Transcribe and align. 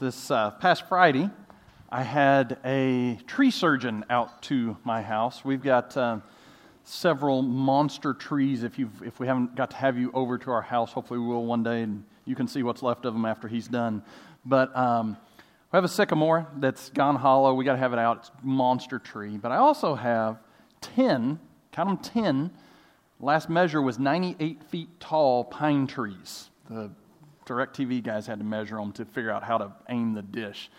This 0.00 0.30
uh, 0.30 0.52
past 0.52 0.86
Friday, 0.88 1.28
I 1.90 2.04
had 2.04 2.58
a 2.64 3.18
tree 3.26 3.50
surgeon 3.50 4.04
out 4.08 4.42
to 4.42 4.76
my 4.84 5.02
house. 5.02 5.44
We've 5.44 5.60
got 5.60 5.96
uh, 5.96 6.18
several 6.84 7.42
monster 7.42 8.14
trees. 8.14 8.62
If, 8.62 8.78
you've, 8.78 9.02
if 9.02 9.18
we 9.18 9.26
haven't 9.26 9.56
got 9.56 9.72
to 9.72 9.76
have 9.76 9.98
you 9.98 10.12
over 10.14 10.38
to 10.38 10.52
our 10.52 10.62
house, 10.62 10.92
hopefully 10.92 11.18
we 11.18 11.26
will 11.26 11.44
one 11.44 11.64
day, 11.64 11.82
and 11.82 12.04
you 12.26 12.36
can 12.36 12.46
see 12.46 12.62
what's 12.62 12.80
left 12.80 13.06
of 13.06 13.12
them 13.12 13.24
after 13.24 13.48
he's 13.48 13.66
done. 13.66 14.04
But 14.44 14.76
um, 14.76 15.16
we 15.72 15.76
have 15.76 15.82
a 15.82 15.88
sycamore 15.88 16.46
that's 16.58 16.90
gone 16.90 17.16
hollow. 17.16 17.52
We 17.54 17.64
got 17.64 17.72
to 17.72 17.78
have 17.78 17.92
it 17.92 17.98
out. 17.98 18.18
It's 18.18 18.30
monster 18.40 19.00
tree. 19.00 19.36
But 19.36 19.50
I 19.50 19.56
also 19.56 19.96
have 19.96 20.38
10, 20.80 21.40
count 21.72 22.04
them 22.04 22.12
10, 22.22 22.50
last 23.18 23.50
measure 23.50 23.82
was 23.82 23.98
98 23.98 24.62
feet 24.62 25.00
tall 25.00 25.42
pine 25.42 25.88
trees. 25.88 26.50
The 26.70 26.92
DirecTV 27.48 28.02
guys 28.02 28.26
had 28.26 28.38
to 28.38 28.44
measure 28.44 28.76
them 28.76 28.92
to 28.92 29.04
figure 29.04 29.30
out 29.30 29.42
how 29.42 29.58
to 29.58 29.72
aim 29.88 30.14
the 30.14 30.22
dish. 30.22 30.70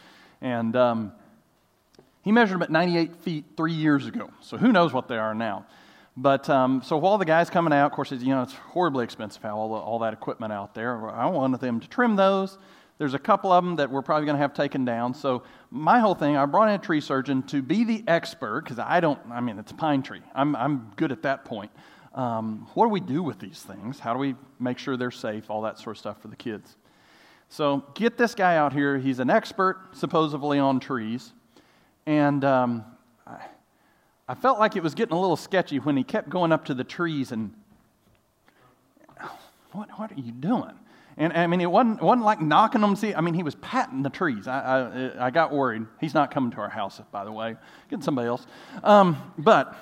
And 0.41 0.76
um, 0.76 1.12
he 2.22 2.32
measured 2.32 2.55
them 2.55 2.64
at 2.64 2.70
98 2.70 3.16
feet 3.18 3.45
three 3.58 3.73
years 3.73 4.05
ago. 4.05 4.30
So 4.42 4.58
who 4.58 4.72
knows 4.72 4.94
what 4.94 5.08
they 5.08 5.18
are 5.18 5.36
now. 5.36 5.66
But 6.16 6.50
um, 6.50 6.82
so 6.84 6.98
while 6.98 7.18
the 7.18 7.26
guy's 7.26 7.50
coming 7.50 7.72
out, 7.72 7.86
of 7.86 7.92
course, 7.94 8.12
you 8.12 8.28
know, 8.28 8.44
it's 8.44 8.54
horribly 8.54 9.04
expensive, 9.04 9.42
how 9.42 9.58
all, 9.58 9.73
all 9.73 10.00
that 10.00 10.14
equipment 10.14 10.52
out 10.52 10.73
there. 10.73 11.09
I 11.09 11.28
wanted 11.28 11.62
them 11.62 11.80
to 11.80 11.88
trim 11.88 12.16
those. 12.16 12.58
There's 12.98 13.14
a 13.14 13.20
couple 13.20 13.54
of 13.54 13.64
them 13.64 13.78
that 13.78 13.90
we're 13.90 14.02
probably 14.02 14.26
going 14.26 14.36
to 14.36 14.42
have 14.42 14.54
taken 14.54 14.84
down. 14.84 15.14
So 15.14 15.44
my 15.72 16.00
whole 16.00 16.16
thing, 16.16 16.36
I 16.36 16.45
brought 16.45 16.67
in 16.67 16.76
a 16.76 16.78
tree 16.78 17.00
surgeon 17.00 17.44
to 17.44 17.62
be 17.62 17.86
the 17.86 18.04
expert 18.08 18.66
because 18.66 18.78
I 18.78 19.00
don't. 19.00 19.20
I 19.31 19.40
mean, 19.40 19.58
it's 19.58 19.72
a 19.72 19.76
pine 19.76 20.04
tree. 20.04 20.22
I'm 20.36 20.54
I'm 20.58 20.92
good 20.98 21.14
at 21.14 21.22
that 21.22 21.45
point. 21.45 21.72
Um, 22.16 22.68
what 22.73 22.86
do 22.86 22.90
we 22.90 22.99
do 22.99 23.22
with 23.22 23.40
these 23.40 23.62
things? 23.62 23.99
How 23.99 24.13
do 24.13 24.20
we 24.20 24.36
make 24.59 24.77
sure 24.77 24.98
they're 24.98 25.12
safe? 25.12 25.50
All 25.50 25.62
that 25.62 25.77
sort 25.77 25.95
of 25.95 26.00
stuff 26.00 26.22
for 26.22 26.27
the 26.27 26.36
kids. 26.36 26.76
So 27.50 27.84
get 27.94 28.17
this 28.17 28.36
guy 28.36 28.58
out 28.58 28.73
here. 28.73 28.97
He's 28.97 29.20
an 29.20 29.30
expert, 29.30 29.89
supposedly, 29.94 30.59
on 30.59 30.80
trees. 30.80 31.33
And 32.06 32.44
um, 32.44 32.83
I, 33.25 33.38
I 34.28 34.36
felt 34.36 34.59
like 34.59 34.75
it 34.75 34.83
was 34.83 34.95
getting 34.95 35.16
a 35.16 35.20
little 35.20 35.36
sketchy 35.36 35.80
when 35.80 35.98
he 35.98 36.03
kept 36.03 36.30
going 36.30 36.52
up 36.52 36.66
to 36.66 36.73
the 36.73 36.83
trees 36.83 37.31
and, 37.31 37.53
what, 39.72 39.89
what 40.00 40.11
are 40.11 40.20
you 40.20 40.31
doing? 40.31 40.73
And 41.17 41.33
I 41.33 41.48
mean, 41.48 41.61
it 41.61 41.70
wasn't, 41.70 42.02
wasn't 42.02 42.26
like 42.26 42.42
knocking 42.42 42.81
them. 42.81 42.95
See, 42.95 43.14
I 43.14 43.22
mean, 43.22 43.33
he 43.33 43.44
was 43.44 43.55
patting 43.55 44.03
the 44.03 44.09
trees. 44.09 44.48
I, 44.48 44.59
I, 45.20 45.28
I 45.28 45.30
got 45.31 45.52
worried. 45.52 45.86
He's 46.00 46.14
not 46.14 46.31
coming 46.31 46.50
to 46.52 46.58
our 46.58 46.70
house, 46.70 47.02
by 47.11 47.26
the 47.26 47.31
way. 47.31 47.58
Get 47.89 48.03
somebody 48.03 48.28
else. 48.28 48.48
Um, 48.83 49.17
but 49.38 49.76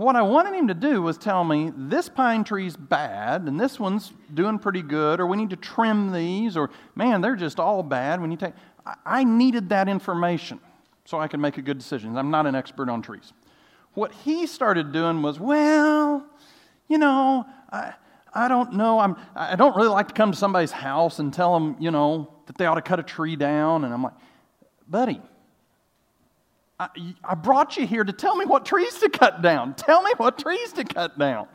what 0.00 0.16
I 0.16 0.22
wanted 0.22 0.54
him 0.54 0.68
to 0.68 0.74
do 0.74 1.02
was 1.02 1.18
tell 1.18 1.44
me 1.44 1.72
this 1.76 2.08
pine 2.08 2.42
tree's 2.42 2.74
bad 2.74 3.42
and 3.42 3.60
this 3.60 3.78
one's 3.78 4.12
doing 4.32 4.58
pretty 4.58 4.80
good, 4.80 5.20
or 5.20 5.26
we 5.26 5.36
need 5.36 5.50
to 5.50 5.56
trim 5.56 6.10
these, 6.10 6.56
or 6.56 6.70
man, 6.94 7.20
they're 7.20 7.36
just 7.36 7.60
all 7.60 7.82
bad 7.82 8.20
when 8.20 8.30
you 8.30 8.36
take. 8.38 8.54
I 9.04 9.24
needed 9.24 9.68
that 9.68 9.88
information 9.88 10.58
so 11.04 11.20
I 11.20 11.28
could 11.28 11.40
make 11.40 11.58
a 11.58 11.62
good 11.62 11.76
decision. 11.76 12.16
I'm 12.16 12.30
not 12.30 12.46
an 12.46 12.54
expert 12.54 12.88
on 12.88 13.02
trees. 13.02 13.34
What 13.92 14.12
he 14.12 14.46
started 14.46 14.92
doing 14.92 15.20
was, 15.20 15.38
well, 15.38 16.24
you 16.88 16.96
know, 16.96 17.44
I, 17.70 17.92
I 18.32 18.48
don't 18.48 18.74
know. 18.74 19.00
I'm, 19.00 19.16
I 19.34 19.56
don't 19.56 19.76
really 19.76 19.88
like 19.88 20.08
to 20.08 20.14
come 20.14 20.32
to 20.32 20.38
somebody's 20.38 20.72
house 20.72 21.18
and 21.18 21.32
tell 21.32 21.52
them, 21.52 21.76
you 21.78 21.90
know, 21.90 22.32
that 22.46 22.56
they 22.56 22.64
ought 22.64 22.76
to 22.76 22.82
cut 22.82 23.00
a 23.00 23.02
tree 23.02 23.36
down. 23.36 23.84
And 23.84 23.92
I'm 23.92 24.02
like, 24.02 24.14
buddy, 24.88 25.20
I, 26.80 27.34
brought 27.34 27.76
you 27.76 27.86
here 27.86 28.04
to 28.04 28.12
tell 28.12 28.36
me 28.36 28.46
what 28.46 28.64
trees 28.64 28.94
to 29.00 29.10
cut 29.10 29.42
down. 29.42 29.74
Tell 29.74 30.02
me 30.02 30.12
what 30.16 30.38
trees 30.38 30.72
to 30.74 30.84
cut 30.84 31.18
down. 31.18 31.46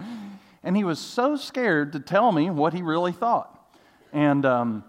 And 0.64 0.78
he 0.78 0.84
was 0.84 1.00
so 1.00 1.36
scared 1.36 1.94
to 1.94 2.00
tell 2.00 2.32
me 2.32 2.52
what 2.52 2.74
he 2.74 2.84
really 2.84 3.12
thought. 3.12 3.52
And 4.14 4.46
um, 4.46 4.84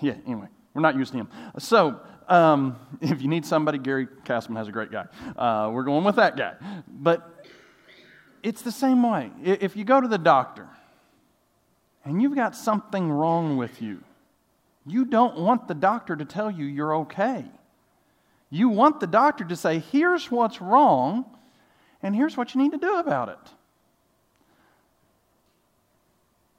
yeah, 0.00 0.14
anyway, 0.24 0.46
we're 0.72 0.82
not 0.82 0.94
using 0.94 1.18
him. 1.18 1.28
So 1.58 2.00
um, 2.28 2.76
if 3.00 3.22
you 3.22 3.28
need 3.28 3.44
somebody, 3.44 3.78
Gary 3.78 4.06
Castleman 4.24 4.60
has 4.60 4.68
a 4.68 4.72
great 4.72 4.92
guy. 4.92 5.06
Uh, 5.36 5.70
we're 5.72 5.82
going 5.82 6.04
with 6.04 6.16
that 6.16 6.36
guy. 6.36 6.54
But 6.86 7.44
it's 8.44 8.62
the 8.62 8.72
same 8.72 9.02
way. 9.02 9.32
If 9.42 9.74
you 9.74 9.84
go 9.84 10.00
to 10.00 10.06
the 10.06 10.18
doctor 10.18 10.68
and 12.04 12.22
you've 12.22 12.36
got 12.36 12.54
something 12.54 13.10
wrong 13.10 13.56
with 13.56 13.82
you, 13.82 14.04
you 14.86 15.06
don't 15.06 15.38
want 15.38 15.66
the 15.66 15.74
doctor 15.74 16.14
to 16.14 16.24
tell 16.24 16.52
you 16.52 16.66
you're 16.66 16.94
okay. 16.98 17.46
You 18.50 18.68
want 18.68 19.00
the 19.00 19.06
doctor 19.06 19.44
to 19.44 19.56
say, 19.56 19.78
here's 19.78 20.30
what's 20.30 20.60
wrong, 20.60 21.24
and 22.02 22.14
here's 22.14 22.36
what 22.36 22.54
you 22.54 22.62
need 22.62 22.72
to 22.72 22.78
do 22.78 22.96
about 22.96 23.28
it. 23.28 23.38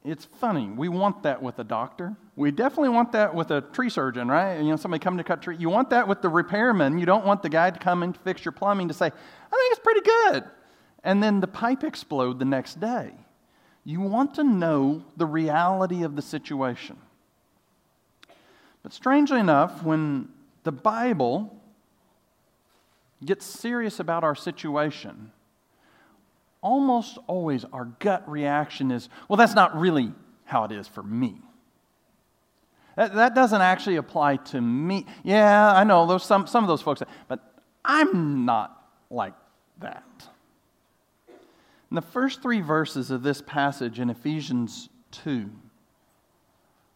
It's 0.04 0.26
funny. 0.26 0.68
We 0.68 0.88
want 0.88 1.24
that 1.24 1.42
with 1.42 1.58
a 1.58 1.64
doctor. 1.64 2.16
We 2.36 2.52
definitely 2.52 2.90
want 2.90 3.12
that 3.14 3.34
with 3.34 3.50
a 3.50 3.62
tree 3.62 3.90
surgeon, 3.90 4.28
right? 4.28 4.58
You 4.58 4.70
know, 4.70 4.76
somebody 4.76 5.02
coming 5.02 5.18
to 5.18 5.24
cut 5.24 5.42
tree. 5.42 5.58
You 5.58 5.70
want 5.70 5.90
that 5.90 6.08
with 6.08 6.22
the 6.22 6.30
repairman. 6.30 7.00
You 7.00 7.08
don't 7.08 7.26
want 7.26 7.42
the 7.42 7.50
guy 7.50 7.72
to 7.72 7.80
come 7.80 8.04
and 8.04 8.16
fix 8.16 8.46
your 8.46 8.52
plumbing 8.52 8.88
to 8.90 8.94
say, 8.94 9.08
I 9.08 9.10
think 9.10 9.72
it's 9.72 9.80
pretty 9.80 10.02
good. 10.02 10.44
And 11.04 11.24
then 11.24 11.40
the 11.40 11.48
pipe 11.48 11.84
explode 11.84 12.38
the 12.38 12.46
next 12.46 12.80
day. 12.80 13.14
You 13.84 14.02
want 14.02 14.36
to 14.36 14.44
know 14.44 15.04
the 15.18 15.26
reality 15.26 16.04
of 16.04 16.16
the 16.16 16.22
situation. 16.22 16.98
But 18.84 18.94
strangely 18.94 19.40
enough, 19.40 19.82
when 19.82 20.30
the 20.64 20.72
Bible 20.72 21.56
get 23.24 23.42
serious 23.42 24.00
about 24.00 24.24
our 24.24 24.36
situation, 24.36 25.32
almost 26.62 27.18
always 27.28 27.64
our 27.66 27.86
gut 28.00 28.28
reaction 28.30 28.92
is, 28.92 29.10
well, 29.30 29.38
that's 29.38 29.54
not 29.54 29.80
really 29.80 30.12
how 30.46 30.64
it 30.64 30.72
is 30.72 30.88
for 30.88 31.04
me. 31.04 31.38
That, 32.96 33.14
that 33.16 33.36
doesn't 33.36 33.62
actually 33.62 33.98
apply 33.98 34.38
to 34.38 34.62
me. 34.62 35.06
Yeah, 35.24 35.74
I 35.74 35.84
know 35.84 36.06
those, 36.06 36.24
some, 36.26 36.48
some 36.48 36.64
of 36.64 36.68
those 36.68 36.82
folks, 36.82 37.02
but 37.28 37.40
I'm 37.84 38.46
not 38.46 38.90
like 39.10 39.34
that. 39.80 40.04
In 41.92 41.96
the 41.96 42.02
first 42.02 42.42
three 42.42 42.62
verses 42.62 43.12
of 43.12 43.22
this 43.22 43.42
passage 43.42 44.00
in 44.00 44.10
Ephesians 44.10 44.90
2 45.12 45.50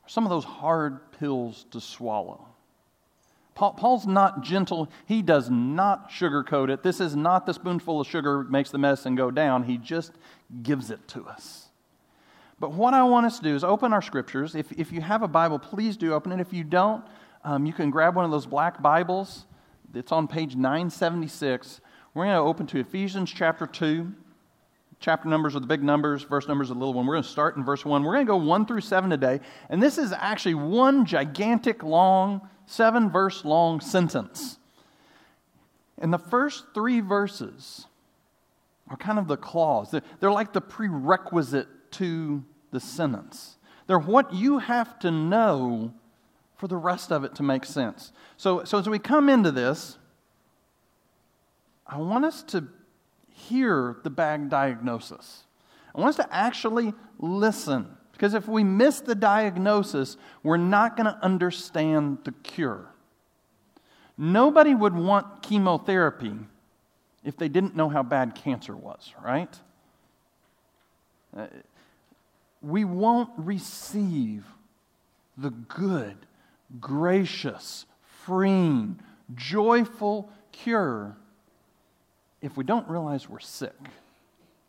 are 0.03 0.09
some 0.09 0.25
of 0.25 0.29
those 0.29 0.45
hard 0.45 1.11
pills 1.19 1.65
to 1.71 1.79
swallow. 1.79 2.48
Paul, 3.59 3.73
Paul's 3.73 4.07
not 4.07 4.41
gentle. 4.41 4.89
He 5.05 5.21
does 5.21 5.49
not 5.49 6.09
sugarcoat 6.09 6.69
it. 6.69 6.81
This 6.81 7.01
is 7.01 7.13
not 7.13 7.45
the 7.45 7.53
spoonful 7.53 7.99
of 7.99 8.07
sugar 8.07 8.45
makes 8.45 8.71
the 8.71 8.77
medicine 8.77 9.15
go 9.15 9.31
down. 9.31 9.63
He 9.63 9.77
just 9.77 10.13
gives 10.63 10.89
it 10.89 11.05
to 11.09 11.25
us. 11.25 11.67
But 12.61 12.71
what 12.71 12.93
I 12.93 13.03
want 13.03 13.25
us 13.25 13.37
to 13.39 13.43
do 13.43 13.53
is 13.53 13.65
open 13.65 13.91
our 13.91 14.01
scriptures. 14.01 14.55
If, 14.55 14.71
if 14.71 14.93
you 14.93 15.01
have 15.01 15.23
a 15.23 15.27
Bible, 15.27 15.59
please 15.59 15.97
do 15.97 16.13
open 16.13 16.31
it. 16.31 16.39
If 16.39 16.53
you 16.53 16.63
don't, 16.63 17.03
um, 17.43 17.65
you 17.65 17.73
can 17.73 17.89
grab 17.89 18.15
one 18.15 18.23
of 18.23 18.31
those 18.31 18.45
black 18.45 18.81
Bibles. 18.81 19.45
It's 19.93 20.13
on 20.13 20.29
page 20.29 20.55
976. 20.55 21.81
We're 22.13 22.27
going 22.27 22.35
to 22.35 22.39
open 22.39 22.65
to 22.67 22.79
Ephesians 22.79 23.29
chapter 23.29 23.67
2. 23.67 24.09
Chapter 25.01 25.27
numbers 25.27 25.57
are 25.57 25.59
the 25.59 25.67
big 25.67 25.83
numbers, 25.83 26.23
verse 26.23 26.47
numbers 26.47 26.71
are 26.71 26.75
the 26.75 26.79
little 26.79 26.93
one. 26.93 27.05
We're 27.05 27.15
going 27.15 27.23
to 27.23 27.29
start 27.29 27.57
in 27.57 27.65
verse 27.65 27.83
1. 27.83 28.03
We're 28.03 28.13
going 28.13 28.25
to 28.25 28.31
go 28.31 28.37
1 28.37 28.65
through 28.67 28.81
7 28.81 29.09
today. 29.09 29.41
And 29.67 29.83
this 29.83 29.97
is 29.97 30.13
actually 30.13 30.55
one 30.55 31.05
gigantic, 31.05 31.83
long 31.83 32.47
seven 32.69 33.09
verse 33.09 33.43
long 33.43 33.81
sentence. 33.81 34.59
And 35.97 36.13
the 36.13 36.19
first 36.19 36.65
three 36.73 37.01
verses 37.01 37.87
are 38.89 38.95
kind 38.95 39.19
of 39.19 39.27
the 39.27 39.37
clause, 39.37 39.93
they're 40.19 40.31
like 40.31 40.53
the 40.53 40.61
prerequisite 40.61 41.67
to 41.91 42.43
the 42.71 42.79
sentence. 42.79 43.57
They're 43.87 43.99
what 43.99 44.33
you 44.33 44.59
have 44.59 44.99
to 44.99 45.09
know 45.09 45.93
for 46.57 46.67
the 46.67 46.77
rest 46.77 47.11
of 47.11 47.23
it 47.23 47.35
to 47.35 47.43
make 47.43 47.65
sense. 47.65 48.11
So, 48.37 48.63
so 48.63 48.77
as 48.77 48.87
we 48.87 48.99
come 48.99 49.29
into 49.29 49.51
this, 49.51 49.97
I 51.87 51.97
want 51.97 52.25
us 52.25 52.43
to 52.43 52.67
hear 53.29 53.97
the 54.03 54.11
bad 54.11 54.49
diagnosis. 54.49 55.43
I 55.95 55.99
want 55.99 56.09
us 56.09 56.25
to 56.25 56.33
actually 56.35 56.93
listen 57.17 57.97
because 58.19 58.33
if 58.33 58.49
we 58.49 58.65
miss 58.65 58.99
the 58.99 59.15
diagnosis, 59.15 60.17
we're 60.43 60.57
not 60.57 60.97
going 60.97 61.05
to 61.05 61.17
understand 61.23 62.17
the 62.25 62.33
cure. 62.33 62.85
Nobody 64.17 64.75
would 64.75 64.93
want 64.93 65.41
chemotherapy 65.41 66.35
if 67.23 67.37
they 67.37 67.47
didn't 67.47 67.77
know 67.77 67.87
how 67.87 68.03
bad 68.03 68.35
cancer 68.35 68.75
was, 68.75 69.13
right? 69.23 69.57
Uh, 71.35 71.47
we 72.61 72.83
won't 72.83 73.29
receive 73.37 74.43
the 75.37 75.51
good, 75.51 76.17
gracious, 76.81 77.85
freeing, 78.25 78.99
joyful 79.33 80.29
cure 80.51 81.15
if 82.41 82.57
we 82.57 82.65
don't 82.65 82.89
realize 82.89 83.29
we're 83.29 83.39
sick. 83.39 83.79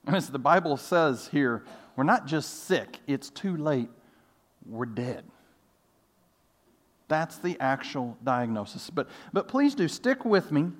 As 0.06 0.30
the 0.30 0.38
Bible 0.38 0.76
says 0.76 1.30
here, 1.32 1.64
we're 1.96 2.04
not 2.04 2.26
just 2.26 2.64
sick, 2.64 2.98
it's 3.06 3.30
too 3.30 3.56
late, 3.56 3.88
we're 4.66 4.86
dead. 4.86 5.24
That's 7.08 7.38
the 7.38 7.56
actual 7.58 8.16
diagnosis. 8.22 8.88
But, 8.88 9.08
but 9.32 9.48
please 9.48 9.74
do 9.74 9.88
stick 9.88 10.24
with 10.24 10.52
me, 10.52 10.70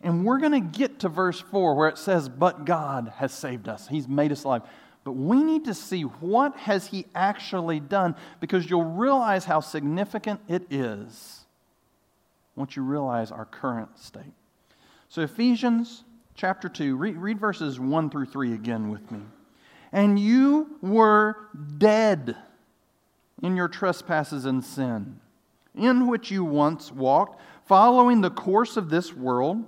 and 0.00 0.24
we're 0.24 0.38
going 0.38 0.52
to 0.52 0.78
get 0.78 1.00
to 1.00 1.08
verse 1.08 1.40
4 1.40 1.74
where 1.74 1.88
it 1.88 1.98
says, 1.98 2.28
But 2.28 2.64
God 2.64 3.12
has 3.16 3.32
saved 3.32 3.68
us. 3.68 3.88
He's 3.88 4.06
made 4.06 4.30
us 4.30 4.44
alive. 4.44 4.62
but 5.02 5.12
we 5.12 5.42
need 5.42 5.64
to 5.64 5.74
see 5.74 6.02
what 6.02 6.56
has 6.58 6.86
he 6.86 7.06
actually 7.14 7.80
done 7.80 8.14
because 8.38 8.70
you'll 8.70 8.84
realize 8.84 9.44
how 9.44 9.58
significant 9.58 10.40
it 10.46 10.62
is 10.70 11.44
once 12.54 12.76
you 12.76 12.82
realize 12.82 13.32
our 13.32 13.44
current 13.44 13.98
state. 13.98 14.34
So, 15.08 15.22
Ephesians 15.22 16.04
chapter 16.34 16.68
2, 16.68 16.94
read, 16.96 17.16
read 17.16 17.40
verses 17.40 17.80
1 17.80 18.10
through 18.10 18.26
3 18.26 18.54
again 18.54 18.90
with 18.90 19.10
me. 19.10 19.20
And 19.92 20.18
you 20.18 20.78
were 20.82 21.48
dead 21.78 22.36
in 23.42 23.56
your 23.56 23.68
trespasses 23.68 24.44
and 24.44 24.64
sin, 24.64 25.20
in 25.74 26.06
which 26.06 26.30
you 26.30 26.44
once 26.44 26.92
walked, 26.92 27.40
following 27.66 28.20
the 28.20 28.30
course 28.30 28.76
of 28.76 28.90
this 28.90 29.14
world, 29.14 29.64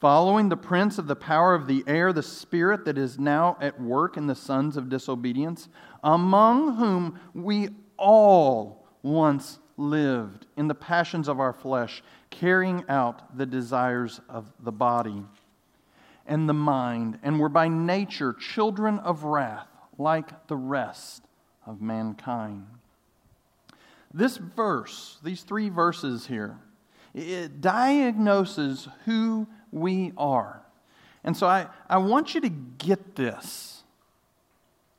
following 0.00 0.48
the 0.48 0.56
prince 0.56 0.98
of 0.98 1.06
the 1.06 1.16
power 1.16 1.54
of 1.54 1.66
the 1.66 1.82
air, 1.86 2.12
the 2.12 2.22
spirit 2.22 2.84
that 2.84 2.98
is 2.98 3.18
now 3.18 3.56
at 3.60 3.80
work 3.80 4.16
in 4.16 4.26
the 4.26 4.34
sons 4.34 4.76
of 4.76 4.88
disobedience, 4.88 5.68
among 6.04 6.76
whom 6.76 7.18
we 7.34 7.70
all 7.96 8.86
once 9.02 9.58
lived 9.78 10.46
in 10.56 10.68
the 10.68 10.74
passions 10.74 11.28
of 11.28 11.40
our 11.40 11.52
flesh, 11.52 12.02
carrying 12.30 12.84
out 12.88 13.36
the 13.36 13.46
desires 13.46 14.20
of 14.28 14.52
the 14.60 14.72
body 14.72 15.24
and 16.26 16.48
the 16.48 16.54
mind, 16.54 17.18
and 17.22 17.38
were 17.38 17.48
by 17.48 17.68
nature 17.68 18.32
children 18.32 18.98
of 18.98 19.24
wrath, 19.24 19.68
like 19.98 20.46
the 20.48 20.56
rest 20.56 21.22
of 21.66 21.80
mankind. 21.80 22.66
This 24.12 24.36
verse, 24.36 25.18
these 25.22 25.42
three 25.42 25.68
verses 25.68 26.26
here, 26.26 26.58
it 27.14 27.60
diagnoses 27.60 28.88
who 29.04 29.46
we 29.72 30.12
are. 30.16 30.62
And 31.24 31.36
so 31.36 31.46
I, 31.46 31.66
I 31.88 31.98
want 31.98 32.34
you 32.34 32.40
to 32.42 32.48
get 32.48 33.16
this. 33.16 33.82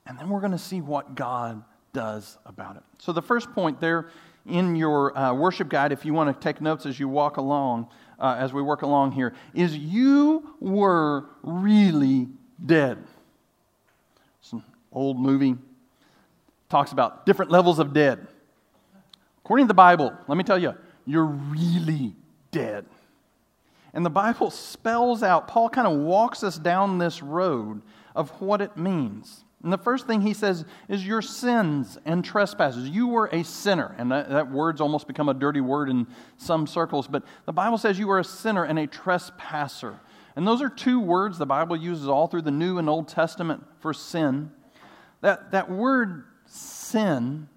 And 0.05 0.17
then 0.19 0.29
we're 0.29 0.39
going 0.39 0.51
to 0.51 0.57
see 0.57 0.81
what 0.81 1.15
God 1.15 1.63
does 1.93 2.37
about 2.45 2.75
it. 2.75 2.83
So 2.99 3.11
the 3.11 3.21
first 3.21 3.51
point 3.53 3.79
there 3.79 4.09
in 4.45 4.75
your 4.75 5.17
uh, 5.17 5.33
worship 5.33 5.69
guide, 5.69 5.91
if 5.91 6.05
you 6.05 6.13
want 6.13 6.33
to 6.33 6.43
take 6.43 6.61
notes 6.61 6.85
as 6.85 6.99
you 6.99 7.07
walk 7.07 7.37
along, 7.37 7.87
uh, 8.19 8.35
as 8.37 8.53
we 8.53 8.61
work 8.61 8.81
along 8.81 9.11
here, 9.11 9.33
is 9.53 9.77
you 9.77 10.55
were 10.59 11.25
really 11.43 12.27
dead. 12.65 12.97
An 14.51 14.63
old 14.91 15.19
movie, 15.19 15.55
talks 16.69 16.91
about 16.91 17.25
different 17.25 17.51
levels 17.51 17.79
of 17.79 17.93
dead. 17.93 18.25
According 19.43 19.65
to 19.65 19.67
the 19.67 19.73
Bible, 19.73 20.13
let 20.27 20.37
me 20.37 20.43
tell 20.43 20.57
you, 20.57 20.73
you're 21.05 21.25
really 21.25 22.15
dead. 22.51 22.85
And 23.93 24.05
the 24.05 24.09
Bible 24.09 24.51
spells 24.51 25.23
out, 25.23 25.47
Paul 25.47 25.69
kind 25.69 25.87
of 25.87 25.97
walks 25.97 26.43
us 26.43 26.57
down 26.57 26.97
this 26.97 27.23
road 27.23 27.81
of 28.15 28.29
what 28.41 28.61
it 28.61 28.75
means. 28.75 29.43
And 29.67 29.73
the 29.73 29.77
first 29.77 30.07
thing 30.07 30.21
he 30.21 30.33
says 30.33 30.63
is 30.87 31.05
your 31.05 31.21
sins 31.21 31.97
and 32.05 32.23
trespasses. 32.23 32.87
You 32.87 33.07
were 33.07 33.27
a 33.33 33.43
sinner. 33.43 33.93
And 33.97 34.09
that, 34.13 34.29
that, 34.29 34.49
word's 34.49 34.79
almost 34.79 35.09
become 35.09 35.27
a 35.27 35.33
dirty 35.33 35.59
word 35.59 35.89
in 35.89 36.07
some 36.37 36.67
circles, 36.67 37.05
but 37.05 37.23
the 37.45 37.51
Bible 37.51 37.77
says 37.77 37.99
you 37.99 38.07
were 38.07 38.19
a 38.19 38.23
sinner 38.23 38.63
and 38.63 38.79
a 38.79 38.87
trespasser. 38.87 39.99
And 40.37 40.47
those 40.47 40.61
are 40.61 40.69
two 40.69 41.01
words 41.01 41.37
the 41.37 41.45
Bible 41.45 41.75
uses 41.75 42.07
all 42.07 42.27
through 42.27 42.43
the 42.43 42.49
New 42.49 42.77
and 42.77 42.87
Old 42.87 43.09
Testament 43.09 43.65
for 43.81 43.93
sin. 43.93 44.53
That, 45.19 45.51
that 45.51 45.69
word 45.69 46.23
sin, 46.45 47.49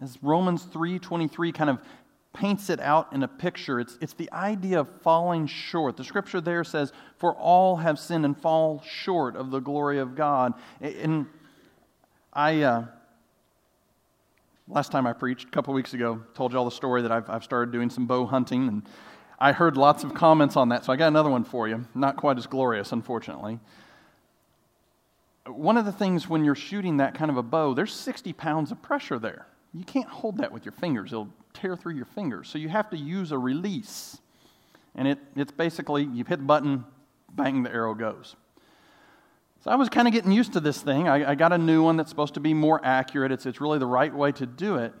as 0.00 0.16
Romans 0.22 0.64
3.23 0.64 1.52
kind 1.52 1.70
of 1.70 1.80
paints 2.32 2.70
it 2.70 2.78
out 2.78 3.12
in 3.12 3.24
a 3.24 3.28
picture. 3.28 3.80
It's, 3.80 3.98
it's 4.00 4.12
the 4.12 4.30
idea 4.32 4.78
of 4.78 4.88
falling 5.02 5.48
short. 5.48 5.96
The 5.96 6.04
scripture 6.04 6.40
there 6.40 6.62
says, 6.62 6.92
For 7.16 7.34
all 7.34 7.78
have 7.78 7.98
sinned 7.98 8.24
and 8.24 8.40
fall 8.40 8.80
short 8.86 9.34
of 9.34 9.50
the 9.50 9.58
glory 9.58 9.98
of 9.98 10.14
God. 10.14 10.54
And 10.80 11.26
I, 12.32 12.62
uh, 12.62 12.84
last 14.68 14.92
time 14.92 15.06
I 15.06 15.12
preached, 15.12 15.48
a 15.48 15.50
couple 15.50 15.72
weeks 15.74 15.94
ago, 15.94 16.22
told 16.34 16.52
you 16.52 16.58
all 16.58 16.64
the 16.64 16.70
story 16.70 17.02
that 17.02 17.12
I've, 17.12 17.28
I've 17.30 17.44
started 17.44 17.72
doing 17.72 17.90
some 17.90 18.06
bow 18.06 18.26
hunting. 18.26 18.68
And 18.68 18.82
I 19.38 19.52
heard 19.52 19.76
lots 19.76 20.04
of 20.04 20.14
comments 20.14 20.56
on 20.56 20.68
that, 20.70 20.84
so 20.84 20.92
I 20.92 20.96
got 20.96 21.08
another 21.08 21.30
one 21.30 21.44
for 21.44 21.68
you. 21.68 21.86
Not 21.94 22.16
quite 22.16 22.38
as 22.38 22.46
glorious, 22.46 22.92
unfortunately. 22.92 23.58
One 25.46 25.78
of 25.78 25.86
the 25.86 25.92
things 25.92 26.28
when 26.28 26.44
you're 26.44 26.54
shooting 26.54 26.98
that 26.98 27.14
kind 27.14 27.30
of 27.30 27.38
a 27.38 27.42
bow, 27.42 27.72
there's 27.72 27.94
60 27.94 28.32
pounds 28.34 28.70
of 28.70 28.82
pressure 28.82 29.18
there. 29.18 29.46
You 29.72 29.84
can't 29.84 30.08
hold 30.08 30.38
that 30.38 30.52
with 30.52 30.64
your 30.64 30.72
fingers. 30.72 31.12
It'll 31.12 31.28
tear 31.54 31.76
through 31.76 31.94
your 31.94 32.04
fingers. 32.04 32.48
So 32.48 32.58
you 32.58 32.68
have 32.68 32.90
to 32.90 32.96
use 32.96 33.32
a 33.32 33.38
release. 33.38 34.18
And 34.94 35.08
it, 35.08 35.18
it's 35.36 35.52
basically 35.52 36.04
you 36.04 36.24
hit 36.24 36.40
the 36.40 36.44
button, 36.44 36.84
bang, 37.32 37.62
the 37.62 37.70
arrow 37.70 37.94
goes. 37.94 38.36
So 39.64 39.70
I 39.70 39.74
was 39.74 39.88
kind 39.88 40.06
of 40.06 40.14
getting 40.14 40.30
used 40.30 40.52
to 40.52 40.60
this 40.60 40.80
thing. 40.80 41.08
I, 41.08 41.30
I, 41.30 41.34
got 41.34 41.52
a 41.52 41.58
new 41.58 41.82
one 41.82 41.96
that's 41.96 42.10
supposed 42.10 42.34
to 42.34 42.40
be 42.40 42.54
more 42.54 42.80
accurate. 42.84 43.32
It's, 43.32 43.44
it's 43.44 43.60
really 43.60 43.78
the 43.78 43.86
right 43.86 44.14
way 44.14 44.30
to 44.32 44.46
do 44.46 44.76
it. 44.76 44.92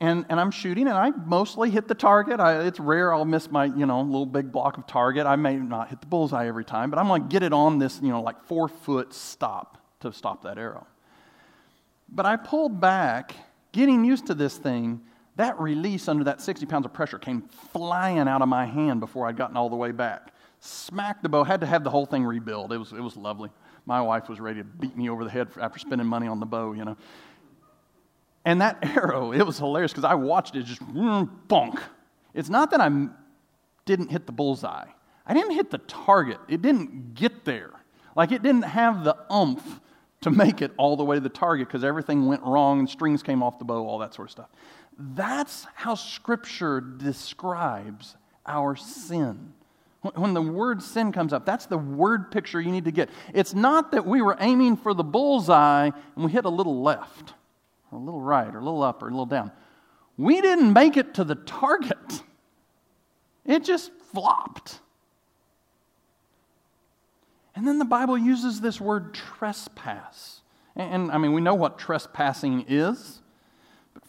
And, 0.00 0.24
and 0.28 0.40
I'm 0.40 0.50
shooting, 0.50 0.86
and 0.86 0.96
I 0.96 1.10
mostly 1.10 1.70
hit 1.70 1.88
the 1.88 1.94
target. 1.94 2.40
I, 2.40 2.62
it's 2.64 2.80
rare 2.80 3.12
I'll 3.12 3.24
miss 3.24 3.50
my, 3.50 3.66
you 3.66 3.86
know, 3.86 4.00
little 4.00 4.26
big 4.26 4.50
block 4.50 4.78
of 4.78 4.86
target. 4.86 5.26
I 5.26 5.36
may 5.36 5.56
not 5.56 5.88
hit 5.88 6.00
the 6.00 6.06
bullseye 6.06 6.46
every 6.46 6.64
time, 6.64 6.90
but 6.90 6.98
I'm 6.98 7.06
going 7.06 7.22
to 7.22 7.28
get 7.28 7.42
it 7.42 7.52
on 7.52 7.78
this, 7.78 8.00
you 8.02 8.08
know, 8.08 8.22
like 8.22 8.42
four 8.44 8.68
foot 8.68 9.12
stop 9.12 9.78
to 10.00 10.12
stop 10.12 10.42
that 10.42 10.56
arrow. 10.56 10.86
But 12.08 12.26
I 12.26 12.36
pulled 12.36 12.80
back, 12.80 13.34
getting 13.72 14.04
used 14.04 14.26
to 14.26 14.34
this 14.34 14.56
thing, 14.56 15.02
that 15.36 15.58
release 15.60 16.08
under 16.08 16.24
that 16.24 16.40
60 16.40 16.66
pounds 16.66 16.86
of 16.86 16.92
pressure 16.92 17.18
came 17.18 17.42
flying 17.72 18.26
out 18.26 18.42
of 18.42 18.48
my 18.48 18.66
hand 18.66 19.00
before 19.00 19.26
I'd 19.26 19.36
gotten 19.36 19.56
all 19.56 19.70
the 19.70 19.76
way 19.76 19.92
back. 19.92 20.34
Smacked 20.60 21.22
the 21.22 21.28
bow, 21.28 21.44
had 21.44 21.60
to 21.60 21.66
have 21.66 21.84
the 21.84 21.90
whole 21.90 22.04
thing 22.04 22.24
rebuilt. 22.24 22.72
It 22.72 22.78
was, 22.78 22.92
it 22.92 23.00
was 23.00 23.16
lovely. 23.16 23.50
My 23.90 24.00
wife 24.00 24.28
was 24.28 24.38
ready 24.38 24.60
to 24.60 24.64
beat 24.64 24.96
me 24.96 25.10
over 25.10 25.24
the 25.24 25.30
head 25.30 25.48
after 25.60 25.80
spending 25.80 26.06
money 26.06 26.28
on 26.28 26.38
the 26.38 26.46
bow, 26.46 26.74
you 26.74 26.84
know. 26.84 26.96
And 28.44 28.60
that 28.60 28.78
arrow, 28.96 29.32
it 29.32 29.44
was 29.44 29.58
hilarious 29.58 29.90
because 29.90 30.04
I 30.04 30.14
watched 30.14 30.54
it 30.54 30.62
just 30.62 30.80
bonk. 30.80 31.80
It's 32.32 32.48
not 32.48 32.70
that 32.70 32.80
I 32.80 33.08
didn't 33.86 34.12
hit 34.12 34.26
the 34.26 34.32
bullseye, 34.32 34.86
I 35.26 35.34
didn't 35.34 35.54
hit 35.54 35.72
the 35.72 35.78
target. 35.78 36.38
It 36.46 36.62
didn't 36.62 37.14
get 37.14 37.44
there. 37.44 37.72
Like 38.14 38.30
it 38.30 38.44
didn't 38.44 38.62
have 38.62 39.02
the 39.02 39.16
umph 39.28 39.80
to 40.20 40.30
make 40.30 40.62
it 40.62 40.70
all 40.76 40.96
the 40.96 41.02
way 41.02 41.16
to 41.16 41.20
the 41.20 41.28
target 41.28 41.66
because 41.66 41.82
everything 41.82 42.26
went 42.26 42.44
wrong 42.44 42.78
and 42.78 42.88
strings 42.88 43.24
came 43.24 43.42
off 43.42 43.58
the 43.58 43.64
bow, 43.64 43.84
all 43.84 43.98
that 43.98 44.14
sort 44.14 44.28
of 44.28 44.30
stuff. 44.30 44.50
That's 44.96 45.66
how 45.74 45.96
Scripture 45.96 46.80
describes 46.80 48.14
our 48.46 48.76
sin. 48.76 49.52
When 50.02 50.32
the 50.32 50.40
word 50.40 50.82
sin 50.82 51.12
comes 51.12 51.32
up, 51.32 51.44
that's 51.44 51.66
the 51.66 51.76
word 51.76 52.30
picture 52.30 52.60
you 52.60 52.72
need 52.72 52.86
to 52.86 52.90
get. 52.90 53.10
It's 53.34 53.54
not 53.54 53.92
that 53.92 54.06
we 54.06 54.22
were 54.22 54.36
aiming 54.40 54.78
for 54.78 54.94
the 54.94 55.04
bullseye 55.04 55.90
and 56.16 56.24
we 56.24 56.30
hit 56.32 56.46
a 56.46 56.50
little 56.50 56.82
left, 56.82 57.34
or 57.92 57.98
a 57.98 58.00
little 58.00 58.20
right, 58.20 58.54
or 58.54 58.58
a 58.60 58.64
little 58.64 58.82
up, 58.82 59.02
or 59.02 59.08
a 59.08 59.10
little 59.10 59.26
down. 59.26 59.52
We 60.16 60.40
didn't 60.40 60.72
make 60.72 60.96
it 60.96 61.14
to 61.14 61.24
the 61.24 61.34
target, 61.34 62.22
it 63.44 63.64
just 63.64 63.92
flopped. 64.12 64.80
And 67.54 67.66
then 67.68 67.78
the 67.78 67.84
Bible 67.84 68.16
uses 68.16 68.60
this 68.60 68.80
word 68.80 69.12
trespass. 69.12 70.40
And, 70.76 71.10
I 71.10 71.18
mean, 71.18 71.34
we 71.34 71.42
know 71.42 71.54
what 71.54 71.78
trespassing 71.78 72.64
is. 72.68 73.20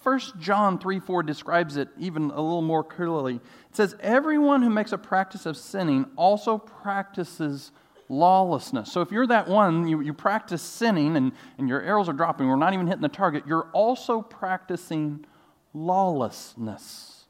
1 0.03 0.19
John 0.39 0.79
3 0.79 0.99
4 0.99 1.23
describes 1.23 1.77
it 1.77 1.89
even 1.97 2.31
a 2.31 2.41
little 2.41 2.61
more 2.61 2.83
clearly. 2.83 3.35
It 3.35 3.75
says, 3.75 3.95
Everyone 3.99 4.61
who 4.61 4.69
makes 4.69 4.91
a 4.91 4.97
practice 4.97 5.45
of 5.45 5.55
sinning 5.55 6.05
also 6.15 6.57
practices 6.57 7.71
lawlessness. 8.09 8.91
So 8.91 9.01
if 9.01 9.11
you're 9.11 9.27
that 9.27 9.47
one, 9.47 9.87
you, 9.87 10.01
you 10.01 10.13
practice 10.13 10.61
sinning 10.61 11.15
and, 11.15 11.31
and 11.57 11.69
your 11.69 11.81
arrows 11.81 12.09
are 12.09 12.13
dropping, 12.13 12.47
we're 12.47 12.57
not 12.57 12.73
even 12.73 12.87
hitting 12.87 13.01
the 13.01 13.09
target, 13.09 13.43
you're 13.47 13.69
also 13.71 14.21
practicing 14.21 15.25
lawlessness. 15.73 17.25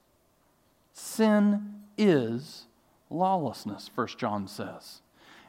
Sin 0.93 1.75
is 1.97 2.65
lawlessness, 3.09 3.91
1 3.93 4.07
John 4.17 4.47
says. 4.47 5.01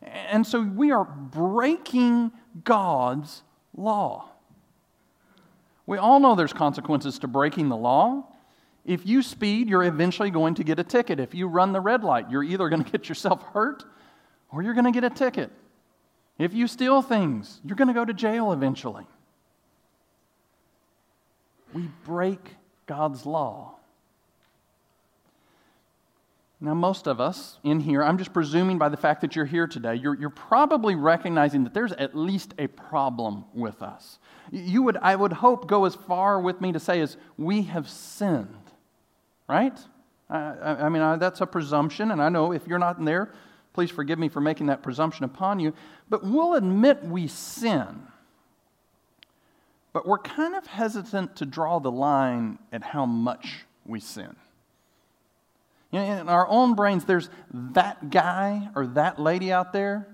And 0.03 0.47
so 0.47 0.61
we 0.61 0.91
are 0.91 1.05
breaking 1.05 2.33
God's 2.65 3.43
law. 3.75 4.32
We 5.87 5.99
all 5.99 6.21
know 6.21 6.35
there's 6.35 6.53
consequences 6.53 7.19
to 7.21 7.29
breaking 7.29 7.69
the 7.69 7.77
law. 7.77 8.25
If 8.85 9.07
you 9.07 9.23
speed, 9.23 9.69
you're 9.69 9.85
eventually 9.85 10.31
going 10.31 10.55
to 10.55 10.65
get 10.65 10.79
a 10.79 10.85
ticket. 10.85 11.21
If 11.21 11.35
you 11.35 11.47
run 11.47 11.73
the 11.73 11.81
red 11.81 12.03
light, 12.05 12.31
you're 12.31 12.43
either 12.43 12.69
going 12.69 12.85
to 12.85 12.91
get 12.91 13.09
yourself 13.09 13.43
hurt 13.53 13.85
or 14.51 14.63
you're 14.63 14.75
going 14.75 14.85
to 14.85 14.93
get 14.93 15.05
a 15.05 15.11
ticket. 15.11 15.51
If 16.39 16.55
you 16.55 16.67
steal 16.67 17.03
things, 17.03 17.61
you're 17.65 17.77
going 17.77 17.89
to 17.89 17.95
go 17.95 18.05
to 18.05 18.15
jail 18.15 18.53
eventually. 18.53 19.07
We 21.73 21.89
break 22.05 22.57
God's 22.87 23.25
law. 23.25 23.77
Now, 26.65 26.75
most 26.75 27.09
of 27.09 27.21
us 27.21 27.59
in 27.65 27.81
here, 27.81 28.05
I'm 28.05 28.19
just 28.19 28.33
presuming 28.33 28.79
by 28.79 28.89
the 28.89 28.97
fact 28.97 29.21
that 29.23 29.35
you're 29.35 29.45
here 29.45 29.67
today, 29.67 29.97
you're, 29.97 30.15
you're 30.15 30.31
probably 30.31 30.95
recognizing 30.95 31.65
that 31.65 31.75
there's 31.75 31.91
at 31.91 32.15
least 32.15 32.55
a 32.57 32.69
problem 32.69 33.47
with 33.53 33.83
us. 33.83 34.21
You 34.53 34.85
would, 34.85 34.97
I 34.99 35.17
would 35.17 35.33
hope, 35.33 35.67
go 35.67 35.87
as 35.87 35.97
far 35.97 36.41
with 36.41 36.61
me 36.61 36.71
to 36.71 36.79
say 36.79 37.01
as 37.01 37.17
we 37.37 37.63
have 37.63 37.89
sinned, 37.89 38.71
right? 39.49 39.77
I, 40.31 40.85
I, 40.85 40.89
mean, 40.89 41.03
I, 41.03 41.17
that's 41.17 41.41
a 41.41 41.47
presumption, 41.47 42.13
and 42.13 42.23
I 42.23 42.29
know 42.29 42.53
if 42.53 42.69
you're 42.69 42.79
not 42.79 42.97
in 42.97 43.07
there, 43.07 43.33
please 43.73 43.91
forgive 43.91 44.21
me 44.21 44.29
for 44.29 44.41
making 44.41 44.67
that 44.67 44.85
presumption 44.85 45.25
upon 45.25 45.59
you, 45.59 45.75
but 46.09 46.23
we'll 46.25 46.55
admit 46.55 47.03
we 47.03 47.27
sin. 47.27 48.07
but 49.93 50.07
we're 50.07 50.19
kind 50.19 50.55
of 50.55 50.65
hesitant 50.69 51.35
to 51.37 51.45
draw 51.45 51.81
the 51.81 51.91
line 51.91 52.61
at 52.71 52.85
how 52.85 53.05
much 53.05 53.65
we 53.85 53.99
sin. 53.99 54.37
You 55.93 56.01
know, 56.01 56.21
in 56.21 56.29
our 56.29 56.49
own 56.49 56.75
brains, 56.75 57.05
there's 57.05 57.29
that 57.53 58.11
guy 58.11 58.71
or 58.75 58.87
that 58.89 59.21
lady 59.21 59.53
out 59.53 59.73
there. 59.73 60.09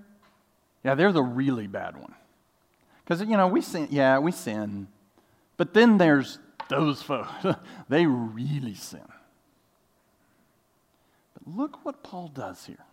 Yeah, 0.83 0.95
they're 0.95 1.13
the 1.13 1.23
really 1.23 1.67
bad 1.67 1.97
one. 1.97 2.13
Because, 3.03 3.21
you 3.21 3.37
know, 3.37 3.47
we 3.47 3.61
sin, 3.61 3.87
yeah, 3.89 4.19
we 4.19 4.31
sin. 4.31 4.87
But 5.57 5.73
then 5.73 5.97
there's 5.97 6.37
those 6.69 7.01
folks. 7.01 7.31
they 7.89 8.05
really 8.05 8.75
sin. 8.75 9.07
But 11.33 11.57
look 11.57 11.83
what 11.85 12.03
Paul 12.03 12.27
does 12.27 12.65
here. 12.65 12.85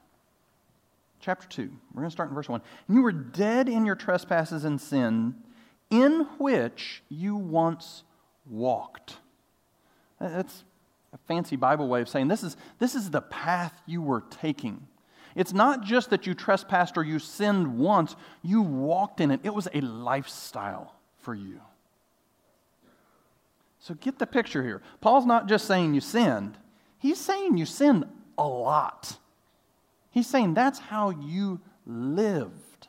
Chapter 1.20 1.48
2, 1.48 1.62
we're 1.92 2.02
going 2.02 2.08
to 2.08 2.12
start 2.12 2.28
in 2.28 2.34
verse 2.34 2.48
1. 2.48 2.60
And 2.86 2.96
you 2.96 3.02
were 3.02 3.12
dead 3.12 3.68
in 3.68 3.84
your 3.84 3.96
trespasses 3.96 4.64
and 4.64 4.80
sin, 4.80 5.34
in 5.90 6.20
which 6.38 7.02
you 7.08 7.34
once 7.34 8.04
walked. 8.48 9.16
That's 10.20 10.64
a 11.16 11.26
fancy 11.26 11.56
Bible 11.56 11.88
way 11.88 12.02
of 12.02 12.08
saying 12.08 12.28
this 12.28 12.42
is, 12.42 12.56
this 12.78 12.94
is 12.94 13.10
the 13.10 13.22
path 13.22 13.72
you 13.86 14.02
were 14.02 14.22
taking. 14.30 14.86
It's 15.34 15.52
not 15.52 15.82
just 15.82 16.10
that 16.10 16.26
you 16.26 16.34
trespassed 16.34 16.96
or 16.96 17.04
you 17.04 17.18
sinned 17.18 17.78
once, 17.78 18.16
you 18.42 18.62
walked 18.62 19.20
in 19.20 19.30
it. 19.30 19.40
It 19.42 19.54
was 19.54 19.66
a 19.72 19.80
lifestyle 19.80 20.94
for 21.18 21.34
you. 21.34 21.60
So 23.80 23.94
get 23.94 24.18
the 24.18 24.26
picture 24.26 24.62
here. 24.62 24.82
Paul's 25.00 25.26
not 25.26 25.48
just 25.48 25.66
saying 25.66 25.94
you 25.94 26.00
sinned, 26.00 26.56
he's 26.98 27.18
saying 27.18 27.56
you 27.56 27.66
sinned 27.66 28.04
a 28.36 28.46
lot. 28.46 29.18
He's 30.10 30.26
saying 30.26 30.54
that's 30.54 30.78
how 30.78 31.10
you 31.10 31.60
lived. 31.86 32.88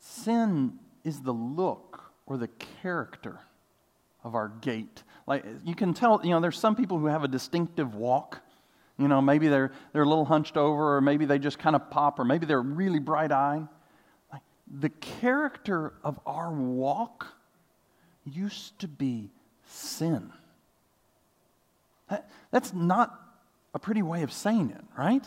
Sin 0.00 0.78
is 1.04 1.20
the 1.20 1.32
look 1.32 2.12
or 2.26 2.36
the 2.36 2.48
character 2.82 3.40
of 4.26 4.34
our 4.34 4.48
gait. 4.60 5.04
Like 5.26 5.44
you 5.64 5.74
can 5.74 5.94
tell, 5.94 6.20
you 6.22 6.30
know, 6.30 6.40
there's 6.40 6.58
some 6.58 6.74
people 6.74 6.98
who 6.98 7.06
have 7.06 7.22
a 7.22 7.28
distinctive 7.28 7.94
walk. 7.94 8.40
You 8.98 9.08
know, 9.08 9.20
maybe 9.20 9.48
they're 9.48 9.72
they're 9.92 10.02
a 10.02 10.08
little 10.08 10.24
hunched 10.24 10.56
over, 10.56 10.96
or 10.96 11.00
maybe 11.00 11.24
they 11.26 11.38
just 11.38 11.58
kind 11.58 11.76
of 11.76 11.90
pop, 11.90 12.18
or 12.18 12.24
maybe 12.24 12.44
they're 12.44 12.60
really 12.60 12.98
bright 12.98 13.30
eyed. 13.30 13.68
Like 14.32 14.42
the 14.66 14.88
character 14.88 15.94
of 16.02 16.18
our 16.26 16.50
walk 16.50 17.26
used 18.24 18.78
to 18.80 18.88
be 18.88 19.30
sin. 19.66 20.32
That, 22.10 22.28
that's 22.50 22.72
not 22.72 23.20
a 23.74 23.78
pretty 23.78 24.02
way 24.02 24.22
of 24.22 24.32
saying 24.32 24.70
it, 24.70 24.84
right? 24.98 25.24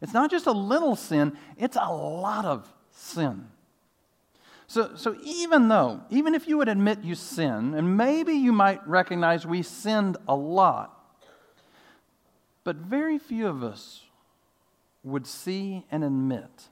It's 0.00 0.12
not 0.12 0.30
just 0.30 0.46
a 0.46 0.52
little 0.52 0.96
sin, 0.96 1.36
it's 1.56 1.76
a 1.76 1.92
lot 1.92 2.44
of 2.44 2.72
sin. 2.90 3.48
So, 4.68 4.96
so 4.96 5.16
even 5.22 5.68
though, 5.68 6.02
even 6.10 6.34
if 6.34 6.48
you 6.48 6.58
would 6.58 6.68
admit 6.68 7.02
you 7.02 7.14
sin, 7.14 7.74
and 7.74 7.96
maybe 7.96 8.32
you 8.32 8.52
might 8.52 8.86
recognize 8.86 9.46
we 9.46 9.62
sinned 9.62 10.16
a 10.26 10.34
lot, 10.34 10.92
but 12.64 12.76
very 12.76 13.18
few 13.18 13.46
of 13.46 13.62
us 13.62 14.02
would 15.04 15.26
see 15.26 15.84
and 15.90 16.02
admit 16.02 16.68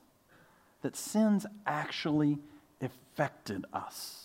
that 0.83 0.97
sins 0.97 1.47
actually 1.67 2.39
affected 2.81 3.65
us. 3.73 4.24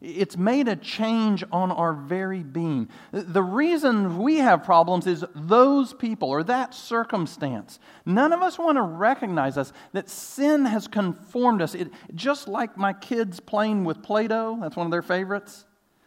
It's 0.00 0.36
made 0.36 0.68
a 0.68 0.76
change 0.76 1.42
on 1.50 1.72
our 1.72 1.92
very 1.92 2.42
being. 2.42 2.88
The 3.10 3.42
reason 3.42 4.18
we 4.18 4.36
have 4.36 4.64
problems 4.64 5.06
is 5.06 5.24
those 5.34 5.92
people 5.92 6.28
or 6.28 6.44
that 6.44 6.74
circumstance. 6.74 7.80
None 8.06 8.32
of 8.32 8.40
us 8.40 8.58
want 8.58 8.76
to 8.76 8.82
recognize 8.82 9.58
us 9.58 9.72
that 9.92 10.08
sin 10.08 10.66
has 10.66 10.86
conformed 10.86 11.62
us. 11.62 11.74
It, 11.74 11.90
just 12.14 12.46
like 12.46 12.76
my 12.76 12.92
kids 12.92 13.40
playing 13.40 13.84
with 13.84 14.02
Play 14.02 14.28
Doh, 14.28 14.58
that's 14.60 14.76
one 14.76 14.86
of 14.86 14.92
their 14.92 15.02
favorites, 15.02 15.64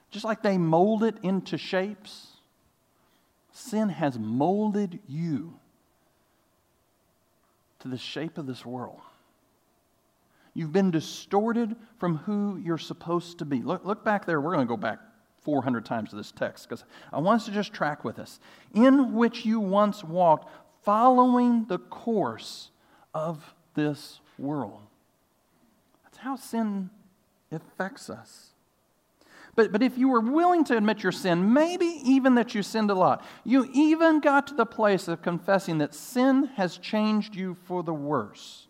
just 0.10 0.26
like 0.26 0.42
they 0.42 0.58
mold 0.58 1.04
it 1.04 1.18
into 1.22 1.58
shapes, 1.58 2.28
sin 3.52 3.90
has 3.90 4.18
molded 4.18 5.00
you 5.08 5.60
to 7.80 7.88
the 7.88 7.98
shape 7.98 8.38
of 8.38 8.48
this 8.48 8.66
world. 8.66 9.02
You've 10.54 10.74
been 10.74 10.92
distorted 10.92 11.76
from 11.98 12.18
who 12.18 12.58
you're 12.58 12.78
supposed 12.78 13.40
to 13.40 13.46
be. 13.46 13.62
Look, 13.62 13.86
look 13.86 14.04
back 14.04 14.26
there. 14.26 14.42
We're 14.42 14.54
going 14.54 14.68
to 14.68 14.70
go 14.70 14.78
back 14.78 15.00
400 15.44 15.86
times 15.86 16.10
to 16.10 16.16
this 16.16 16.32
text 16.32 16.68
because 16.68 16.84
I 17.12 17.20
want 17.20 17.42
us 17.42 17.46
to 17.46 17.52
just 17.52 17.74
track 17.74 18.04
with 18.04 18.20
us. 18.20 18.40
In 18.74 19.14
which 19.14 19.46
you 19.46 19.60
once 19.60 20.04
walked, 20.04 20.50
following 20.84 21.66
the 21.66 21.78
course 21.78 22.72
of 23.14 23.56
this 23.76 24.20
world. 24.38 24.82
That's 26.04 26.18
how 26.18 26.36
sin 26.36 26.90
affects 27.52 28.10
us. 28.10 28.48
But, 29.56 29.72
but 29.72 29.84
if 29.84 29.98
you 29.98 30.08
were 30.10 30.22
willing 30.22 30.64
to 30.66 30.78
admit 30.78 31.04
your 31.04 31.12
sin, 31.12 31.54
maybe 31.54 31.86
even 32.06 32.36
that 32.36 32.56
you 32.56 32.64
sinned 32.64 32.90
a 32.90 32.96
lot, 32.96 33.24
you 33.44 33.70
even 33.74 34.22
got 34.22 34.48
to 34.48 34.54
the 34.54 34.66
place 34.66 35.08
of 35.08 35.22
confessing 35.22 35.80
that 35.80 35.94
sin 35.94 36.46
has 36.56 36.78
changed 36.78 37.36
you 37.36 37.58
for 37.66 37.84
the 37.84 37.94
worse. 37.94 38.68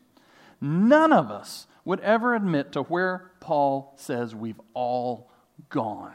None 0.59 1.13
of 1.13 1.29
us 1.29 1.67
would 1.85 1.99
ever 2.01 2.35
admit 2.35 2.73
to 2.73 2.83
where 2.83 3.31
Paul 3.39 3.93
says 3.97 4.35
we've 4.35 4.59
all 4.73 5.29
gone. 5.69 6.13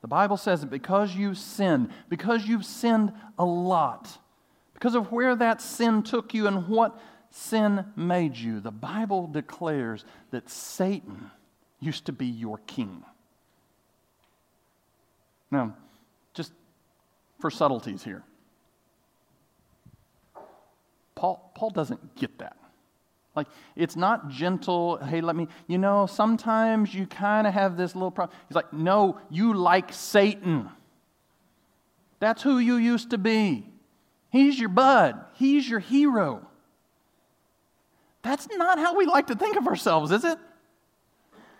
The 0.00 0.08
Bible 0.08 0.36
says 0.36 0.60
that 0.60 0.70
because 0.70 1.14
you've 1.14 1.38
sinned, 1.38 1.90
because 2.08 2.46
you've 2.46 2.66
sinned 2.66 3.12
a 3.38 3.44
lot, 3.44 4.18
because 4.74 4.94
of 4.94 5.10
where 5.12 5.34
that 5.36 5.62
sin 5.62 6.02
took 6.02 6.34
you 6.34 6.46
and 6.46 6.68
what 6.68 7.00
sin 7.30 7.86
made 7.96 8.36
you, 8.36 8.60
the 8.60 8.70
Bible 8.70 9.26
declares 9.26 10.04
that 10.30 10.50
Satan 10.50 11.30
used 11.80 12.06
to 12.06 12.12
be 12.12 12.26
your 12.26 12.58
king. 12.66 13.02
Now, 15.50 15.74
just 16.34 16.52
for 17.40 17.50
subtleties 17.50 18.04
here, 18.04 18.22
Paul, 21.14 21.50
Paul 21.54 21.70
doesn't 21.70 22.16
get 22.16 22.38
that. 22.38 22.56
Like, 23.34 23.48
it's 23.74 23.96
not 23.96 24.28
gentle, 24.28 24.96
hey, 24.98 25.20
let 25.20 25.34
me, 25.34 25.48
you 25.66 25.78
know, 25.78 26.06
sometimes 26.06 26.94
you 26.94 27.06
kind 27.06 27.46
of 27.46 27.54
have 27.54 27.76
this 27.76 27.94
little 27.94 28.12
problem. 28.12 28.36
He's 28.48 28.54
like, 28.54 28.72
no, 28.72 29.18
you 29.28 29.54
like 29.54 29.92
Satan. 29.92 30.70
That's 32.20 32.42
who 32.42 32.58
you 32.58 32.76
used 32.76 33.10
to 33.10 33.18
be. 33.18 33.68
He's 34.30 34.58
your 34.58 34.68
bud, 34.68 35.16
he's 35.34 35.68
your 35.68 35.80
hero. 35.80 36.46
That's 38.22 38.48
not 38.52 38.78
how 38.78 38.96
we 38.96 39.04
like 39.04 39.26
to 39.26 39.34
think 39.34 39.56
of 39.56 39.66
ourselves, 39.66 40.10
is 40.10 40.24
it? 40.24 40.38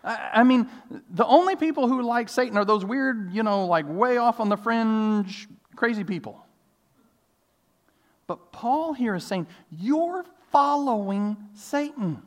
I, 0.02 0.42
mean, 0.44 0.68
the 1.10 1.26
only 1.26 1.56
people 1.56 1.88
who 1.88 2.02
like 2.02 2.28
Satan 2.28 2.56
are 2.58 2.64
those 2.64 2.84
weird, 2.84 3.32
you 3.32 3.42
know, 3.42 3.66
like 3.66 3.86
way 3.88 4.18
off 4.18 4.38
on 4.38 4.48
the 4.48 4.56
fringe, 4.56 5.48
crazy 5.76 6.04
people. 6.04 6.44
But 8.26 8.52
Paul 8.52 8.92
here 8.92 9.14
is 9.14 9.24
saying, 9.24 9.46
you're 9.70 10.24
following 10.54 11.36
Satan. 11.54 12.22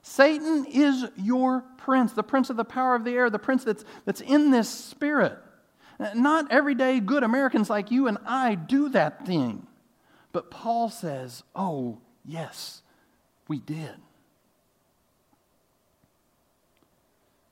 Satan 0.00 0.64
is 0.66 1.06
your 1.16 1.62
prince, 1.76 2.12
the 2.12 2.22
prince 2.22 2.48
of 2.48 2.56
the 2.56 2.64
power 2.64 2.94
of 2.94 3.02
the 3.02 3.10
air, 3.10 3.28
the 3.28 3.38
prince 3.40 3.64
that's, 3.64 3.84
that's 4.04 4.20
in 4.20 4.52
this 4.52 4.68
spirit. 4.68 5.36
Not 6.14 6.52
everyday 6.52 7.00
good 7.00 7.24
Americans 7.24 7.68
like 7.68 7.90
you 7.90 8.06
and 8.06 8.18
I 8.24 8.54
do 8.54 8.90
that 8.90 9.26
thing. 9.26 9.66
But 10.30 10.52
Paul 10.52 10.88
says, 10.88 11.42
oh, 11.56 11.98
yes, 12.24 12.82
we 13.48 13.58
did. 13.58 13.94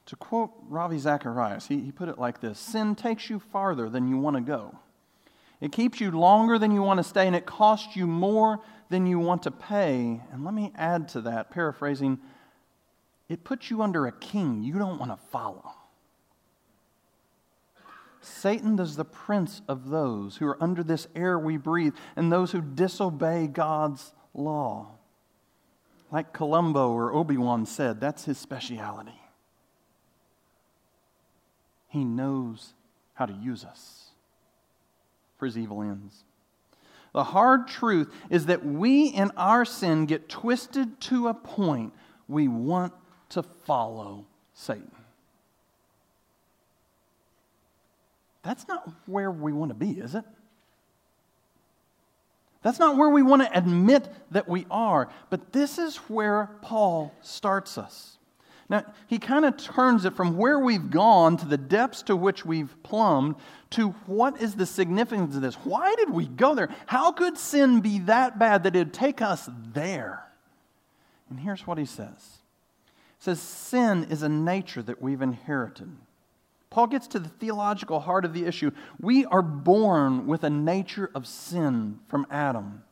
To 0.06 0.16
quote 0.16 0.52
Ravi 0.68 0.98
Zacharias, 0.98 1.66
he, 1.66 1.80
he 1.80 1.90
put 1.90 2.08
it 2.08 2.18
like 2.18 2.40
this 2.40 2.60
Sin 2.60 2.94
takes 2.94 3.28
you 3.28 3.40
farther 3.40 3.88
than 3.88 4.06
you 4.06 4.18
want 4.18 4.36
to 4.36 4.42
go. 4.42 4.78
It 5.62 5.70
keeps 5.70 6.00
you 6.00 6.10
longer 6.10 6.58
than 6.58 6.72
you 6.72 6.82
want 6.82 6.98
to 6.98 7.04
stay, 7.04 7.24
and 7.24 7.36
it 7.36 7.46
costs 7.46 7.94
you 7.94 8.08
more 8.08 8.58
than 8.90 9.06
you 9.06 9.20
want 9.20 9.44
to 9.44 9.52
pay. 9.52 10.20
And 10.32 10.44
let 10.44 10.52
me 10.52 10.72
add 10.74 11.08
to 11.10 11.20
that, 11.20 11.52
paraphrasing, 11.52 12.18
it 13.28 13.44
puts 13.44 13.70
you 13.70 13.80
under 13.80 14.08
a 14.08 14.12
king 14.12 14.64
you 14.64 14.74
don't 14.74 14.98
want 14.98 15.12
to 15.12 15.26
follow. 15.28 15.72
Satan 18.20 18.76
is 18.80 18.96
the 18.96 19.04
prince 19.04 19.62
of 19.68 19.88
those 19.88 20.36
who 20.36 20.48
are 20.48 20.60
under 20.60 20.82
this 20.82 21.06
air 21.14 21.38
we 21.38 21.56
breathe 21.56 21.94
and 22.16 22.30
those 22.30 22.50
who 22.50 22.60
disobey 22.60 23.46
God's 23.46 24.12
law. 24.34 24.88
Like 26.10 26.32
Columbo 26.32 26.90
or 26.90 27.12
Obi 27.12 27.36
Wan 27.36 27.66
said, 27.66 28.00
that's 28.00 28.24
his 28.24 28.36
speciality. 28.36 29.20
He 31.86 32.04
knows 32.04 32.74
how 33.14 33.26
to 33.26 33.32
use 33.32 33.64
us 33.64 34.01
for 35.42 35.46
his 35.46 35.58
evil 35.58 35.82
ends. 35.82 36.22
The 37.12 37.24
hard 37.24 37.66
truth 37.66 38.14
is 38.30 38.46
that 38.46 38.64
we 38.64 39.06
in 39.06 39.32
our 39.36 39.64
sin 39.64 40.06
get 40.06 40.28
twisted 40.28 41.00
to 41.00 41.26
a 41.26 41.34
point 41.34 41.92
we 42.28 42.46
want 42.46 42.92
to 43.30 43.42
follow 43.42 44.24
Satan. 44.54 44.92
That's 48.44 48.68
not 48.68 48.88
where 49.06 49.32
we 49.32 49.52
want 49.52 49.70
to 49.70 49.74
be, 49.74 49.98
is 49.98 50.14
it? 50.14 50.24
That's 52.62 52.78
not 52.78 52.96
where 52.96 53.10
we 53.10 53.22
want 53.22 53.42
to 53.42 53.50
admit 53.52 54.08
that 54.30 54.48
we 54.48 54.64
are. 54.70 55.08
But 55.28 55.52
this 55.52 55.76
is 55.76 55.96
where 55.96 56.50
Paul 56.62 57.12
starts 57.20 57.78
us. 57.78 58.16
Now, 58.72 58.86
he 59.06 59.18
kind 59.18 59.44
of 59.44 59.58
turns 59.58 60.06
it 60.06 60.14
from 60.14 60.38
where 60.38 60.58
we've 60.58 60.90
gone 60.90 61.36
to 61.36 61.44
the 61.44 61.58
depths 61.58 62.00
to 62.04 62.16
which 62.16 62.46
we've 62.46 62.74
plumbed 62.82 63.34
to 63.72 63.90
what 64.06 64.40
is 64.40 64.54
the 64.54 64.64
significance 64.64 65.36
of 65.36 65.42
this? 65.42 65.56
Why 65.56 65.94
did 65.96 66.08
we 66.08 66.26
go 66.26 66.54
there? 66.54 66.70
How 66.86 67.12
could 67.12 67.36
sin 67.36 67.82
be 67.82 67.98
that 67.98 68.38
bad 68.38 68.62
that 68.62 68.74
it'd 68.74 68.94
take 68.94 69.20
us 69.20 69.46
there? 69.74 70.24
And 71.28 71.38
here's 71.38 71.66
what 71.66 71.76
he 71.76 71.84
says 71.84 72.38
He 73.18 73.24
says, 73.24 73.40
Sin 73.42 74.06
is 74.08 74.22
a 74.22 74.28
nature 74.30 74.80
that 74.80 75.02
we've 75.02 75.20
inherited. 75.20 75.94
Paul 76.70 76.86
gets 76.86 77.06
to 77.08 77.18
the 77.18 77.28
theological 77.28 78.00
heart 78.00 78.24
of 78.24 78.32
the 78.32 78.46
issue. 78.46 78.70
We 78.98 79.26
are 79.26 79.42
born 79.42 80.26
with 80.26 80.44
a 80.44 80.50
nature 80.50 81.10
of 81.14 81.26
sin 81.26 82.00
from 82.08 82.26
Adam. 82.30 82.84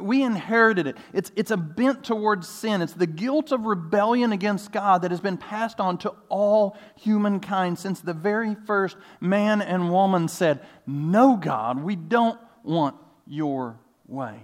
We 0.00 0.22
inherited 0.22 0.86
it. 0.86 0.96
It's, 1.12 1.30
it's 1.36 1.50
a 1.50 1.56
bent 1.56 2.04
towards 2.04 2.48
sin. 2.48 2.80
It's 2.80 2.94
the 2.94 3.06
guilt 3.06 3.52
of 3.52 3.66
rebellion 3.66 4.32
against 4.32 4.72
God 4.72 5.02
that 5.02 5.10
has 5.10 5.20
been 5.20 5.36
passed 5.36 5.78
on 5.78 5.98
to 5.98 6.14
all 6.30 6.78
humankind 6.96 7.78
since 7.78 8.00
the 8.00 8.14
very 8.14 8.54
first 8.66 8.96
man 9.20 9.60
and 9.60 9.90
woman 9.90 10.28
said, 10.28 10.60
No, 10.86 11.36
God, 11.36 11.82
we 11.82 11.96
don't 11.96 12.40
want 12.62 12.96
your 13.26 13.78
way. 14.06 14.38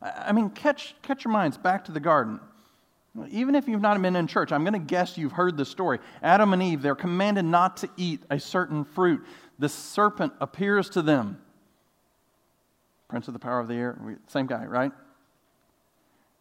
I 0.00 0.32
mean, 0.32 0.50
catch, 0.50 0.94
catch 1.02 1.24
your 1.24 1.32
minds 1.32 1.56
back 1.56 1.84
to 1.86 1.92
the 1.92 2.00
garden. 2.00 2.38
Even 3.28 3.54
if 3.54 3.68
you've 3.68 3.82
not 3.82 4.00
been 4.00 4.16
in 4.16 4.26
church, 4.26 4.52
I'm 4.52 4.62
going 4.62 4.72
to 4.72 4.78
guess 4.78 5.18
you've 5.18 5.32
heard 5.32 5.56
the 5.56 5.64
story. 5.64 5.98
Adam 6.22 6.52
and 6.52 6.62
Eve, 6.62 6.80
they're 6.80 6.94
commanded 6.94 7.44
not 7.44 7.76
to 7.78 7.90
eat 7.96 8.22
a 8.30 8.40
certain 8.40 8.84
fruit. 8.84 9.24
The 9.58 9.68
serpent 9.68 10.32
appears 10.40 10.88
to 10.90 11.02
them 11.02 11.38
Prince 13.12 13.28
of 13.28 13.34
the 13.34 13.38
power 13.38 13.60
of 13.60 13.68
the 13.68 13.74
air, 13.74 14.18
same 14.26 14.46
guy, 14.46 14.64
right? 14.64 14.90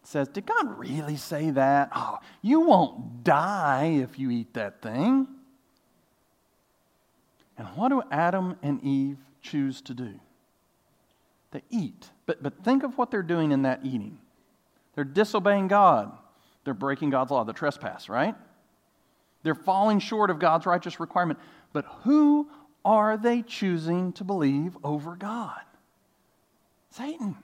says, 0.04 0.30
Did 0.30 0.46
God 0.46 0.80
really 0.80 1.18
say 1.18 1.50
that? 1.52 1.90
Oh, 1.94 2.20
you 2.42 2.62
won't 2.62 3.26
die 3.26 4.00
if 4.02 4.18
you 4.18 4.32
eat 4.32 4.54
that 4.54 4.82
thing. 4.82 5.28
And 7.58 7.68
what 7.76 7.90
do 7.90 8.02
Adam 8.10 8.56
and 8.64 8.82
Eve 8.86 9.18
choose 9.42 9.82
to 9.82 9.94
do? 9.94 10.14
They 11.52 11.62
eat. 11.70 12.10
But, 12.26 12.42
but 12.42 12.64
think 12.64 12.84
of 12.84 12.98
what 12.98 13.12
they're 13.12 13.22
doing 13.22 13.52
in 13.52 13.64
that 13.64 13.82
eating. 13.84 14.18
They're 14.96 15.04
disobeying 15.04 15.68
God. 15.68 16.10
They're 16.64 16.74
breaking 16.74 17.10
God's 17.10 17.32
law, 17.32 17.44
the 17.44 17.52
trespass, 17.52 18.08
right? 18.08 18.36
They're 19.44 19.56
falling 19.56 20.00
short 20.00 20.30
of 20.30 20.40
God's 20.40 20.66
righteous 20.66 21.02
requirement. 21.02 21.38
But 21.74 21.84
who 22.04 22.48
are 22.86 23.18
they 23.18 23.42
choosing 23.42 24.14
to 24.14 24.24
believe 24.24 24.78
over 24.86 25.18
God? 25.18 25.60
Satan. 26.92 27.38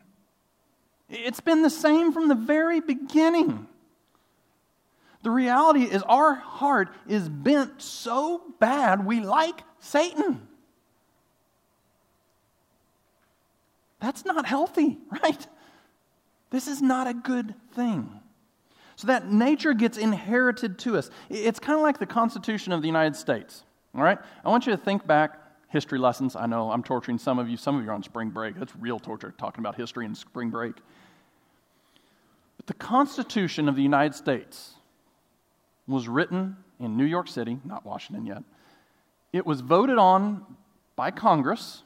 It's 1.09 1.39
been 1.39 1.61
the 1.61 1.69
same 1.69 2.11
from 2.11 2.27
the 2.27 2.35
very 2.35 2.79
beginning. 2.79 3.67
The 5.23 5.31
reality 5.31 5.83
is, 5.83 6.03
our 6.03 6.35
heart 6.35 6.89
is 7.07 7.27
bent 7.27 7.81
so 7.81 8.41
bad 8.59 9.05
we 9.05 9.21
like 9.21 9.63
Satan. 9.79 10.47
That's 13.99 14.25
not 14.25 14.45
healthy, 14.45 14.97
right? 15.23 15.47
This 16.49 16.67
is 16.67 16.81
not 16.81 17.07
a 17.07 17.13
good 17.13 17.55
thing. 17.73 18.09
So 18.95 19.07
that 19.07 19.31
nature 19.31 19.73
gets 19.73 19.97
inherited 19.97 20.79
to 20.79 20.97
us. 20.97 21.09
It's 21.29 21.59
kind 21.59 21.77
of 21.77 21.83
like 21.83 21.99
the 21.99 22.05
Constitution 22.05 22.73
of 22.73 22.81
the 22.81 22.87
United 22.87 23.15
States. 23.15 23.63
All 23.93 24.01
right? 24.01 24.17
I 24.43 24.49
want 24.49 24.65
you 24.65 24.71
to 24.71 24.77
think 24.77 25.05
back 25.05 25.39
history 25.69 25.99
lessons. 25.99 26.35
I 26.35 26.45
know 26.45 26.71
I'm 26.71 26.83
torturing 26.83 27.17
some 27.17 27.39
of 27.39 27.49
you. 27.49 27.57
Some 27.57 27.77
of 27.77 27.83
you 27.83 27.89
are 27.89 27.93
on 27.93 28.03
spring 28.03 28.29
break. 28.29 28.55
That's 28.55 28.75
real 28.75 28.99
torture, 28.99 29.33
talking 29.37 29.61
about 29.61 29.75
history 29.75 30.05
and 30.05 30.17
spring 30.17 30.49
break. 30.49 30.75
But 32.57 32.67
the 32.67 32.73
Constitution 32.73 33.67
of 33.67 33.75
the 33.75 33.81
United 33.81 34.15
States 34.15 34.73
was 35.87 36.07
written 36.07 36.57
in 36.79 36.97
New 36.97 37.05
York 37.05 37.27
City, 37.27 37.59
not 37.63 37.85
Washington 37.85 38.25
yet. 38.25 38.43
It 39.33 39.45
was 39.45 39.61
voted 39.61 39.97
on 39.97 40.45
by 40.95 41.11
Congress 41.11 41.83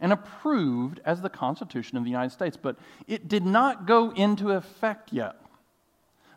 and 0.00 0.12
approved 0.12 1.00
as 1.04 1.20
the 1.20 1.28
Constitution 1.28 1.98
of 1.98 2.04
the 2.04 2.10
United 2.10 2.30
States, 2.30 2.56
but 2.56 2.76
it 3.06 3.28
did 3.28 3.44
not 3.44 3.86
go 3.86 4.10
into 4.12 4.50
effect 4.50 5.12
yet 5.12 5.36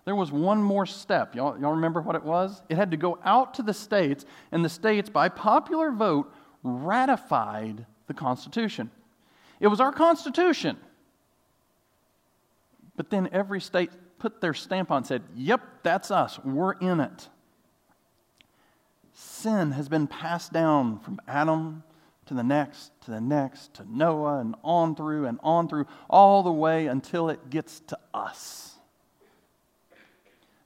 there 0.05 0.15
was 0.15 0.31
one 0.31 0.61
more 0.61 0.85
step. 0.85 1.35
Y'all, 1.35 1.57
y'all 1.59 1.73
remember 1.73 2.01
what 2.01 2.15
it 2.15 2.23
was? 2.23 2.61
It 2.69 2.75
had 2.75 2.91
to 2.91 2.97
go 2.97 3.19
out 3.23 3.53
to 3.55 3.63
the 3.63 3.73
states, 3.73 4.25
and 4.51 4.63
the 4.63 4.69
states, 4.69 5.09
by 5.09 5.29
popular 5.29 5.91
vote, 5.91 6.33
ratified 6.61 7.85
the 8.07 8.13
Constitution. 8.13 8.91
It 9.59 9.67
was 9.67 9.79
our 9.79 9.93
Constitution. 9.93 10.77
But 12.95 13.09
then 13.09 13.29
every 13.31 13.61
state 13.61 13.91
put 14.19 14.41
their 14.41 14.53
stamp 14.53 14.91
on 14.91 15.03
said, 15.03 15.23
Yep, 15.35 15.61
that's 15.83 16.11
us. 16.11 16.37
We're 16.43 16.73
in 16.73 16.99
it. 16.99 17.29
Sin 19.13 19.71
has 19.71 19.87
been 19.87 20.07
passed 20.07 20.51
down 20.51 20.99
from 20.99 21.19
Adam 21.27 21.83
to 22.25 22.33
the 22.33 22.43
next, 22.43 22.91
to 23.01 23.11
the 23.11 23.21
next, 23.21 23.73
to 23.75 23.85
Noah, 23.89 24.39
and 24.39 24.55
on 24.63 24.95
through 24.95 25.25
and 25.25 25.39
on 25.43 25.67
through, 25.67 25.87
all 26.09 26.43
the 26.43 26.51
way 26.51 26.87
until 26.87 27.29
it 27.29 27.49
gets 27.49 27.79
to 27.81 27.97
us. 28.13 28.72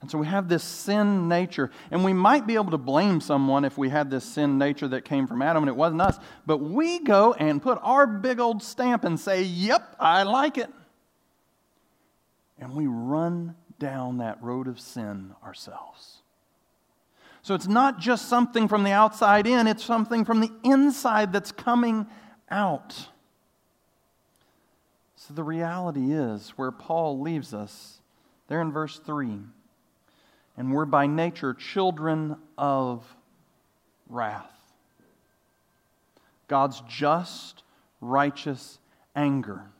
And 0.00 0.10
so 0.10 0.18
we 0.18 0.26
have 0.26 0.48
this 0.48 0.62
sin 0.62 1.28
nature. 1.28 1.70
And 1.90 2.04
we 2.04 2.12
might 2.12 2.46
be 2.46 2.54
able 2.54 2.70
to 2.70 2.78
blame 2.78 3.20
someone 3.20 3.64
if 3.64 3.76
we 3.76 3.88
had 3.88 4.10
this 4.10 4.24
sin 4.24 4.58
nature 4.58 4.88
that 4.88 5.04
came 5.04 5.26
from 5.26 5.42
Adam 5.42 5.64
and 5.64 5.68
it 5.68 5.76
wasn't 5.76 6.02
us. 6.02 6.18
But 6.46 6.58
we 6.58 7.00
go 7.00 7.32
and 7.32 7.60
put 7.60 7.78
our 7.82 8.06
big 8.06 8.38
old 8.38 8.62
stamp 8.62 9.04
and 9.04 9.18
say, 9.18 9.42
Yep, 9.42 9.96
I 9.98 10.22
like 10.22 10.56
it. 10.56 10.70
And 12.60 12.74
we 12.74 12.86
run 12.86 13.56
down 13.78 14.18
that 14.18 14.42
road 14.42 14.68
of 14.68 14.78
sin 14.78 15.34
ourselves. 15.44 16.18
So 17.42 17.54
it's 17.54 17.68
not 17.68 17.98
just 17.98 18.28
something 18.28 18.68
from 18.68 18.84
the 18.84 18.90
outside 18.90 19.46
in, 19.46 19.66
it's 19.66 19.84
something 19.84 20.24
from 20.24 20.40
the 20.40 20.50
inside 20.64 21.32
that's 21.32 21.52
coming 21.52 22.06
out. 22.50 23.08
So 25.16 25.34
the 25.34 25.44
reality 25.44 26.12
is 26.12 26.50
where 26.50 26.70
Paul 26.70 27.20
leaves 27.20 27.54
us, 27.54 28.00
there 28.48 28.60
in 28.60 28.72
verse 28.72 28.98
3 28.98 29.40
and 30.58 30.72
we're 30.72 30.84
by 30.84 31.06
nature 31.06 31.54
children 31.54 32.36
of 32.58 33.06
wrath. 34.08 34.50
God's 36.48 36.82
just, 36.88 37.62
righteous 38.00 38.80
anger. 39.14 39.70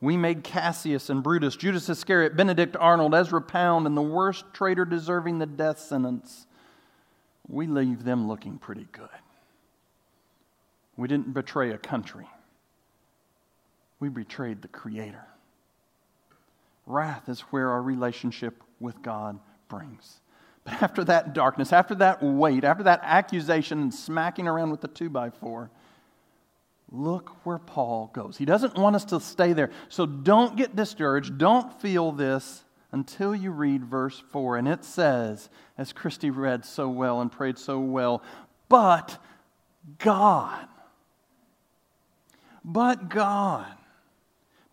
We 0.00 0.16
made 0.16 0.42
Cassius 0.42 1.08
and 1.08 1.22
Brutus, 1.22 1.54
Judas 1.54 1.88
Iscariot, 1.88 2.36
Benedict 2.36 2.76
Arnold, 2.78 3.14
Ezra 3.14 3.40
Pound, 3.40 3.86
and 3.86 3.96
the 3.96 4.02
worst 4.02 4.44
traitor 4.52 4.84
deserving 4.84 5.38
the 5.38 5.46
death 5.46 5.78
sentence. 5.78 6.46
We 7.46 7.68
leave 7.68 8.02
them 8.02 8.26
looking 8.26 8.58
pretty 8.58 8.88
good. 8.90 9.08
We 10.96 11.06
didn't 11.06 11.32
betray 11.32 11.70
a 11.70 11.78
country, 11.78 12.26
we 14.00 14.08
betrayed 14.08 14.62
the 14.62 14.68
Creator. 14.68 15.26
Wrath 16.86 17.28
is 17.28 17.40
where 17.40 17.70
our 17.70 17.82
relationship 17.82 18.64
with 18.80 19.02
God 19.02 19.38
brings. 19.68 20.20
But 20.64 20.74
after 20.82 21.04
that 21.04 21.34
darkness, 21.34 21.72
after 21.72 21.94
that 21.96 22.22
weight, 22.22 22.64
after 22.64 22.84
that 22.84 23.00
accusation 23.02 23.80
and 23.80 23.94
smacking 23.94 24.46
around 24.46 24.70
with 24.70 24.80
the 24.80 24.88
two 24.88 25.10
by 25.10 25.30
four, 25.30 25.70
look 26.90 27.44
where 27.44 27.58
Paul 27.58 28.10
goes. 28.12 28.36
He 28.36 28.44
doesn't 28.44 28.76
want 28.76 28.96
us 28.96 29.04
to 29.06 29.20
stay 29.20 29.52
there. 29.52 29.70
So 29.88 30.06
don't 30.06 30.56
get 30.56 30.74
discouraged. 30.76 31.38
Don't 31.38 31.72
feel 31.80 32.12
this 32.12 32.64
until 32.92 33.34
you 33.34 33.50
read 33.50 33.84
verse 33.84 34.22
4. 34.30 34.56
And 34.56 34.68
it 34.68 34.84
says, 34.84 35.50
as 35.76 35.92
Christy 35.92 36.30
read 36.30 36.64
so 36.64 36.88
well 36.88 37.20
and 37.20 37.30
prayed 37.30 37.58
so 37.58 37.78
well, 37.78 38.22
but 38.68 39.18
God, 39.98 40.66
but 42.64 43.08
God, 43.08 43.66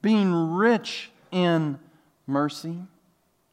being 0.01 0.33
rich 0.33 1.11
in 1.31 1.79
mercy, 2.27 2.83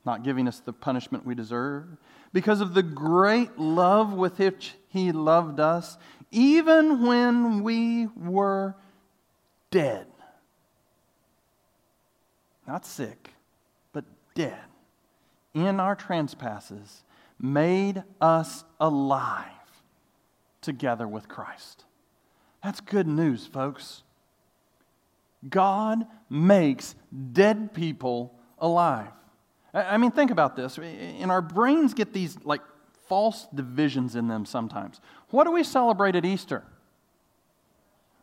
not 0.05 0.25
giving 0.25 0.49
us 0.49 0.61
the 0.61 0.73
punishment 0.73 1.25
we 1.25 1.35
deserve, 1.35 1.87
because 2.33 2.61
of 2.61 2.75
the 2.75 2.83
great 2.83 3.59
love 3.59 4.12
with 4.12 4.38
which 4.38 4.75
He 4.88 5.12
loved 5.12 5.61
us, 5.61 5.99
even 6.31 7.07
when 7.07 7.62
we 7.62 8.09
were 8.17 8.75
dead. 9.71 10.07
Not 12.67 12.87
sick, 12.87 13.31
but 13.93 14.05
dead. 14.35 14.59
In 15.55 15.79
our 15.79 15.95
trespasses, 15.95 17.03
made 17.38 18.03
us 18.21 18.65
alive 18.81 19.47
together 20.61 21.07
with 21.07 21.29
Christ. 21.29 21.85
That's 22.62 22.81
good 22.81 23.09
news, 23.09 23.47
folks. 23.47 24.05
God 25.49 26.07
makes 26.31 26.95
dead 27.33 27.75
people 27.75 28.33
alive. 28.59 29.11
I 29.74 29.96
mean, 29.96 30.11
think 30.11 30.30
about 30.30 30.54
this. 30.56 30.78
And 30.78 31.30
our 31.30 31.40
brains 31.42 31.94
get 31.94 32.12
these 32.12 32.37
like 32.44 32.61
false 33.08 33.46
divisions 33.54 34.16
in 34.16 34.28
them 34.28 34.44
sometimes. 34.44 35.00
What 35.30 35.44
do 35.44 35.52
we 35.52 35.64
celebrate 35.64 36.14
at 36.14 36.24
Easter? 36.24 36.64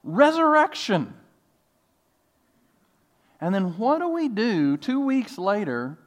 Resurrection. 0.03 1.13
And 3.41 3.55
then 3.55 3.77
what 3.77 3.99
do 3.99 4.09
we 4.09 4.27
do 4.27 4.77
two 4.77 4.99
weeks 4.99 5.37
later 5.37 5.97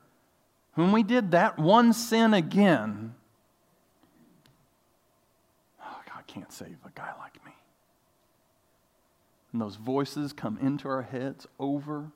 when 0.74 0.92
we 0.92 1.02
did 1.02 1.32
that 1.32 1.58
one 1.58 1.92
sin 1.92 2.34
again? 2.34 3.14
Oh, 5.82 6.00
God 6.06 6.26
can't 6.26 6.52
save 6.52 6.76
a 6.84 6.90
guy 6.94 7.10
like 7.18 7.44
me. 7.44 7.52
And 9.52 9.60
those 9.60 9.76
voices 9.76 10.32
come 10.32 10.58
into 10.60 10.88
our 10.88 11.02
heads 11.02 11.46
over 11.58 12.12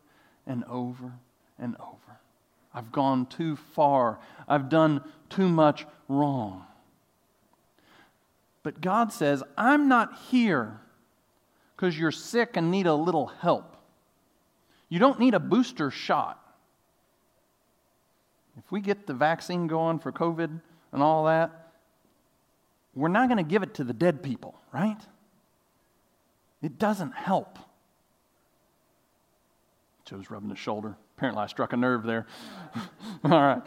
and 0.46 0.64
over 0.64 1.14
and 1.58 1.76
over. 1.80 2.05
I've 2.76 2.92
gone 2.92 3.24
too 3.24 3.56
far. 3.56 4.20
I've 4.46 4.68
done 4.68 5.02
too 5.30 5.48
much 5.48 5.86
wrong. 6.08 6.66
But 8.62 8.82
God 8.82 9.14
says, 9.14 9.42
I'm 9.56 9.88
not 9.88 10.18
here 10.28 10.78
because 11.74 11.98
you're 11.98 12.12
sick 12.12 12.50
and 12.54 12.70
need 12.70 12.86
a 12.86 12.94
little 12.94 13.28
help. 13.28 13.78
You 14.90 14.98
don't 14.98 15.18
need 15.18 15.32
a 15.32 15.40
booster 15.40 15.90
shot. 15.90 16.38
If 18.58 18.70
we 18.70 18.82
get 18.82 19.06
the 19.06 19.14
vaccine 19.14 19.68
going 19.68 19.98
for 19.98 20.12
COVID 20.12 20.60
and 20.92 21.02
all 21.02 21.24
that, 21.24 21.72
we're 22.94 23.08
not 23.08 23.28
going 23.28 23.42
to 23.42 23.48
give 23.48 23.62
it 23.62 23.74
to 23.74 23.84
the 23.84 23.92
dead 23.94 24.22
people, 24.22 24.54
right? 24.72 25.00
It 26.62 26.78
doesn't 26.78 27.12
help. 27.12 27.58
Joe's 30.04 30.30
rubbing 30.30 30.50
his 30.50 30.58
shoulder. 30.58 30.96
Apparently, 31.16 31.42
I 31.42 31.46
struck 31.46 31.72
a 31.72 31.76
nerve 31.76 32.02
there. 32.02 32.26
all 33.24 33.30
right. 33.30 33.62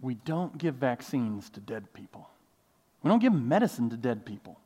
We 0.00 0.14
don't 0.14 0.56
give 0.56 0.76
vaccines 0.76 1.50
to 1.50 1.60
dead 1.60 1.92
people. 1.92 2.28
We 3.02 3.08
don't 3.08 3.18
give 3.18 3.32
medicine 3.32 3.90
to 3.90 3.96
dead 3.96 4.24
people. 4.24 4.58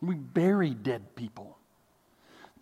We 0.00 0.14
bury 0.14 0.70
dead 0.70 1.16
people. 1.16 1.58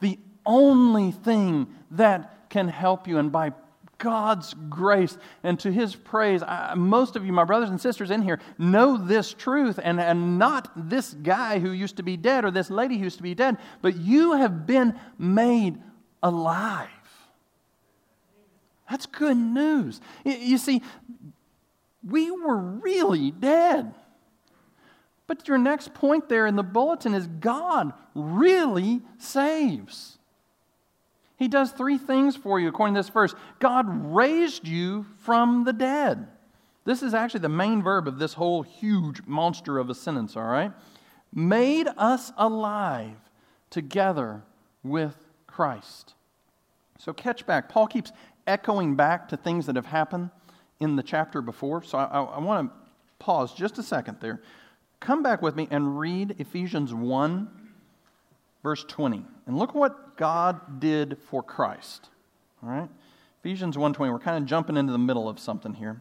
The 0.00 0.18
only 0.44 1.12
thing 1.12 1.66
that 1.92 2.48
can 2.48 2.68
help 2.68 3.06
you, 3.06 3.18
and 3.18 3.30
by 3.30 3.52
God's 3.98 4.54
grace 4.68 5.16
and 5.42 5.58
to 5.60 5.72
His 5.72 5.94
praise, 5.94 6.42
I, 6.42 6.74
most 6.74 7.16
of 7.16 7.24
you, 7.24 7.32
my 7.32 7.44
brothers 7.44 7.70
and 7.70 7.80
sisters 7.80 8.10
in 8.10 8.22
here, 8.22 8.40
know 8.58 8.96
this 8.96 9.32
truth, 9.34 9.78
and, 9.82 10.00
and 10.00 10.38
not 10.38 10.70
this 10.76 11.12
guy 11.14 11.58
who 11.58 11.72
used 11.72 11.96
to 11.96 12.02
be 12.02 12.16
dead 12.16 12.44
or 12.44 12.50
this 12.50 12.70
lady 12.70 12.96
who 12.96 13.04
used 13.04 13.18
to 13.18 13.22
be 13.22 13.34
dead, 13.34 13.58
but 13.82 13.96
you 13.96 14.32
have 14.32 14.66
been 14.66 14.98
made 15.18 15.78
alive. 16.26 16.88
That's 18.90 19.06
good 19.06 19.36
news. 19.36 20.00
You 20.24 20.58
see, 20.58 20.82
we 22.08 22.30
were 22.30 22.56
really 22.56 23.30
dead. 23.30 23.94
But 25.26 25.48
your 25.48 25.58
next 25.58 25.92
point 25.92 26.28
there 26.28 26.46
in 26.46 26.56
the 26.56 26.62
bulletin 26.62 27.14
is 27.14 27.26
God 27.26 27.92
really 28.14 29.02
saves. 29.18 30.18
He 31.36 31.48
does 31.48 31.72
three 31.72 31.98
things 31.98 32.36
for 32.36 32.60
you 32.60 32.68
according 32.68 32.94
to 32.94 33.00
this 33.00 33.08
verse. 33.08 33.34
God 33.58 33.86
raised 34.14 34.66
you 34.66 35.06
from 35.18 35.64
the 35.64 35.72
dead. 35.72 36.28
This 36.84 37.02
is 37.02 37.12
actually 37.12 37.40
the 37.40 37.48
main 37.48 37.82
verb 37.82 38.06
of 38.06 38.18
this 38.18 38.34
whole 38.34 38.62
huge 38.62 39.22
monster 39.26 39.78
of 39.78 39.90
a 39.90 39.94
sentence, 39.94 40.36
all 40.36 40.44
right? 40.44 40.72
Made 41.34 41.88
us 41.98 42.32
alive 42.38 43.16
together 43.68 44.44
with 44.84 45.16
Christ. 45.46 46.14
So 46.98 47.12
catch 47.12 47.46
back. 47.46 47.68
Paul 47.68 47.86
keeps 47.86 48.12
echoing 48.46 48.96
back 48.96 49.28
to 49.28 49.36
things 49.36 49.66
that 49.66 49.76
have 49.76 49.86
happened 49.86 50.30
in 50.80 50.96
the 50.96 51.02
chapter 51.02 51.40
before. 51.42 51.82
So 51.82 51.98
I, 51.98 52.04
I, 52.04 52.22
I 52.22 52.38
want 52.38 52.70
to 52.70 52.76
pause 53.18 53.52
just 53.54 53.78
a 53.78 53.82
second 53.82 54.18
there. 54.20 54.40
Come 55.00 55.22
back 55.22 55.42
with 55.42 55.56
me 55.56 55.68
and 55.70 55.98
read 55.98 56.36
Ephesians 56.38 56.94
1, 56.94 57.48
verse 58.62 58.84
20. 58.84 59.24
And 59.46 59.58
look 59.58 59.74
what 59.74 60.16
God 60.16 60.80
did 60.80 61.18
for 61.30 61.42
Christ. 61.42 62.08
All 62.62 62.70
right? 62.70 62.88
Ephesians 63.46 63.76
1:20. 63.76 64.10
We're 64.10 64.18
kind 64.18 64.42
of 64.42 64.48
jumping 64.48 64.76
into 64.76 64.92
the 64.92 64.98
middle 64.98 65.28
of 65.28 65.38
something 65.38 65.74
here. 65.74 66.00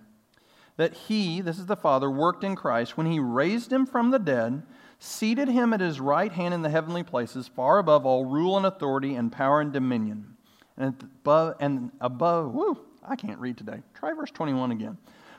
That 0.77 0.93
he, 0.93 1.41
this 1.41 1.59
is 1.59 1.67
the 1.67 1.75
Father, 1.75 2.09
worked 2.09 2.43
in 2.43 2.55
Christ 2.55 2.97
when 2.97 3.05
he 3.05 3.19
raised 3.19 3.71
him 3.71 3.85
from 3.85 4.09
the 4.09 4.19
dead, 4.19 4.63
seated 4.99 5.47
him 5.47 5.71
at 5.71 5.79
his 5.79 5.99
right 5.99 6.31
hand 6.31 6.53
in 6.53 6.63
the 6.63 6.69
heavenly 6.69 7.03
places, 7.03 7.47
far 7.47 7.77
above 7.77 8.05
all 8.05 8.25
rule 8.25 8.57
and 8.57 8.65
authority 8.65 9.13
and 9.13 9.31
power 9.31 9.61
and 9.61 9.71
dominion. 9.71 10.34
And 10.77 10.95
above, 11.01 11.55
and 11.59 11.91
above 12.01 12.53
whoo, 12.53 12.77
I 13.03 13.15
can't 13.15 13.39
read 13.39 13.57
today. 13.57 13.81
Try 13.93 14.13
verse 14.13 14.31
21 14.31 14.71
again. 14.71 14.97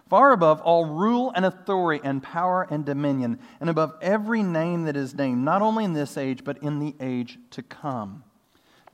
Far 0.09 0.33
above 0.33 0.61
all 0.61 0.87
rule 0.87 1.33
and 1.35 1.44
authority 1.44 2.01
and 2.05 2.22
power 2.22 2.66
and 2.70 2.85
dominion, 2.85 3.40
and 3.61 3.68
above 3.68 3.94
every 4.01 4.42
name 4.42 4.85
that 4.85 4.96
is 4.96 5.14
named, 5.14 5.44
not 5.44 5.62
only 5.62 5.85
in 5.85 5.94
this 5.94 6.16
age, 6.16 6.44
but 6.44 6.62
in 6.62 6.79
the 6.79 6.94
age 7.01 7.38
to 7.51 7.62
come. 7.62 8.22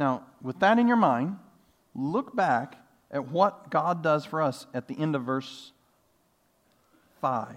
Now, 0.00 0.22
with 0.40 0.59
that 0.61 0.78
in 0.78 0.88
your 0.88 0.96
mind, 0.96 1.37
look 1.94 2.35
back 2.35 2.76
at 3.11 3.28
what 3.28 3.68
God 3.70 4.02
does 4.02 4.24
for 4.24 4.40
us 4.40 4.66
at 4.72 4.88
the 4.88 4.98
end 4.98 5.14
of 5.14 5.22
verse 5.22 5.72
5. 7.20 7.48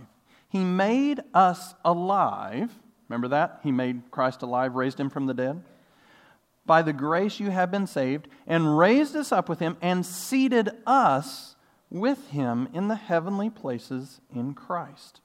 He 0.49 0.59
made 0.59 1.21
us 1.33 1.75
alive. 1.85 2.71
Remember 3.07 3.29
that? 3.29 3.61
He 3.63 3.71
made 3.71 4.11
Christ 4.11 4.41
alive, 4.41 4.75
raised 4.75 4.99
him 4.99 5.09
from 5.09 5.27
the 5.27 5.33
dead 5.33 5.63
by 6.65 6.81
the 6.81 6.93
grace 6.93 7.39
you 7.39 7.51
have 7.51 7.71
been 7.71 7.87
saved, 7.87 8.27
and 8.47 8.77
raised 8.77 9.15
us 9.15 9.31
up 9.31 9.47
with 9.49 9.59
him, 9.59 9.77
and 9.81 10.05
seated 10.05 10.71
us 10.85 11.55
with 11.89 12.29
him 12.29 12.67
in 12.73 12.87
the 12.87 12.95
heavenly 12.95 13.49
places 13.49 14.19
in 14.33 14.53
Christ. 14.53 15.21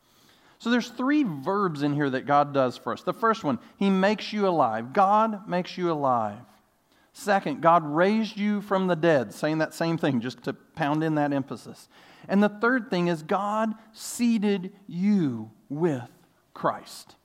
So 0.58 0.70
there's 0.70 0.90
three 0.90 1.24
verbs 1.24 1.82
in 1.82 1.94
here 1.94 2.10
that 2.10 2.26
God 2.26 2.52
does 2.52 2.76
for 2.76 2.92
us. 2.92 3.02
The 3.02 3.14
first 3.14 3.42
one, 3.42 3.58
he 3.78 3.88
makes 3.88 4.32
you 4.32 4.46
alive. 4.46 4.92
God 4.92 5.48
makes 5.48 5.78
you 5.78 5.90
alive. 5.90 6.38
Second, 7.12 7.62
God 7.62 7.84
raised 7.84 8.36
you 8.36 8.60
from 8.60 8.86
the 8.86 8.94
dead, 8.94 9.32
saying 9.32 9.58
that 9.58 9.74
same 9.74 9.98
thing, 9.98 10.20
just 10.20 10.42
to 10.44 10.52
pound 10.52 11.02
in 11.02 11.14
that 11.14 11.32
emphasis. 11.32 11.88
And 12.28 12.42
the 12.42 12.48
third 12.48 12.90
thing 12.90 13.08
is 13.08 13.22
God 13.22 13.74
seated 13.92 14.72
you 14.86 15.50
with 15.68 16.08
Christ. 16.52 17.16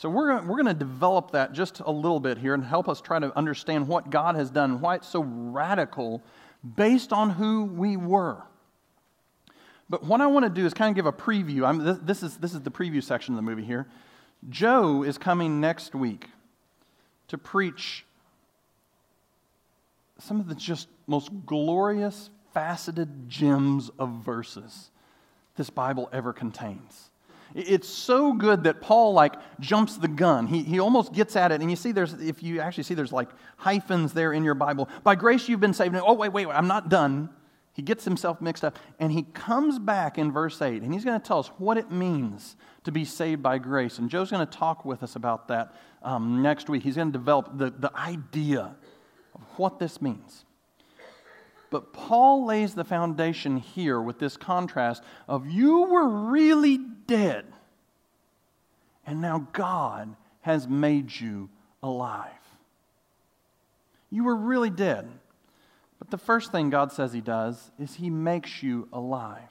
So 0.00 0.08
we're, 0.08 0.40
we're 0.40 0.56
going 0.56 0.64
to 0.64 0.72
develop 0.72 1.32
that 1.32 1.52
just 1.52 1.80
a 1.80 1.90
little 1.90 2.20
bit 2.20 2.38
here 2.38 2.54
and 2.54 2.64
help 2.64 2.88
us 2.88 3.02
try 3.02 3.18
to 3.18 3.36
understand 3.36 3.86
what 3.86 4.08
God 4.08 4.34
has 4.34 4.50
done, 4.50 4.80
why 4.80 4.94
it's 4.94 5.06
so 5.06 5.22
radical 5.22 6.22
based 6.74 7.12
on 7.12 7.28
who 7.28 7.64
we 7.64 7.98
were. 7.98 8.42
But 9.90 10.02
what 10.02 10.22
I 10.22 10.26
want 10.28 10.46
to 10.46 10.48
do 10.48 10.64
is 10.64 10.72
kind 10.72 10.88
of 10.88 10.96
give 10.96 11.04
a 11.04 11.12
preview. 11.12 11.68
I'm, 11.68 11.84
this, 11.84 11.98
this, 12.00 12.22
is, 12.22 12.38
this 12.38 12.54
is 12.54 12.62
the 12.62 12.70
preview 12.70 13.04
section 13.04 13.34
of 13.34 13.36
the 13.36 13.42
movie 13.42 13.62
here. 13.62 13.88
Joe 14.48 15.02
is 15.02 15.18
coming 15.18 15.60
next 15.60 15.94
week 15.94 16.30
to 17.28 17.36
preach 17.36 18.06
some 20.18 20.40
of 20.40 20.48
the 20.48 20.54
just 20.54 20.88
most 21.06 21.30
glorious, 21.44 22.30
faceted 22.54 23.28
gems 23.28 23.90
of 23.98 24.08
verses 24.24 24.92
this 25.56 25.68
Bible 25.68 26.08
ever 26.10 26.32
contains. 26.32 27.09
It's 27.54 27.88
so 27.88 28.32
good 28.32 28.64
that 28.64 28.80
Paul 28.80 29.12
like 29.12 29.34
jumps 29.58 29.96
the 29.96 30.08
gun. 30.08 30.46
He, 30.46 30.62
he 30.62 30.78
almost 30.78 31.12
gets 31.12 31.36
at 31.36 31.52
it. 31.52 31.60
And 31.60 31.70
you 31.70 31.76
see 31.76 31.92
there's, 31.92 32.14
if 32.14 32.42
you 32.42 32.60
actually 32.60 32.84
see 32.84 32.94
there's 32.94 33.12
like 33.12 33.28
hyphens 33.56 34.12
there 34.12 34.32
in 34.32 34.44
your 34.44 34.54
Bible. 34.54 34.88
By 35.02 35.14
grace 35.14 35.48
you've 35.48 35.60
been 35.60 35.74
saved. 35.74 35.96
Oh, 35.96 36.14
wait, 36.14 36.32
wait, 36.32 36.46
wait, 36.46 36.54
I'm 36.54 36.68
not 36.68 36.88
done. 36.88 37.30
He 37.72 37.82
gets 37.82 38.04
himself 38.04 38.40
mixed 38.40 38.64
up. 38.64 38.78
And 38.98 39.10
he 39.10 39.22
comes 39.22 39.78
back 39.78 40.18
in 40.18 40.32
verse 40.32 40.60
8 40.60 40.82
and 40.82 40.92
he's 40.92 41.04
going 41.04 41.20
to 41.20 41.26
tell 41.26 41.38
us 41.38 41.48
what 41.58 41.76
it 41.76 41.90
means 41.90 42.56
to 42.84 42.92
be 42.92 43.04
saved 43.04 43.42
by 43.42 43.58
grace. 43.58 43.98
And 43.98 44.08
Joe's 44.08 44.30
going 44.30 44.46
to 44.46 44.58
talk 44.58 44.84
with 44.84 45.02
us 45.02 45.16
about 45.16 45.48
that 45.48 45.74
um, 46.02 46.42
next 46.42 46.68
week. 46.68 46.82
He's 46.82 46.96
going 46.96 47.12
to 47.12 47.18
develop 47.18 47.58
the, 47.58 47.70
the 47.70 47.94
idea 47.96 48.76
of 49.34 49.40
what 49.56 49.78
this 49.78 50.00
means. 50.00 50.44
But 51.70 51.92
Paul 51.92 52.46
lays 52.46 52.74
the 52.74 52.84
foundation 52.84 53.56
here 53.56 54.00
with 54.00 54.18
this 54.18 54.36
contrast 54.36 55.02
of 55.28 55.48
you 55.48 55.84
were 55.84 56.08
really 56.08 56.78
dead, 57.06 57.46
and 59.06 59.20
now 59.20 59.46
God 59.52 60.16
has 60.42 60.66
made 60.66 61.12
you 61.20 61.48
alive. 61.82 62.32
You 64.10 64.24
were 64.24 64.36
really 64.36 64.70
dead. 64.70 65.08
But 66.00 66.10
the 66.10 66.18
first 66.18 66.50
thing 66.50 66.70
God 66.70 66.90
says 66.90 67.12
He 67.12 67.20
does 67.20 67.70
is 67.78 67.94
He 67.94 68.10
makes 68.10 68.62
you 68.62 68.88
alive. 68.92 69.42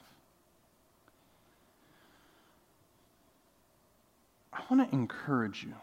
I 4.52 4.60
want 4.68 4.90
to 4.90 4.94
encourage 4.94 5.62
you 5.62 5.74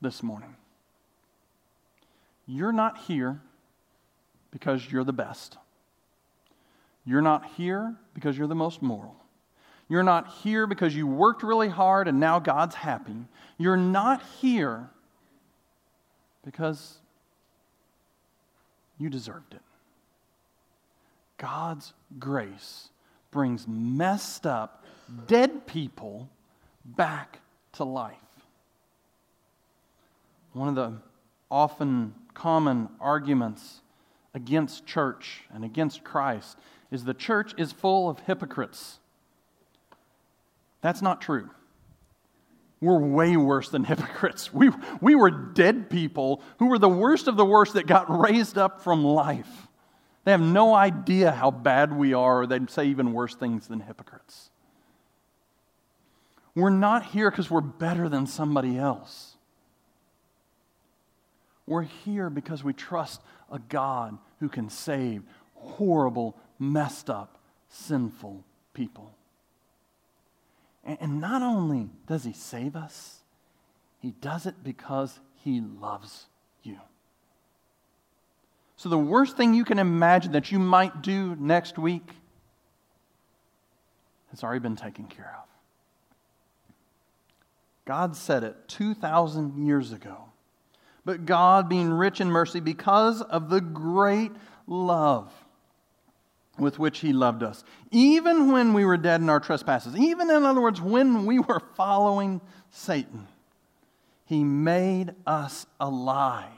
this 0.00 0.22
morning. 0.22 0.56
You're 2.46 2.72
not 2.72 2.98
here 2.98 3.40
because 4.50 4.90
you're 4.90 5.04
the 5.04 5.12
best. 5.12 5.56
You're 7.04 7.22
not 7.22 7.44
here 7.56 7.94
because 8.14 8.36
you're 8.38 8.46
the 8.46 8.54
most 8.54 8.82
moral. 8.82 9.16
You're 9.88 10.02
not 10.02 10.28
here 10.42 10.66
because 10.66 10.94
you 10.94 11.06
worked 11.06 11.42
really 11.42 11.68
hard 11.68 12.08
and 12.08 12.20
now 12.20 12.38
God's 12.38 12.74
happy. 12.74 13.26
You're 13.58 13.76
not 13.76 14.22
here 14.40 14.88
because 16.44 16.98
you 18.98 19.10
deserved 19.10 19.54
it. 19.54 19.60
God's 21.38 21.92
grace 22.18 22.88
brings 23.32 23.66
messed 23.66 24.46
up, 24.46 24.84
dead 25.26 25.66
people 25.66 26.28
back 26.84 27.40
to 27.72 27.84
life. 27.84 28.16
One 30.52 30.68
of 30.68 30.74
the 30.74 30.94
often 31.50 32.14
common 32.32 32.88
arguments 33.00 33.80
against 34.34 34.86
church 34.86 35.42
and 35.52 35.64
against 35.64 36.04
Christ 36.04 36.56
is 36.92 37.04
the 37.04 37.14
church 37.14 37.54
is 37.56 37.72
full 37.72 38.08
of 38.08 38.20
hypocrites. 38.20 38.98
That's 40.82 41.02
not 41.02 41.20
true. 41.20 41.50
We're 42.80 42.98
way 42.98 43.36
worse 43.36 43.70
than 43.70 43.84
hypocrites. 43.92 44.52
We, 44.52 44.70
we 45.00 45.14
were 45.14 45.30
dead 45.30 45.88
people 45.88 46.42
who 46.58 46.66
were 46.66 46.78
the 46.78 46.88
worst 46.88 47.26
of 47.26 47.36
the 47.36 47.44
worst 47.44 47.74
that 47.74 47.86
got 47.86 48.10
raised 48.10 48.58
up 48.58 48.82
from 48.82 49.02
life. 49.02 49.68
They 50.24 50.32
have 50.32 50.40
no 50.40 50.74
idea 50.74 51.32
how 51.32 51.50
bad 51.50 51.96
we 51.96 52.12
are, 52.12 52.42
or 52.42 52.46
they'd 52.46 52.70
say 52.70 52.86
even 52.86 53.12
worse 53.12 53.34
things 53.34 53.66
than 53.66 53.80
hypocrites. 53.80 54.50
We're 56.54 56.70
not 56.70 57.06
here 57.06 57.30
because 57.30 57.50
we're 57.50 57.60
better 57.60 58.08
than 58.08 58.26
somebody 58.26 58.78
else. 58.78 59.36
We're 61.66 61.82
here 61.82 62.28
because 62.28 62.62
we 62.62 62.72
trust 62.72 63.22
a 63.50 63.58
God 63.58 64.18
who 64.40 64.48
can 64.48 64.68
save 64.68 65.22
horrible, 65.54 66.36
messed 66.62 67.10
up, 67.10 67.38
sinful 67.68 68.44
people. 68.72 69.14
And 70.84 71.20
not 71.20 71.42
only 71.42 71.90
does 72.06 72.24
he 72.24 72.32
save 72.32 72.74
us, 72.74 73.20
he 74.00 74.12
does 74.20 74.46
it 74.46 74.64
because 74.64 75.20
he 75.44 75.60
loves 75.60 76.26
you. 76.62 76.78
So, 78.76 78.88
the 78.88 78.98
worst 78.98 79.36
thing 79.36 79.54
you 79.54 79.64
can 79.64 79.78
imagine 79.78 80.32
that 80.32 80.50
you 80.50 80.58
might 80.58 81.02
do 81.02 81.36
next 81.38 81.78
week 81.78 82.10
has 84.30 84.42
already 84.42 84.58
been 84.58 84.76
taken 84.76 85.04
care 85.04 85.36
of. 85.38 85.48
God 87.84 88.16
said 88.16 88.42
it 88.42 88.56
2,000 88.68 89.64
years 89.66 89.92
ago. 89.92 90.16
But 91.04 91.26
God, 91.26 91.68
being 91.68 91.92
rich 91.92 92.20
in 92.20 92.28
mercy, 92.28 92.58
because 92.60 93.22
of 93.22 93.50
the 93.50 93.60
great 93.60 94.32
love 94.66 95.32
with 96.58 96.78
which 96.78 97.00
He 97.00 97.12
loved 97.12 97.42
us, 97.42 97.64
even 97.90 98.52
when 98.52 98.74
we 98.74 98.84
were 98.84 98.96
dead 98.96 99.20
in 99.20 99.30
our 99.30 99.40
trespasses, 99.40 99.96
even 99.96 100.30
in 100.30 100.44
other 100.44 100.60
words, 100.60 100.80
when 100.80 101.26
we 101.26 101.38
were 101.38 101.60
following 101.76 102.40
Satan, 102.70 103.26
He 104.26 104.44
made 104.44 105.14
us 105.26 105.66
alive 105.80 106.48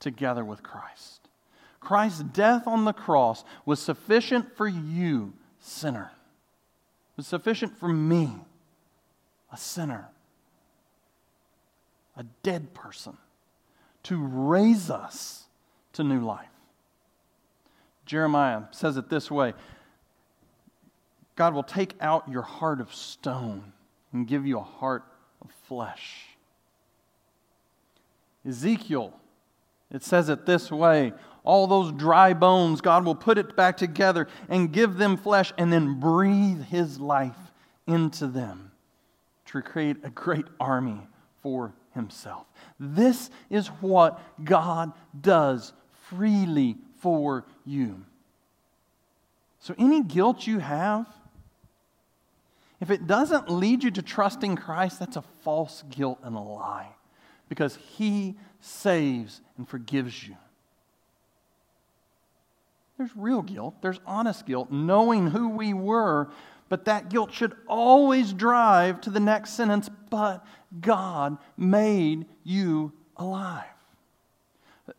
together 0.00 0.44
with 0.44 0.62
Christ. 0.62 1.28
Christ's 1.80 2.22
death 2.22 2.66
on 2.66 2.84
the 2.84 2.92
cross 2.92 3.44
was 3.64 3.80
sufficient 3.80 4.56
for 4.56 4.68
you, 4.68 5.32
sinner. 5.58 6.10
It 6.12 7.16
was 7.16 7.26
sufficient 7.26 7.78
for 7.78 7.88
me, 7.88 8.32
a 9.52 9.56
sinner, 9.56 10.08
a 12.16 12.24
dead 12.42 12.72
person, 12.74 13.16
to 14.04 14.16
raise 14.16 14.90
us 14.90 15.44
to 15.92 16.04
new 16.04 16.20
life. 16.20 16.51
Jeremiah 18.12 18.64
says 18.72 18.98
it 18.98 19.08
this 19.08 19.30
way 19.30 19.54
God 21.34 21.54
will 21.54 21.62
take 21.62 21.94
out 21.98 22.28
your 22.28 22.42
heart 22.42 22.78
of 22.78 22.94
stone 22.94 23.72
and 24.12 24.28
give 24.28 24.46
you 24.46 24.58
a 24.58 24.62
heart 24.62 25.04
of 25.40 25.50
flesh. 25.66 26.26
Ezekiel 28.46 29.14
it 29.90 30.02
says 30.02 30.28
it 30.28 30.44
this 30.44 30.70
way 30.70 31.14
all 31.42 31.66
those 31.66 31.90
dry 31.90 32.34
bones, 32.34 32.82
God 32.82 33.06
will 33.06 33.14
put 33.14 33.38
it 33.38 33.56
back 33.56 33.78
together 33.78 34.28
and 34.50 34.70
give 34.70 34.98
them 34.98 35.16
flesh 35.16 35.54
and 35.56 35.72
then 35.72 35.98
breathe 35.98 36.64
His 36.64 37.00
life 37.00 37.50
into 37.86 38.26
them 38.26 38.72
to 39.46 39.62
create 39.62 39.96
a 40.02 40.10
great 40.10 40.46
army 40.60 41.00
for 41.42 41.72
Himself. 41.94 42.46
This 42.78 43.30
is 43.48 43.68
what 43.68 44.20
God 44.44 44.92
does 45.18 45.72
freely 46.10 46.76
for 47.02 47.44
you. 47.66 48.04
So, 49.58 49.74
any 49.78 50.02
guilt 50.02 50.46
you 50.46 50.60
have, 50.60 51.06
if 52.80 52.90
it 52.90 53.06
doesn't 53.06 53.50
lead 53.50 53.84
you 53.84 53.90
to 53.92 54.02
trusting 54.02 54.56
Christ, 54.56 54.98
that's 54.98 55.16
a 55.16 55.22
false 55.42 55.84
guilt 55.90 56.18
and 56.22 56.34
a 56.34 56.40
lie 56.40 56.88
because 57.48 57.76
He 57.76 58.36
saves 58.60 59.40
and 59.58 59.68
forgives 59.68 60.26
you. 60.26 60.36
There's 62.98 63.16
real 63.16 63.42
guilt, 63.42 63.76
there's 63.82 64.00
honest 64.06 64.46
guilt, 64.46 64.70
knowing 64.70 65.28
who 65.28 65.48
we 65.48 65.74
were, 65.74 66.30
but 66.68 66.84
that 66.84 67.08
guilt 67.08 67.32
should 67.32 67.54
always 67.66 68.32
drive 68.32 69.00
to 69.02 69.10
the 69.10 69.20
next 69.20 69.54
sentence, 69.54 69.88
but 70.10 70.44
God 70.80 71.38
made 71.56 72.26
you 72.44 72.92
alive. 73.16 73.64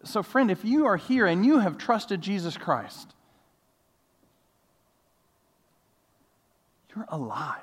So, 0.04 0.24
friend, 0.24 0.52
if 0.52 0.66
you 0.66 0.86
are 0.86 0.98
here 0.98 1.26
and 1.26 1.46
you 1.46 1.60
have 1.60 1.78
trusted 1.78 2.22
Jesus 2.22 2.58
Christ, 2.58 3.14
you're 6.96 7.06
alive. 7.10 7.60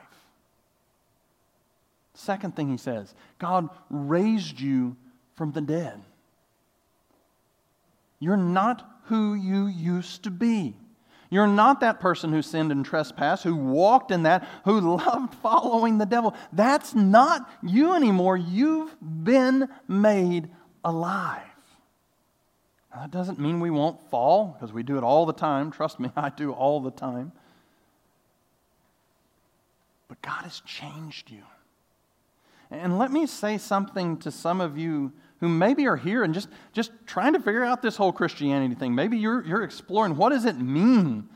Second 2.15 2.55
thing 2.55 2.69
he 2.69 2.77
says 2.77 3.15
God 3.39 3.69
raised 3.89 4.61
you 4.61 4.97
from 5.37 5.53
the 5.53 5.61
dead. 5.61 6.01
You're 8.19 8.37
not 8.37 8.87
who 9.05 9.35
you 9.35 9.67
used 9.67 10.25
to 10.25 10.31
be. 10.31 10.77
You're 11.31 11.47
not 11.47 11.81
that 11.81 12.01
person 12.01 12.33
who 12.33 12.43
sinned 12.43 12.73
and 12.73 12.85
trespassed, 12.85 13.45
who 13.45 13.55
walked 13.57 14.11
in 14.11 14.25
that, 14.25 14.47
who 14.65 14.81
loved 14.97 15.35
following 15.37 15.99
the 15.99 16.07
devil. 16.07 16.35
That's 16.53 16.95
not 16.95 17.49
you 17.63 17.95
anymore. 17.95 18.37
You've 18.37 18.95
been 19.01 19.69
made 19.89 20.51
alive. 20.85 21.50
That 22.95 23.11
doesn't 23.11 23.39
mean 23.39 23.61
we 23.61 23.71
won't 23.71 24.01
fall, 24.11 24.57
because 24.59 24.73
we 24.73 24.83
do 24.83 24.99
it 24.99 25.05
all 25.05 25.25
the 25.27 25.33
time. 25.33 25.71
Trust 25.71 26.01
me, 26.01 26.11
I 26.17 26.31
do 26.31 26.53
all 26.53 26.81
the 26.81 26.91
time. 26.91 27.33
But 30.09 30.21
God 30.23 30.43
has 30.43 30.61
changed 30.61 31.31
you. 31.31 31.43
And 32.71 32.99
let 32.99 33.11
me 33.11 33.27
say 33.27 33.59
something 33.59 34.17
to 34.19 34.31
some 34.31 34.61
of 34.61 34.77
you 34.77 35.13
who 35.41 35.49
maybe 35.49 35.87
are 35.87 35.97
here 35.97 36.23
and 36.23 36.35
just, 36.35 36.49
just 36.73 36.93
trying 37.07 37.33
to 37.33 37.41
figure 37.41 37.65
out 37.65 37.83
this 37.83 37.97
whole 37.97 38.13
Christianity 38.13 38.75
thing. 38.75 38.95
Maybe 38.95 39.19
you're, 39.19 39.45
you're 39.45 39.63
exploring 39.63 40.17
what 40.17 40.31
does 40.31 40.45
it 40.45 40.59
mean 40.59 41.29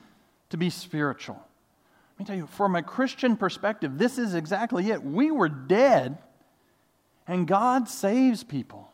to 0.50 0.56
be 0.56 0.70
spiritual? 0.70 1.36
Let 1.36 2.18
me 2.18 2.24
tell 2.26 2.36
you, 2.36 2.46
from 2.46 2.76
a 2.76 2.82
Christian 2.82 3.36
perspective, 3.36 3.98
this 3.98 4.18
is 4.18 4.34
exactly 4.34 4.90
it. 4.90 5.02
We 5.02 5.30
were 5.30 5.48
dead, 5.48 6.18
and 7.26 7.46
God 7.46 7.88
saves 7.88 8.44
people. 8.44 8.90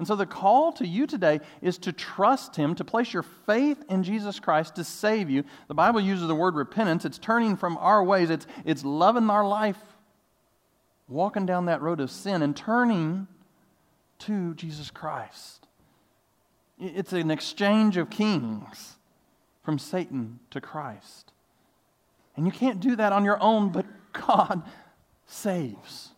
And 0.00 0.06
so 0.06 0.16
the 0.16 0.24
call 0.24 0.72
to 0.72 0.86
you 0.86 1.06
today 1.06 1.40
is 1.60 1.76
to 1.76 1.92
trust 1.92 2.56
Him, 2.56 2.74
to 2.76 2.84
place 2.84 3.12
your 3.12 3.22
faith 3.22 3.84
in 3.90 4.02
Jesus 4.02 4.40
Christ 4.40 4.76
to 4.76 4.82
save 4.82 5.28
you. 5.28 5.44
The 5.68 5.74
Bible 5.74 6.00
uses 6.00 6.26
the 6.26 6.34
word 6.34 6.54
repentance. 6.54 7.04
It's 7.04 7.18
turning 7.18 7.54
from 7.54 7.76
our 7.76 8.02
ways, 8.02 8.30
it's, 8.30 8.46
it's 8.64 8.82
loving 8.82 9.28
our 9.28 9.46
life, 9.46 9.76
walking 11.06 11.44
down 11.44 11.66
that 11.66 11.82
road 11.82 12.00
of 12.00 12.10
sin, 12.10 12.40
and 12.40 12.56
turning 12.56 13.28
to 14.20 14.54
Jesus 14.54 14.90
Christ. 14.90 15.66
It's 16.78 17.12
an 17.12 17.30
exchange 17.30 17.98
of 17.98 18.08
kings 18.08 18.96
from 19.62 19.78
Satan 19.78 20.40
to 20.50 20.62
Christ. 20.62 21.30
And 22.38 22.46
you 22.46 22.52
can't 22.52 22.80
do 22.80 22.96
that 22.96 23.12
on 23.12 23.26
your 23.26 23.38
own, 23.42 23.68
but 23.68 23.84
God 24.14 24.62
saves. 25.26 26.09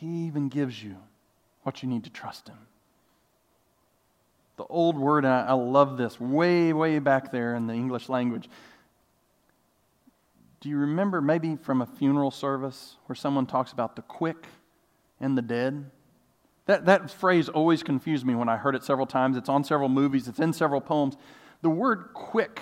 He 0.00 0.06
even 0.26 0.48
gives 0.48 0.82
you 0.82 0.96
what 1.62 1.82
you 1.82 1.88
need 1.88 2.04
to 2.04 2.10
trust 2.10 2.48
Him. 2.48 2.56
The 4.56 4.64
old 4.64 4.98
word, 4.98 5.26
and 5.26 5.32
I 5.32 5.52
love 5.52 5.98
this, 5.98 6.18
way, 6.18 6.72
way 6.72 6.98
back 6.98 7.30
there 7.30 7.54
in 7.54 7.66
the 7.66 7.74
English 7.74 8.08
language. 8.08 8.48
Do 10.60 10.70
you 10.70 10.78
remember 10.78 11.20
maybe 11.20 11.56
from 11.56 11.82
a 11.82 11.86
funeral 11.86 12.30
service 12.30 12.96
where 13.06 13.16
someone 13.16 13.44
talks 13.44 13.72
about 13.72 13.94
the 13.94 14.02
quick 14.02 14.46
and 15.20 15.36
the 15.36 15.42
dead? 15.42 15.90
That, 16.64 16.86
that 16.86 17.10
phrase 17.10 17.50
always 17.50 17.82
confused 17.82 18.24
me 18.24 18.34
when 18.34 18.48
I 18.48 18.56
heard 18.56 18.74
it 18.74 18.84
several 18.84 19.06
times. 19.06 19.36
It's 19.36 19.48
on 19.50 19.64
several 19.64 19.90
movies, 19.90 20.28
it's 20.28 20.40
in 20.40 20.54
several 20.54 20.80
poems. 20.80 21.16
The 21.60 21.70
word 21.70 22.10
quick 22.14 22.60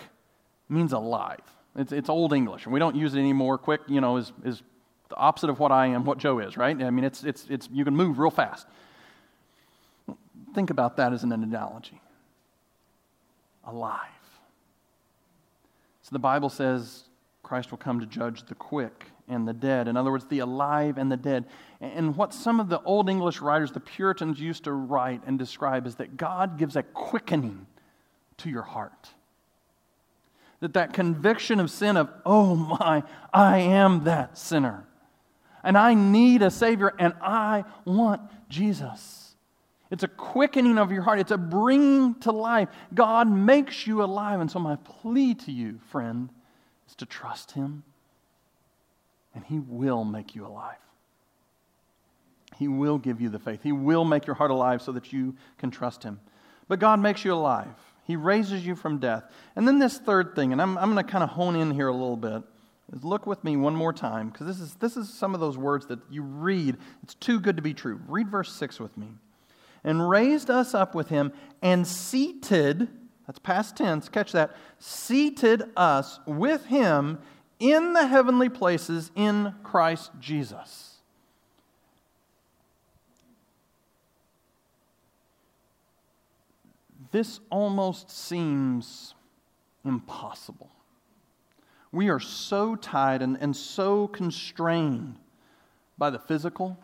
means 0.68 0.92
alive. 0.92 1.42
It's, 1.77 1.92
it's 1.92 2.09
Old 2.09 2.33
English, 2.33 2.64
and 2.64 2.72
we 2.72 2.81
don't 2.81 2.96
use 2.96 3.14
it 3.14 3.20
anymore. 3.20 3.59
Quick, 3.59 3.83
you 3.87 4.01
know, 4.01 4.16
is, 4.16 4.33
is 4.44 4.62
the 5.08 5.16
opposite 5.16 5.50
of 5.50 5.58
what 5.58 5.72
I 5.72 5.86
am, 5.86 6.04
what 6.04 6.18
Joe 6.18 6.38
is, 6.38 6.56
right? 6.56 6.80
I 6.82 6.90
mean, 6.90 7.04
it's, 7.04 7.24
it's, 7.24 7.46
it's, 7.48 7.68
you 7.72 7.84
can 7.84 7.96
move 7.96 8.18
real 8.18 8.30
fast. 8.30 8.66
Think 10.54 10.70
about 10.70 10.96
that 10.96 11.12
as 11.12 11.22
an 11.24 11.32
analogy. 11.32 12.00
Alive. 13.64 14.08
So 16.02 16.10
the 16.12 16.18
Bible 16.18 16.48
says 16.48 17.04
Christ 17.42 17.70
will 17.70 17.78
come 17.78 18.00
to 18.00 18.06
judge 18.06 18.46
the 18.46 18.54
quick 18.54 19.06
and 19.28 19.46
the 19.46 19.52
dead. 19.52 19.88
In 19.88 19.96
other 19.96 20.10
words, 20.10 20.24
the 20.26 20.38
alive 20.38 20.96
and 20.96 21.12
the 21.12 21.16
dead. 21.16 21.44
And 21.80 22.16
what 22.16 22.32
some 22.32 22.60
of 22.60 22.68
the 22.68 22.80
Old 22.82 23.10
English 23.10 23.40
writers, 23.40 23.72
the 23.72 23.80
Puritans, 23.80 24.40
used 24.40 24.64
to 24.64 24.72
write 24.72 25.22
and 25.26 25.38
describe 25.38 25.86
is 25.86 25.96
that 25.96 26.16
God 26.16 26.58
gives 26.58 26.76
a 26.76 26.82
quickening 26.82 27.66
to 28.38 28.48
your 28.50 28.62
heart. 28.62 29.10
That 30.60 30.74
that 30.74 30.92
conviction 30.92 31.60
of 31.60 31.70
sin 31.70 31.96
of, 31.96 32.10
oh 32.26 32.56
my, 32.56 33.02
I 33.32 33.58
am 33.58 34.04
that 34.04 34.38
sinner. 34.38 34.88
And 35.68 35.76
I 35.76 35.92
need 35.92 36.40
a 36.40 36.50
Savior, 36.50 36.94
and 36.98 37.12
I 37.20 37.62
want 37.85 38.22
Jesus. 38.48 39.35
It's 39.90 40.02
a 40.02 40.09
quickening 40.09 40.78
of 40.78 40.90
your 40.90 41.02
heart, 41.02 41.18
it's 41.18 41.31
a 41.31 41.37
bringing 41.37 42.14
to 42.20 42.33
life. 42.33 42.70
God 42.94 43.31
makes 43.31 43.87
you 43.87 44.02
alive. 44.02 44.40
And 44.40 44.50
so, 44.50 44.61
my 44.61 44.76
plea 44.76 45.35
to 45.35 45.52
you, 45.52 45.78
friend, 45.90 46.31
is 46.88 46.94
to 46.96 47.04
trust 47.04 47.50
Him, 47.50 47.83
and 49.35 49.44
He 49.44 49.59
will 49.59 50.04
make 50.04 50.35
you 50.35 50.46
alive. 50.46 50.78
He 52.57 52.66
will 52.66 52.96
give 52.96 53.20
you 53.20 53.28
the 53.28 53.38
faith. 53.38 53.62
He 53.62 53.72
will 53.72 54.07
make 54.07 54.26
your 54.26 54.37
heart 54.37 54.50
alive 54.50 54.81
so 54.81 54.92
that 54.92 55.12
you 55.12 55.37
can 55.59 55.70
trust 55.70 56.02
Him. 56.02 56.18
But 56.68 56.78
God 56.78 56.98
makes 56.98 57.26
you 57.26 57.35
alive. 57.35 57.68
He 58.04 58.16
raises 58.16 58.64
you 58.64 58.74
from 58.74 59.00
death. 59.00 59.24
And 59.54 59.68
then 59.68 59.78
this 59.78 59.98
third 59.98 60.35
thing, 60.35 60.52
and 60.52 60.62
I'm, 60.62 60.78
I'm 60.78 60.94
going 60.94 61.04
to 61.04 61.12
kind 61.12 61.22
of 61.22 61.28
hone 61.28 61.57
in 61.57 61.72
here 61.72 61.88
a 61.88 61.92
little 61.92 62.16
bit, 62.16 62.42
is 62.92 63.05
look 63.05 63.27
with 63.27 63.44
me 63.44 63.57
one 63.57 63.74
more 63.74 63.92
time, 63.92 64.31
because 64.31 64.46
this 64.46 64.61
is, 64.61 64.74
this 64.77 64.96
is 64.96 65.12
some 65.12 65.35
of 65.35 65.40
those 65.40 65.59
words 65.59 65.87
that 65.87 65.98
you 66.11 66.22
read. 66.22 66.77
It's 67.03 67.14
too 67.14 67.40
good 67.40 67.57
to 67.57 67.62
be 67.62 67.74
true. 67.74 68.01
Read 68.09 68.29
verse 68.29 68.53
6 68.53 68.81
with 68.81 68.96
me. 68.96 69.09
And 69.85 70.09
raised 70.09 70.51
us 70.51 70.74
up 70.74 70.94
with 70.94 71.09
him 71.09 71.33
and 71.62 71.87
seated, 71.87 72.88
that's 73.27 73.38
past 73.38 73.77
tense, 73.77 74.09
catch 74.09 74.33
that, 74.33 74.57
seated 74.79 75.64
us 75.77 76.18
with 76.27 76.66
him 76.66 77.18
in 77.61 77.92
the 77.92 78.07
heavenly 78.07 78.48
places 78.48 79.11
in 79.14 79.55
Christ 79.62 80.11
Jesus 80.20 80.98
this 87.11 87.40
almost 87.51 88.11
seems 88.11 89.14
impossible. 89.85 90.70
We 91.90 92.09
are 92.09 92.20
so 92.20 92.77
tied 92.77 93.22
and, 93.22 93.38
and 93.40 93.57
so 93.57 94.09
constrained 94.09 95.16
by 95.96 96.11
the 96.11 96.18
physical, 96.18 96.79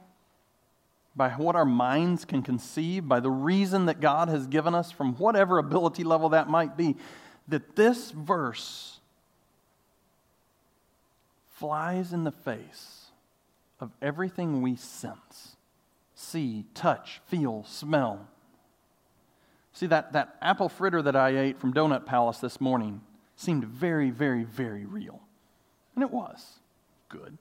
by 1.15 1.31
what 1.31 1.57
our 1.57 1.65
minds 1.65 2.25
can 2.25 2.43
conceive, 2.43 3.07
by 3.07 3.21
the 3.21 3.31
reason 3.31 3.87
that 3.87 4.01
God 4.01 4.29
has 4.29 4.47
given 4.47 4.75
us 4.75 4.91
from 4.91 5.15
whatever 5.15 5.59
ability 5.59 6.05
level 6.05 6.31
that 6.31 6.49
might 6.49 6.77
be, 6.77 6.97
that 7.49 7.77
this 7.77 8.11
verse 8.11 8.99
flies 11.51 12.13
in 12.13 12.25
the 12.25 12.33
face 12.33 13.07
of 13.81 13.93
everything 14.01 14.63
we 14.63 14.75
sense, 14.75 15.57
see, 16.15 16.65
touch, 16.75 17.21
feel, 17.27 17.65
smell. 17.65 18.29
See, 19.73 19.87
that, 19.87 20.13
that 20.13 20.37
apple 20.41 20.69
fritter 20.69 21.03
that 21.03 21.17
I 21.17 21.37
ate 21.37 21.61
from 21.61 21.75
Donut 21.75 22.07
Palace 22.07 22.39
this 22.39 22.61
morning 22.61 23.03
seemed 23.37 23.65
very, 23.65 24.11
very, 24.11 24.45
very 24.45 24.85
real. 24.85 25.21
And 25.95 26.03
it 26.03 26.11
was 26.11 26.61
good. 27.09 27.39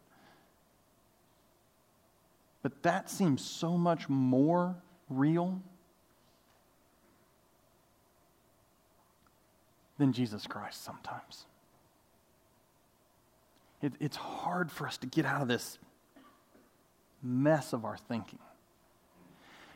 But 2.61 2.81
that 2.83 3.09
seems 3.09 3.43
so 3.43 3.77
much 3.77 4.07
more 4.07 4.75
real 5.09 5.61
than 9.97 10.13
Jesus 10.13 10.47
Christ 10.47 10.83
sometimes. 10.83 11.45
It, 13.81 13.93
it's 13.99 14.15
hard 14.15 14.71
for 14.71 14.87
us 14.87 14.97
to 14.99 15.07
get 15.07 15.25
out 15.25 15.41
of 15.41 15.47
this 15.49 15.77
mess 17.21 17.73
of 17.73 17.85
our 17.85 17.97
thinking. 17.97 18.39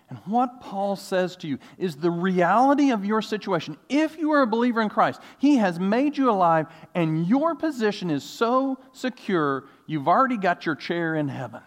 And 0.09 0.19
what 0.19 0.61
Paul 0.61 0.95
says 0.95 1.35
to 1.37 1.47
you 1.47 1.59
is 1.77 1.97
the 1.97 2.11
reality 2.11 2.91
of 2.91 3.03
your 3.03 3.21
situation. 3.21 3.77
If 3.89 4.17
you 4.17 4.31
are 4.31 4.41
a 4.41 4.47
believer 4.47 4.81
in 4.81 4.89
Christ, 4.89 5.21
He 5.37 5.57
has 5.57 5.79
made 5.79 6.17
you 6.17 6.29
alive, 6.29 6.67
and 6.95 7.27
your 7.27 7.55
position 7.55 8.09
is 8.09 8.23
so 8.23 8.79
secure, 8.93 9.65
you've 9.85 10.07
already 10.07 10.37
got 10.37 10.65
your 10.65 10.75
chair 10.75 11.15
in 11.15 11.27
heaven. 11.27 11.61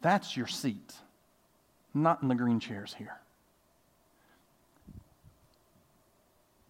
That's 0.00 0.36
your 0.36 0.46
seat, 0.46 0.94
not 1.92 2.22
in 2.22 2.28
the 2.28 2.36
green 2.36 2.60
chairs 2.60 2.94
here. 2.96 3.16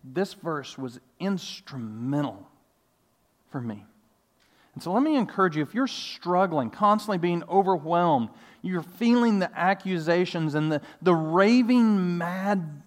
This 0.02 0.32
verse 0.32 0.78
was 0.78 0.98
instrumental 1.20 2.48
for 3.50 3.60
me. 3.60 3.84
And 4.76 4.82
so 4.82 4.92
let 4.92 5.02
me 5.02 5.16
encourage 5.16 5.56
you 5.56 5.62
if 5.62 5.74
you're 5.74 5.86
struggling, 5.86 6.68
constantly 6.68 7.16
being 7.16 7.42
overwhelmed, 7.48 8.28
you're 8.60 8.82
feeling 8.82 9.38
the 9.38 9.50
accusations 9.58 10.54
and 10.54 10.70
the, 10.70 10.82
the 11.00 11.14
raving 11.14 12.18
mad 12.18 12.82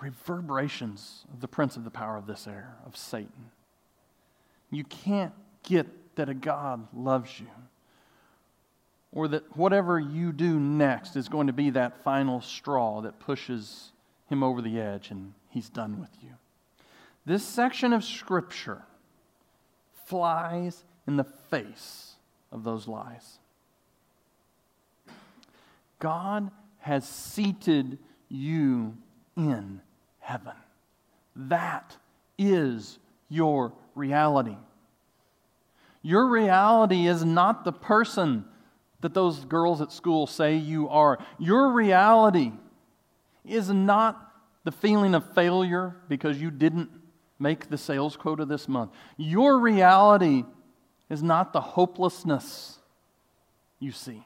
reverberations 0.00 1.24
of 1.32 1.40
the 1.40 1.48
prince 1.48 1.76
of 1.76 1.82
the 1.82 1.90
power 1.90 2.16
of 2.16 2.28
this 2.28 2.46
air, 2.46 2.76
of 2.86 2.96
Satan. 2.96 3.50
You 4.70 4.84
can't 4.84 5.34
get 5.64 5.88
that 6.14 6.28
a 6.28 6.34
God 6.34 6.86
loves 6.94 7.40
you 7.40 7.48
or 9.10 9.26
that 9.26 9.56
whatever 9.56 9.98
you 9.98 10.30
do 10.30 10.60
next 10.60 11.16
is 11.16 11.28
going 11.28 11.48
to 11.48 11.52
be 11.52 11.70
that 11.70 12.04
final 12.04 12.40
straw 12.40 13.00
that 13.00 13.18
pushes 13.18 13.90
him 14.28 14.44
over 14.44 14.62
the 14.62 14.78
edge 14.78 15.10
and 15.10 15.34
he's 15.48 15.68
done 15.68 15.98
with 15.98 16.10
you. 16.22 16.27
This 17.28 17.44
section 17.44 17.92
of 17.92 18.04
Scripture 18.04 18.80
flies 20.06 20.82
in 21.06 21.18
the 21.18 21.24
face 21.24 22.14
of 22.50 22.64
those 22.64 22.88
lies. 22.88 23.38
God 25.98 26.50
has 26.78 27.06
seated 27.06 27.98
you 28.30 28.96
in 29.36 29.82
heaven. 30.20 30.54
That 31.36 31.98
is 32.38 32.98
your 33.28 33.74
reality. 33.94 34.56
Your 36.00 36.28
reality 36.28 37.06
is 37.06 37.26
not 37.26 37.62
the 37.66 37.72
person 37.72 38.46
that 39.02 39.12
those 39.12 39.44
girls 39.44 39.82
at 39.82 39.92
school 39.92 40.26
say 40.26 40.56
you 40.56 40.88
are. 40.88 41.18
Your 41.38 41.74
reality 41.74 42.52
is 43.44 43.68
not 43.68 44.32
the 44.64 44.72
feeling 44.72 45.14
of 45.14 45.34
failure 45.34 45.94
because 46.08 46.40
you 46.40 46.50
didn't 46.50 46.97
make 47.38 47.68
the 47.68 47.78
sales 47.78 48.16
quota 48.16 48.44
this 48.44 48.68
month. 48.68 48.92
Your 49.16 49.58
reality 49.58 50.44
is 51.08 51.22
not 51.22 51.52
the 51.52 51.60
hopelessness 51.60 52.78
you 53.78 53.92
see. 53.92 54.24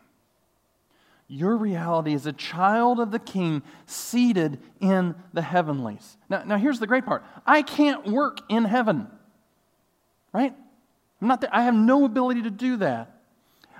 Your 1.29 1.57
reality 1.57 2.13
is 2.13 2.27
a 2.27 2.33
child 2.33 3.01
of 3.01 3.11
the 3.11 3.19
king 3.19 3.63
seated 3.87 4.59
in 4.81 5.15
the 5.33 5.43
heavenlies. 5.43 6.17
Now, 6.29 6.43
now 6.45 6.59
here's 6.59 6.79
the 6.79 6.87
great 6.87 7.07
part 7.07 7.25
I 7.47 7.63
can't 7.63 8.07
work 8.07 8.41
in 8.49 8.65
heaven, 8.65 9.07
right? 10.33 10.55
I'm 11.21 11.29
not 11.29 11.41
there. 11.41 11.51
I 11.53 11.63
have 11.63 11.75
no 11.75 12.05
ability 12.05 12.43
to 12.43 12.51
do 12.51 12.77
that. 12.79 13.19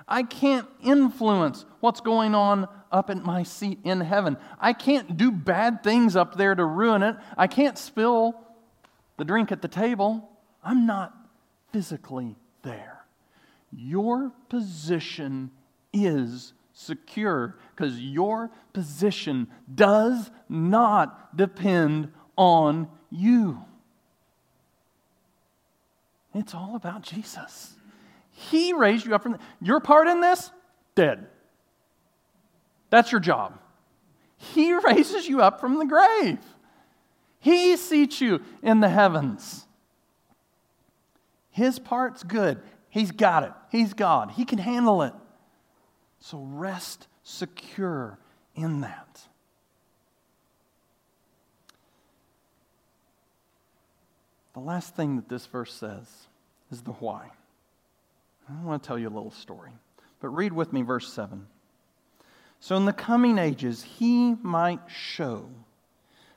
I 0.07 0.23
can't 0.23 0.67
influence 0.81 1.65
what's 1.79 2.01
going 2.01 2.35
on 2.35 2.67
up 2.91 3.09
in 3.09 3.23
my 3.23 3.43
seat 3.43 3.79
in 3.83 4.01
heaven. 4.01 4.37
I 4.59 4.73
can't 4.73 5.17
do 5.17 5.31
bad 5.31 5.83
things 5.83 6.15
up 6.15 6.35
there 6.35 6.55
to 6.55 6.65
ruin 6.65 7.03
it. 7.03 7.15
I 7.37 7.47
can't 7.47 7.77
spill 7.77 8.35
the 9.17 9.25
drink 9.25 9.51
at 9.51 9.61
the 9.61 9.67
table, 9.67 10.29
I'm 10.63 10.85
not 10.85 11.13
physically 11.71 12.35
there. 12.63 13.05
Your 13.71 14.31
position 14.49 15.51
is 15.91 16.53
secure 16.73 17.57
because 17.75 17.99
your 17.99 18.49
position 18.73 19.47
does 19.73 20.31
not 20.49 21.35
depend 21.35 22.11
on 22.35 22.87
you. 23.09 23.63
It's 26.33 26.55
all 26.55 26.75
about 26.75 27.03
Jesus. 27.03 27.73
He 28.31 28.73
raised 28.73 29.05
you 29.05 29.13
up 29.13 29.21
from 29.21 29.33
the, 29.33 29.39
your 29.61 29.79
part 29.79 30.07
in 30.07 30.19
this, 30.21 30.51
dead. 30.95 31.27
That's 32.89 33.11
your 33.11 33.21
job. 33.21 33.59
He 34.37 34.73
raises 34.85 35.29
you 35.29 35.41
up 35.41 35.59
from 35.59 35.77
the 35.77 35.85
grave. 35.85 36.39
He 37.43 37.75
seats 37.75 38.21
you 38.21 38.41
in 38.61 38.79
the 38.79 38.87
heavens. 38.87 39.67
His 41.51 41.77
part's 41.77 42.23
good. 42.23 42.61
He's 42.89 43.11
got 43.11 43.43
it. 43.43 43.51
He's 43.69 43.93
God. 43.93 44.31
He 44.31 44.45
can 44.45 44.59
handle 44.59 45.01
it. 45.01 45.13
So 46.21 46.39
rest 46.39 47.09
secure 47.21 48.17
in 48.55 48.79
that. 48.79 49.27
The 54.53 54.61
last 54.61 54.95
thing 54.95 55.17
that 55.17 55.27
this 55.27 55.45
verse 55.45 55.73
says 55.73 56.07
is 56.71 56.81
the 56.81 56.93
why. 56.93 57.29
I 58.49 58.63
want 58.63 58.81
to 58.81 58.87
tell 58.87 58.97
you 58.97 59.09
a 59.09 59.09
little 59.09 59.31
story. 59.31 59.71
But 60.21 60.29
read 60.29 60.53
with 60.53 60.71
me 60.71 60.81
verse 60.81 61.11
7. 61.11 61.45
So 62.61 62.77
in 62.77 62.85
the 62.85 62.93
coming 62.93 63.37
ages, 63.37 63.83
he 63.83 64.35
might 64.41 64.79
show 64.87 65.49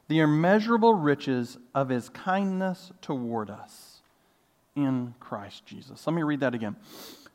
the 0.09 0.21
immeasurable 0.21 0.95
riches 0.95 1.59
of 1.75 1.89
his 1.89 2.09
kindness 2.09 2.93
toward 3.01 3.51
us 3.51 4.03
in 4.75 5.15
Christ 5.19 5.67
Jesus. 5.67 6.07
Let 6.07 6.15
me 6.15 6.23
read 6.23 6.41
that 6.41 6.55
again. 6.55 6.77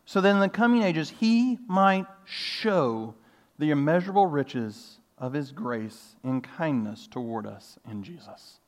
So 0.05 0.21
that 0.21 0.29
in 0.29 0.39
the 0.39 0.49
coming 0.49 0.83
ages, 0.83 1.09
he 1.09 1.57
might 1.67 2.05
show 2.25 3.15
the 3.59 3.71
immeasurable 3.71 4.27
riches 4.27 4.99
of 5.17 5.33
his 5.33 5.51
grace 5.51 6.15
and 6.23 6.43
kindness 6.43 7.07
toward 7.07 7.45
us 7.45 7.77
in 7.89 8.03
Jesus. 8.03 8.59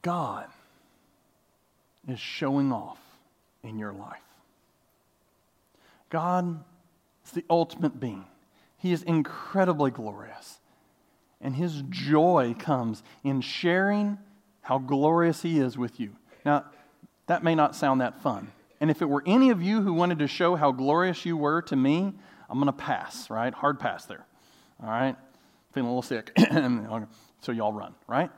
God 0.00 0.46
is 2.08 2.18
showing 2.18 2.72
off 2.72 2.98
in 3.62 3.78
your 3.78 3.92
life. 3.92 4.18
God 6.10 6.62
is 7.24 7.32
the 7.32 7.44
ultimate 7.48 8.00
being. 8.00 8.24
He 8.82 8.90
is 8.90 9.04
incredibly 9.04 9.92
glorious. 9.92 10.58
And 11.40 11.54
his 11.54 11.84
joy 11.88 12.56
comes 12.58 13.04
in 13.22 13.40
sharing 13.40 14.18
how 14.60 14.78
glorious 14.78 15.42
he 15.42 15.60
is 15.60 15.78
with 15.78 16.00
you. 16.00 16.16
Now, 16.44 16.64
that 17.28 17.44
may 17.44 17.54
not 17.54 17.76
sound 17.76 18.00
that 18.00 18.20
fun. 18.20 18.50
And 18.80 18.90
if 18.90 19.00
it 19.00 19.08
were 19.08 19.22
any 19.24 19.50
of 19.50 19.62
you 19.62 19.82
who 19.82 19.92
wanted 19.92 20.18
to 20.18 20.26
show 20.26 20.56
how 20.56 20.72
glorious 20.72 21.24
you 21.24 21.36
were 21.36 21.62
to 21.62 21.76
me, 21.76 22.12
I'm 22.50 22.58
going 22.58 22.66
to 22.66 22.72
pass, 22.72 23.30
right? 23.30 23.54
Hard 23.54 23.78
pass 23.78 24.04
there. 24.06 24.26
All 24.82 24.88
right? 24.88 25.14
Feeling 25.72 25.88
a 25.88 25.94
little 25.94 26.02
sick. 26.02 26.36
so 27.40 27.52
y'all 27.52 27.72
run, 27.72 27.94
right? 28.08 28.32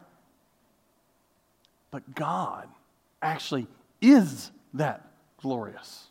But 1.91 2.15
God 2.15 2.69
actually 3.23 3.67
is 4.03 4.51
that 4.75 5.09
glorious. 5.39 6.09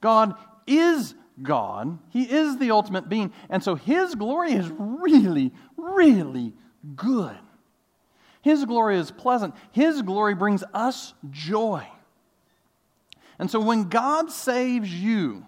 God 0.00 0.34
is 0.66 1.14
God. 1.42 1.98
He 2.10 2.22
is 2.22 2.58
the 2.58 2.70
ultimate 2.70 3.08
being. 3.08 3.32
And 3.48 3.62
so 3.62 3.74
His 3.74 4.14
glory 4.14 4.52
is 4.52 4.70
really, 4.78 5.52
really 5.76 6.52
good. 6.96 7.36
His 8.42 8.64
glory 8.64 8.98
is 8.98 9.10
pleasant. 9.10 9.54
His 9.72 10.02
glory 10.02 10.34
brings 10.34 10.64
us 10.72 11.14
joy. 11.30 11.86
And 13.38 13.50
so 13.50 13.60
when 13.60 13.88
God 13.88 14.30
saves 14.30 14.92
you, 14.92 15.46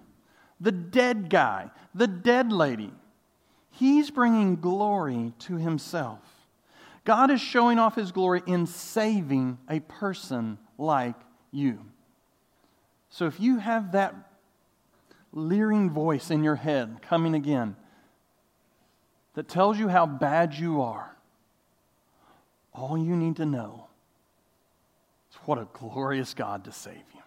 the 0.60 0.72
dead 0.72 1.28
guy, 1.28 1.70
the 1.94 2.06
dead 2.06 2.52
lady, 2.52 2.92
He's 3.70 4.10
bringing 4.10 4.56
glory 4.56 5.32
to 5.40 5.56
Himself. 5.56 6.20
God 7.04 7.30
is 7.30 7.40
showing 7.40 7.78
off 7.78 7.96
His 7.96 8.12
glory 8.12 8.42
in 8.46 8.66
saving 8.66 9.58
a 9.68 9.80
person 9.80 10.58
like 10.78 11.16
you. 11.50 11.80
So 13.08 13.26
if 13.26 13.40
you 13.40 13.58
have 13.58 13.92
that 13.92 14.14
leering 15.32 15.90
voice 15.90 16.30
in 16.30 16.44
your 16.44 16.56
head 16.56 17.00
coming 17.02 17.34
again 17.34 17.76
that 19.34 19.48
tells 19.48 19.78
you 19.78 19.88
how 19.88 20.06
bad 20.06 20.54
you 20.54 20.82
are, 20.82 21.16
all 22.74 22.98
you 22.98 23.16
need 23.16 23.36
to 23.36 23.46
know 23.46 23.86
is 25.30 25.36
what 25.44 25.58
a 25.58 25.66
glorious 25.72 26.34
God 26.34 26.64
to 26.64 26.72
save 26.72 26.94
you. 27.14 27.22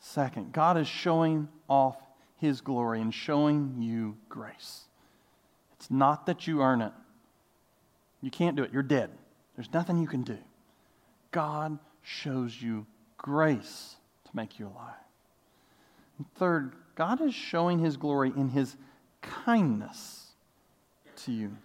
Second, 0.00 0.52
God 0.52 0.76
is 0.76 0.88
showing 0.88 1.48
off 1.68 1.96
his 2.38 2.60
glory 2.60 3.00
and 3.00 3.14
showing 3.14 3.76
you 3.80 4.16
grace. 4.28 4.82
It's 5.76 5.90
not 5.90 6.26
that 6.26 6.46
you 6.46 6.60
earn 6.60 6.82
it. 6.82 6.92
You 8.20 8.30
can't 8.30 8.56
do 8.56 8.64
it. 8.64 8.72
You're 8.72 8.82
dead. 8.82 9.10
There's 9.56 9.72
nothing 9.72 9.98
you 9.98 10.08
can 10.08 10.22
do. 10.22 10.38
God 11.30 11.78
shows 12.02 12.60
you 12.60 12.86
grace 13.16 13.96
make 14.34 14.58
you 14.58 14.66
alive. 14.66 14.94
And 16.18 16.26
third, 16.34 16.72
God 16.94 17.20
is 17.20 17.34
showing 17.34 17.78
his 17.78 17.96
glory 17.96 18.32
in 18.36 18.48
his 18.48 18.76
kindness 19.20 20.28
to 21.24 21.32
you. 21.32 21.56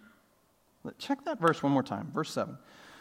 Check 0.98 1.26
that 1.26 1.40
verse 1.40 1.62
one 1.62 1.72
more 1.72 1.84
time, 1.84 2.12
verse 2.14 2.32
7. 2.32 2.58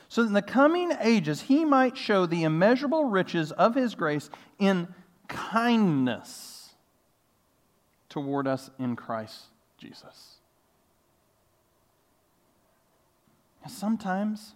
So 0.08 0.22
that 0.22 0.28
in 0.28 0.34
the 0.34 0.42
coming 0.42 0.92
ages 1.00 1.42
he 1.42 1.64
might 1.64 1.96
show 1.96 2.26
the 2.26 2.44
immeasurable 2.44 3.04
riches 3.04 3.52
of 3.52 3.74
his 3.74 3.94
grace 3.94 4.30
in 4.58 4.88
kindness 5.28 6.74
toward 8.08 8.46
us 8.46 8.70
in 8.78 8.96
Christ 8.96 9.44
Jesus. 9.78 10.32
sometimes 13.68 14.54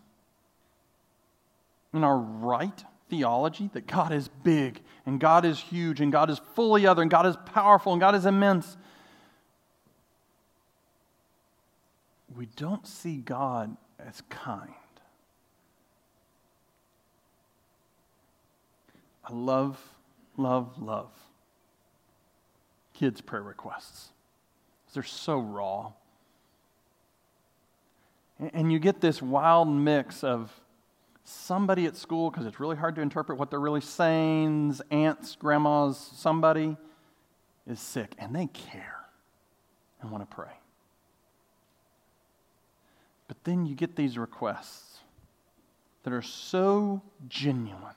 in 1.92 2.04
our 2.04 2.16
right 2.16 2.84
theology 3.10 3.68
that 3.74 3.86
God 3.86 4.12
is 4.12 4.28
big 4.28 4.80
and 5.04 5.20
God 5.20 5.44
is 5.44 5.58
huge 5.58 6.00
and 6.00 6.10
God 6.10 6.30
is 6.30 6.40
fully 6.54 6.86
other 6.86 7.02
and 7.02 7.10
God 7.10 7.26
is 7.26 7.36
powerful 7.46 7.92
and 7.92 8.00
God 8.00 8.14
is 8.14 8.24
immense, 8.24 8.76
we 12.34 12.46
don't 12.56 12.86
see 12.86 13.16
God 13.16 13.76
as 13.98 14.22
kind. 14.30 14.72
I 19.24 19.32
love, 19.32 19.78
love, 20.36 20.80
love 20.80 21.10
kids' 23.00 23.22
prayer 23.22 23.42
requests. 23.42 24.10
They're 24.92 25.02
so 25.02 25.38
raw. 25.38 25.92
And 28.52 28.70
you 28.70 28.78
get 28.78 29.00
this 29.00 29.22
wild 29.22 29.68
mix 29.68 30.22
of 30.22 30.52
somebody 31.30 31.86
at 31.86 31.96
school, 31.96 32.30
because 32.30 32.46
it's 32.46 32.60
really 32.60 32.76
hard 32.76 32.94
to 32.96 33.00
interpret 33.00 33.38
what 33.38 33.50
they're 33.50 33.60
really 33.60 33.80
saying, 33.80 34.74
aunts, 34.90 35.36
grandmas, 35.36 36.10
somebody 36.14 36.76
is 37.66 37.80
sick, 37.80 38.14
and 38.18 38.34
they 38.34 38.46
care 38.46 38.96
and 40.00 40.10
want 40.10 40.28
to 40.28 40.34
pray. 40.34 40.52
But 43.28 43.44
then 43.44 43.64
you 43.64 43.74
get 43.74 43.96
these 43.96 44.18
requests 44.18 44.98
that 46.02 46.12
are 46.12 46.22
so 46.22 47.02
genuine 47.28 47.94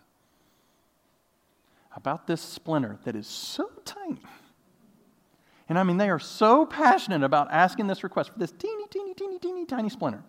about 1.95 2.27
this 2.27 2.41
splinter 2.41 2.97
that 3.03 3.15
is 3.15 3.27
so 3.27 3.69
tiny. 3.85 4.21
And 5.69 5.79
I 5.79 5.83
mean, 5.83 5.97
they 5.97 6.09
are 6.09 6.19
so 6.19 6.65
passionate 6.65 7.23
about 7.23 7.47
asking 7.51 7.87
this 7.87 8.03
request 8.03 8.31
for 8.31 8.39
this 8.39 8.51
teeny, 8.51 8.85
teeny, 8.89 9.13
teeny, 9.13 9.39
teeny, 9.39 9.65
tiny 9.65 9.89
splinter 9.89 10.23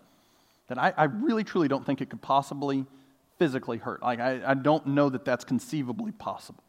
that 0.69 0.79
I, 0.79 0.93
I 0.97 1.05
really, 1.05 1.45
truly 1.45 1.69
don't 1.69 1.85
think 1.85 2.01
it 2.01 2.11
could 2.11 2.23
possibly 2.23 2.87
physically 3.39 3.79
hurt. 3.79 4.03
Like, 4.03 4.21
I, 4.21 4.41
I 4.47 4.55
don't 4.55 4.87
know 4.89 5.09
that 5.09 5.25
that's 5.25 5.45
conceivably 5.45 6.12
possible. 6.12 6.62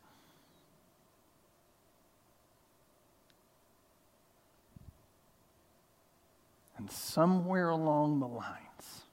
And 6.78 6.92
somewhere 6.92 7.70
along 7.70 8.20
the 8.20 8.28
lines, 8.28 9.04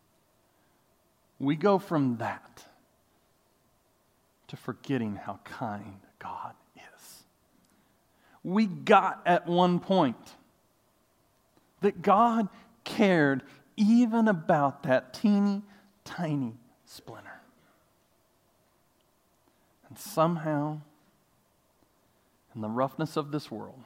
we 1.39 1.57
go 1.57 1.79
from 1.79 2.17
that 2.19 2.67
to 4.49 4.57
forgetting 4.57 5.17
how 5.17 5.41
kind 5.45 6.01
God 6.19 6.55
is. 6.77 7.23
We 8.45 8.67
got 8.67 9.23
at 9.25 9.47
one 9.47 9.81
point 9.81 10.17
that 11.81 12.03
God 12.03 12.49
cared 12.85 13.43
even 13.77 14.29
about 14.29 14.83
that 14.85 15.15
teeny 15.15 15.63
tiny 16.05 16.55
splinter. 16.85 17.41
And 19.89 19.99
somehow, 19.99 20.81
in 22.55 22.61
the 22.61 22.69
roughness 22.69 23.17
of 23.17 23.31
this 23.31 23.51
world, 23.51 23.85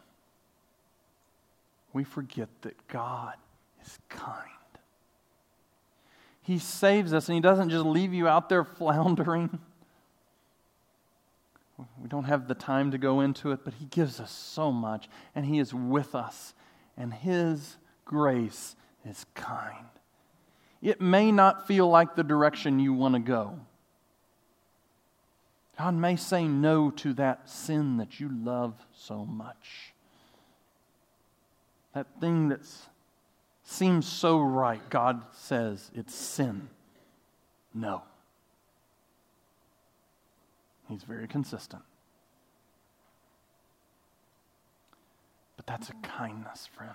we 1.93 2.05
forget 2.05 2.49
that 2.63 2.87
God 2.89 3.35
is 3.85 3.99
kind. 4.09 4.51
He 6.43 6.59
saves 6.59 7.13
us, 7.13 7.29
and 7.29 7.35
He 7.35 7.41
doesn't 7.41 7.71
just 7.71 7.85
leave 7.85 8.15
you 8.15 8.29
out 8.29 8.49
there 8.49 8.65
floundering. 8.79 9.59
We 12.01 12.09
don't 12.09 12.25
have 12.25 12.49
the 12.49 12.55
time 12.55 12.93
to 12.93 12.99
go 12.99 13.21
into 13.21 13.51
it, 13.51 13.65
but 13.65 13.75
He 13.75 13.87
gives 13.87 14.21
us 14.21 14.31
so 14.31 14.71
much, 14.71 15.09
and 15.35 15.45
He 15.45 15.59
is 15.59 15.75
with 15.75 16.15
us, 16.15 16.55
and 16.97 17.13
His 17.13 17.77
grace 18.05 18.77
is 19.07 19.25
kind. 19.35 19.87
It 20.83 21.01
may 21.01 21.33
not 21.33 21.67
feel 21.67 21.89
like 21.89 22.15
the 22.15 22.25
direction 22.25 22.79
you 22.79 22.93
want 22.93 23.15
to 23.15 23.21
go. 23.21 23.59
God 25.79 25.95
may 25.95 26.17
say 26.17 26.47
no 26.47 26.91
to 26.91 27.13
that 27.15 27.49
sin 27.49 27.99
that 27.99 28.19
you 28.19 28.31
love 28.31 28.75
so 28.95 29.25
much. 29.25 29.93
That 31.93 32.07
thing 32.21 32.49
that 32.49 32.61
seems 33.63 34.07
so 34.07 34.41
right, 34.41 34.89
God 34.91 35.23
says 35.33 35.91
it's 35.95 36.15
sin. 36.15 36.69
No. 37.75 38.03
He's 40.89 41.03
very 41.03 41.27
consistent. 41.27 41.83
But 45.57 45.67
that's 45.67 45.91
a 45.91 45.95
kindness, 46.03 46.69
friend. 46.75 46.95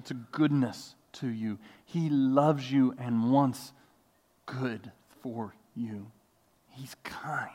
That's 0.00 0.12
a 0.12 0.14
goodness 0.14 0.94
to 1.12 1.28
you. 1.28 1.58
He 1.84 2.08
loves 2.08 2.72
you 2.72 2.94
and 2.98 3.30
wants 3.30 3.74
good 4.46 4.92
for 5.22 5.54
you. 5.76 6.10
He's 6.70 6.96
kind. 7.04 7.50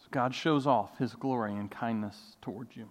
So 0.00 0.08
God 0.10 0.34
shows 0.34 0.66
off 0.66 0.98
his 0.98 1.14
glory 1.14 1.54
and 1.54 1.70
kindness 1.70 2.34
towards 2.42 2.76
you. 2.76 2.88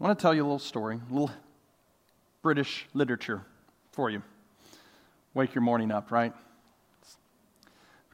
I 0.00 0.04
want 0.04 0.18
to 0.18 0.22
tell 0.22 0.32
you 0.32 0.40
a 0.40 0.44
little 0.44 0.58
story, 0.58 0.98
a 1.06 1.12
little 1.12 1.32
British 2.40 2.86
literature 2.94 3.42
for 3.92 4.08
you. 4.08 4.22
Wake 5.34 5.54
your 5.54 5.60
morning 5.60 5.90
up, 5.90 6.10
right? 6.10 6.32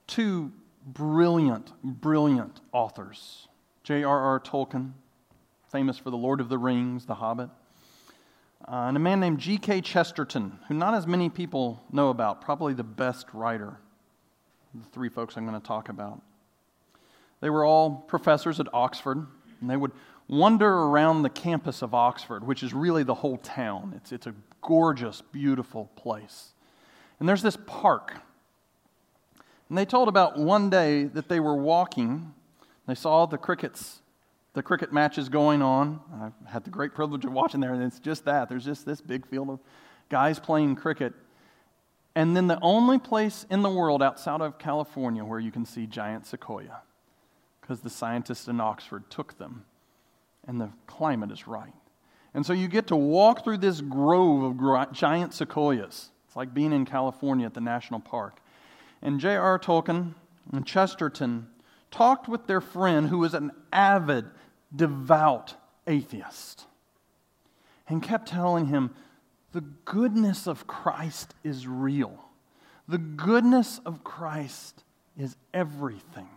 Two 0.08 0.50
brilliant, 0.84 1.70
brilliant 1.84 2.60
authors 2.72 3.46
J.R.R. 3.90 4.38
Tolkien 4.38 4.92
famous 5.68 5.98
for 5.98 6.10
The 6.10 6.16
Lord 6.16 6.40
of 6.40 6.48
the 6.48 6.58
Rings, 6.58 7.06
The 7.06 7.16
Hobbit. 7.16 7.50
Uh, 8.68 8.86
and 8.86 8.96
a 8.96 9.00
man 9.00 9.18
named 9.18 9.40
G.K. 9.40 9.80
Chesterton, 9.80 10.60
who 10.68 10.74
not 10.74 10.94
as 10.94 11.08
many 11.08 11.28
people 11.28 11.82
know 11.90 12.10
about, 12.10 12.40
probably 12.40 12.72
the 12.72 12.84
best 12.84 13.26
writer, 13.32 13.78
the 14.72 14.86
three 14.90 15.08
folks 15.08 15.36
I'm 15.36 15.44
going 15.44 15.60
to 15.60 15.66
talk 15.66 15.88
about. 15.88 16.22
They 17.40 17.50
were 17.50 17.64
all 17.64 17.90
professors 18.06 18.60
at 18.60 18.72
Oxford, 18.72 19.26
and 19.60 19.68
they 19.68 19.76
would 19.76 19.90
wander 20.28 20.68
around 20.68 21.22
the 21.22 21.28
campus 21.28 21.82
of 21.82 21.92
Oxford, 21.92 22.46
which 22.46 22.62
is 22.62 22.72
really 22.72 23.02
the 23.02 23.14
whole 23.14 23.38
town. 23.38 23.94
It's, 23.96 24.12
it's 24.12 24.28
a 24.28 24.34
gorgeous, 24.60 25.20
beautiful 25.32 25.90
place. 25.96 26.50
And 27.18 27.28
there's 27.28 27.42
this 27.42 27.58
park. 27.66 28.14
And 29.68 29.76
they 29.76 29.84
told 29.84 30.06
about 30.06 30.38
one 30.38 30.70
day 30.70 31.06
that 31.06 31.28
they 31.28 31.40
were 31.40 31.56
walking, 31.56 32.34
they 32.90 32.94
saw 32.94 33.26
the 33.26 33.38
crickets, 33.38 34.00
the 34.54 34.62
cricket 34.62 34.92
matches 34.92 35.28
going 35.28 35.62
on. 35.62 36.00
I 36.12 36.50
had 36.50 36.64
the 36.64 36.70
great 36.70 36.94
privilege 36.94 37.24
of 37.24 37.32
watching 37.32 37.60
there, 37.60 37.72
and 37.72 37.82
it's 37.82 38.00
just 38.00 38.24
that. 38.24 38.48
There's 38.48 38.64
just 38.64 38.84
this 38.84 39.00
big 39.00 39.26
field 39.26 39.48
of 39.48 39.60
guys 40.08 40.40
playing 40.40 40.76
cricket. 40.76 41.14
And 42.16 42.36
then 42.36 42.48
the 42.48 42.58
only 42.60 42.98
place 42.98 43.46
in 43.48 43.62
the 43.62 43.70
world 43.70 44.02
outside 44.02 44.40
of 44.40 44.58
California 44.58 45.24
where 45.24 45.38
you 45.38 45.52
can 45.52 45.64
see 45.64 45.86
giant 45.86 46.26
sequoia, 46.26 46.82
because 47.60 47.80
the 47.80 47.90
scientists 47.90 48.48
in 48.48 48.60
Oxford 48.60 49.08
took 49.08 49.38
them, 49.38 49.64
and 50.48 50.60
the 50.60 50.70
climate 50.88 51.30
is 51.30 51.46
right. 51.46 51.72
And 52.34 52.44
so 52.44 52.52
you 52.52 52.66
get 52.66 52.88
to 52.88 52.96
walk 52.96 53.44
through 53.44 53.58
this 53.58 53.80
grove 53.80 54.42
of 54.42 54.92
giant 54.92 55.34
sequoias. 55.34 56.10
It's 56.26 56.36
like 56.36 56.52
being 56.52 56.72
in 56.72 56.84
California 56.84 57.46
at 57.46 57.54
the 57.54 57.60
national 57.60 58.00
park. 58.00 58.40
And 59.02 59.18
J.R. 59.20 59.58
Tolkien 59.58 60.14
and 60.52 60.66
Chesterton 60.66 61.48
talked 61.90 62.28
with 62.28 62.46
their 62.46 62.60
friend 62.60 63.08
who 63.08 63.18
was 63.18 63.34
an 63.34 63.50
avid, 63.72 64.26
devout 64.74 65.54
atheist 65.86 66.66
and 67.90 68.02
kept 68.02 68.28
telling 68.28 68.66
him, 68.66 68.94
The 69.52 69.60
goodness 69.60 70.46
of 70.46 70.66
Christ 70.66 71.34
is 71.44 71.66
real. 71.66 72.16
The 72.88 72.98
goodness 72.98 73.80
of 73.84 74.02
Christ 74.02 74.84
is 75.18 75.36
everything. 75.52 76.28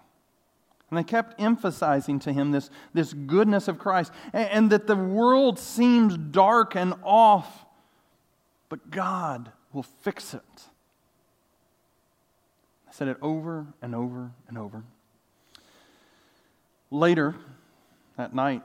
And 0.90 0.98
they 0.98 1.04
kept 1.04 1.40
emphasizing 1.40 2.20
to 2.20 2.34
him 2.34 2.52
this, 2.52 2.70
this 2.94 3.14
goodness 3.14 3.68
of 3.68 3.80
Christ 3.80 4.12
and, 4.34 4.50
and 4.50 4.70
that 4.72 4.86
the 4.86 4.96
world 4.96 5.58
seems 5.58 6.18
dark 6.18 6.76
and 6.76 6.94
off, 7.04 7.66
but 8.70 8.92
God 8.92 9.52
will 9.72 9.84
fix 9.84 10.34
it. 10.34 10.42
I 12.88 12.92
said 12.92 13.08
it 13.08 13.18
over 13.22 13.66
and 13.82 13.96
over 13.96 14.32
and 14.48 14.58
over. 14.58 14.84
Later 16.94 17.34
that 18.18 18.36
night, 18.36 18.62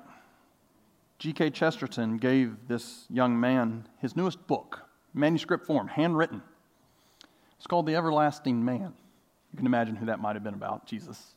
G.K. 1.18 1.48
Chesterton 1.48 2.18
gave 2.18 2.68
this 2.68 3.06
young 3.08 3.40
man 3.40 3.88
his 4.02 4.16
newest 4.16 4.46
book, 4.46 4.82
manuscript 5.14 5.64
form, 5.64 5.88
handwritten. 5.88 6.42
It's 7.56 7.66
called 7.66 7.86
The 7.86 7.96
Everlasting 7.96 8.62
Man. 8.62 8.92
You 9.50 9.56
can 9.56 9.64
imagine 9.64 9.96
who 9.96 10.04
that 10.04 10.20
might 10.20 10.36
have 10.36 10.44
been 10.44 10.52
about, 10.52 10.84
Jesus. 10.84 11.36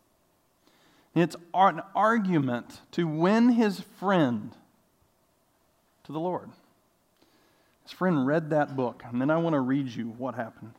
It's 1.15 1.37
an 1.53 1.81
argument 1.95 2.81
to 2.91 3.07
win 3.07 3.53
his 3.53 3.79
friend 3.79 4.51
to 6.03 6.11
the 6.11 6.19
Lord. 6.19 6.49
His 7.83 7.93
friend 7.93 8.27
read 8.27 8.49
that 8.49 8.75
book, 8.75 9.01
and 9.07 9.21
then 9.21 9.29
I 9.29 9.37
want 9.37 9.53
to 9.53 9.61
read 9.61 9.87
you 9.87 10.07
what 10.17 10.35
happened. 10.35 10.73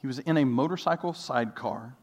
He 0.00 0.06
was 0.06 0.18
in 0.20 0.36
a 0.36 0.44
motorcycle 0.44 1.12
sidecar 1.12 1.94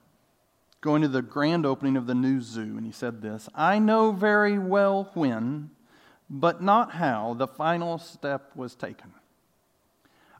going 0.82 1.02
to 1.02 1.08
the 1.08 1.22
grand 1.22 1.66
opening 1.66 1.98
of 1.98 2.06
the 2.06 2.14
new 2.14 2.40
zoo, 2.40 2.78
and 2.78 2.86
he 2.86 2.92
said 2.92 3.22
this 3.22 3.50
I 3.56 3.80
know 3.80 4.12
very 4.12 4.60
well 4.60 5.10
when, 5.14 5.72
but 6.30 6.62
not 6.62 6.94
how, 6.94 7.34
the 7.34 7.48
final 7.48 7.98
step 7.98 8.52
was 8.56 8.76
taken. 8.76 9.12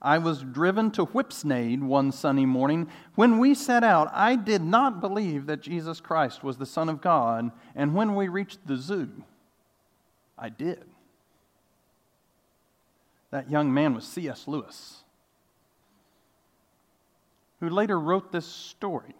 I 0.02 0.20
was 0.20 0.44
driven 0.44 0.92
to 0.92 1.06
Whipsnade 1.06 1.82
one 1.82 2.12
sunny 2.12 2.46
morning. 2.46 2.90
When 3.16 3.40
we 3.40 3.56
set 3.56 3.84
out, 3.84 4.08
I 4.14 4.36
did 4.36 4.62
not 4.62 5.02
believe 5.02 5.48
that 5.48 5.62
Jesus 5.62 6.00
Christ 6.00 6.44
was 6.44 6.58
the 6.58 6.66
Son 6.68 6.90
of 6.90 7.02
God, 7.02 7.52
and 7.74 7.96
when 7.96 8.14
we 8.14 8.28
reached 8.28 8.68
the 8.68 8.78
zoo, 8.78 9.24
I 10.38 10.50
did. 10.50 10.86
That 13.32 13.50
young 13.50 13.74
man 13.74 13.96
was 13.96 14.06
C.S. 14.06 14.48
Lewis, 14.48 15.05
who 17.68 17.74
later 17.74 18.00
wrote 18.00 18.32
this 18.32 18.46
story 18.46 19.16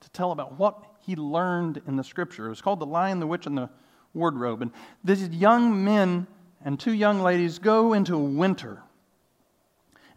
to 0.00 0.10
tell 0.10 0.32
about 0.32 0.58
what 0.58 0.84
he 1.00 1.16
learned 1.16 1.82
in 1.86 1.96
the 1.96 2.04
scripture. 2.04 2.46
It 2.46 2.50
was 2.50 2.62
called 2.62 2.80
The 2.80 2.86
Lion, 2.86 3.20
the 3.20 3.26
Witch, 3.26 3.46
and 3.46 3.56
the 3.56 3.70
Wardrobe. 4.14 4.62
And 4.62 4.70
these 5.02 5.28
young 5.28 5.84
men 5.84 6.26
and 6.64 6.78
two 6.78 6.92
young 6.92 7.20
ladies 7.20 7.58
go 7.58 7.92
into 7.92 8.16
winter 8.16 8.82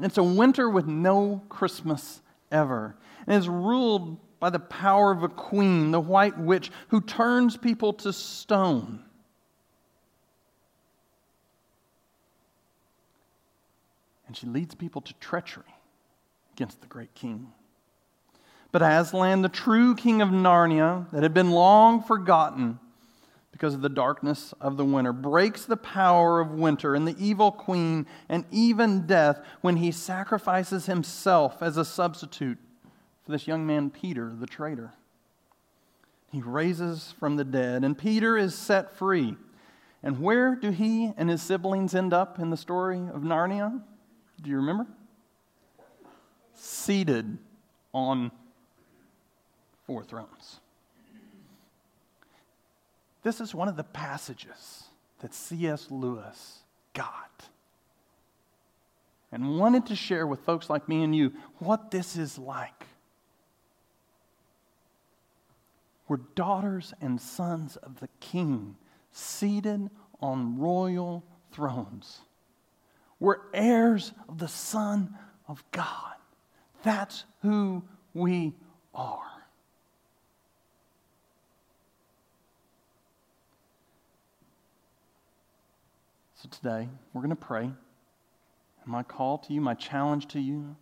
and 0.02 0.08
it's 0.08 0.18
a 0.18 0.24
winter 0.24 0.68
with 0.68 0.88
no 0.88 1.44
Christmas 1.48 2.24
ever. 2.52 2.96
And 3.28 3.36
it's 3.36 3.46
ruled 3.46 4.18
by 4.40 4.50
the 4.50 4.58
power 4.58 5.12
of 5.12 5.22
a 5.22 5.30
queen, 5.30 5.92
the 5.92 6.00
white 6.00 6.40
witch, 6.40 6.72
who 6.88 7.02
turns 7.02 7.56
people 7.56 7.94
to 7.94 8.12
stone. 8.12 9.04
And 14.26 14.36
she 14.36 14.48
leads 14.48 14.74
people 14.74 15.02
to 15.02 15.14
treachery 15.20 15.76
against 16.54 16.82
the 16.82 16.88
great 16.88 17.14
king. 17.14 17.54
But 18.72 18.82
Aslan, 18.82 19.42
the 19.42 19.50
true 19.50 19.96
king 19.96 20.22
of 20.22 20.30
Narnia, 20.30 21.10
that 21.12 21.24
had 21.24 21.34
been 21.34 21.52
long 21.52 22.02
forgotten, 22.02 22.80
because 23.52 23.74
of 23.74 23.82
the 23.82 23.90
darkness 23.90 24.54
of 24.62 24.78
the 24.78 24.86
winter, 24.86 25.14
breaks 25.14 25.66
the 25.66 25.78
power 25.78 26.40
of 26.40 26.52
winter 26.52 26.96
and 26.96 27.08
the 27.08 27.16
evil 27.20 27.52
queen 27.52 28.08
and 28.30 28.46
even 28.50 29.06
death 29.06 29.40
when 29.60 29.78
he 29.78 29.92
sacrifices 29.92 30.86
himself 30.86 31.62
as 31.62 31.78
a 31.78 31.86
substitute 31.86 32.58
for 33.24 33.32
this 33.32 33.48
young 33.48 33.68
man, 33.68 33.90
Peter, 33.90 34.32
the 34.34 34.48
traitor. 34.48 34.94
He 36.32 36.42
raises 36.42 37.14
from 37.20 37.36
the 37.36 37.44
dead, 37.44 37.84
and 37.84 37.98
Peter 37.98 38.38
is 38.38 38.56
set 38.56 38.96
free. 38.96 39.36
And 40.02 40.20
where 40.20 40.56
do 40.56 40.72
he 40.72 41.12
and 41.18 41.30
his 41.30 41.42
siblings 41.42 41.94
end 41.94 42.14
up 42.14 42.40
in 42.40 42.50
the 42.50 42.58
story 42.58 43.00
of 43.14 43.22
Narnia? 43.22 43.84
Do 44.42 44.50
you 44.50 44.56
remember? 44.56 44.88
Seated 46.56 47.38
on 47.94 48.32
four 49.92 50.04
thrones. 50.06 50.62
This 53.24 53.42
is 53.42 53.54
one 53.54 53.68
of 53.68 53.76
the 53.76 53.84
passages 53.84 54.86
that 55.20 55.34
C.S. 55.34 55.88
Lewis 55.92 56.60
got 56.94 57.50
and 59.34 59.60
wanted 59.60 59.88
to 59.88 59.96
share 59.98 60.26
with 60.26 60.40
folks 60.46 60.70
like 60.70 60.88
me 60.88 61.04
and 61.04 61.14
you 61.14 61.34
what 61.60 61.92
this 61.92 62.16
is 62.16 62.38
like. 62.38 62.86
We're 66.08 66.22
daughters 66.36 66.94
and 67.02 67.20
sons 67.20 67.76
of 67.76 68.00
the 68.00 68.08
King, 68.22 68.78
seated 69.12 69.90
on 70.22 70.58
royal 70.58 71.26
thrones. 71.52 72.22
We're 73.20 73.42
heirs 73.54 74.14
of 74.30 74.38
the 74.38 74.48
Son 74.48 75.18
of 75.50 75.66
God. 75.72 76.16
That's 76.82 77.26
who 77.42 77.84
we 78.14 78.54
are. 78.96 79.41
So 86.42 86.50
today, 86.50 86.90
we're 87.14 87.22
going 87.22 87.30
to 87.30 87.36
pray. 87.36 87.66
And 87.66 87.76
my 88.88 89.04
call 89.04 89.38
to 89.38 89.54
you, 89.54 89.62
my 89.62 89.76
challenge 89.76 90.26
to 90.30 90.40
you, 90.40 90.76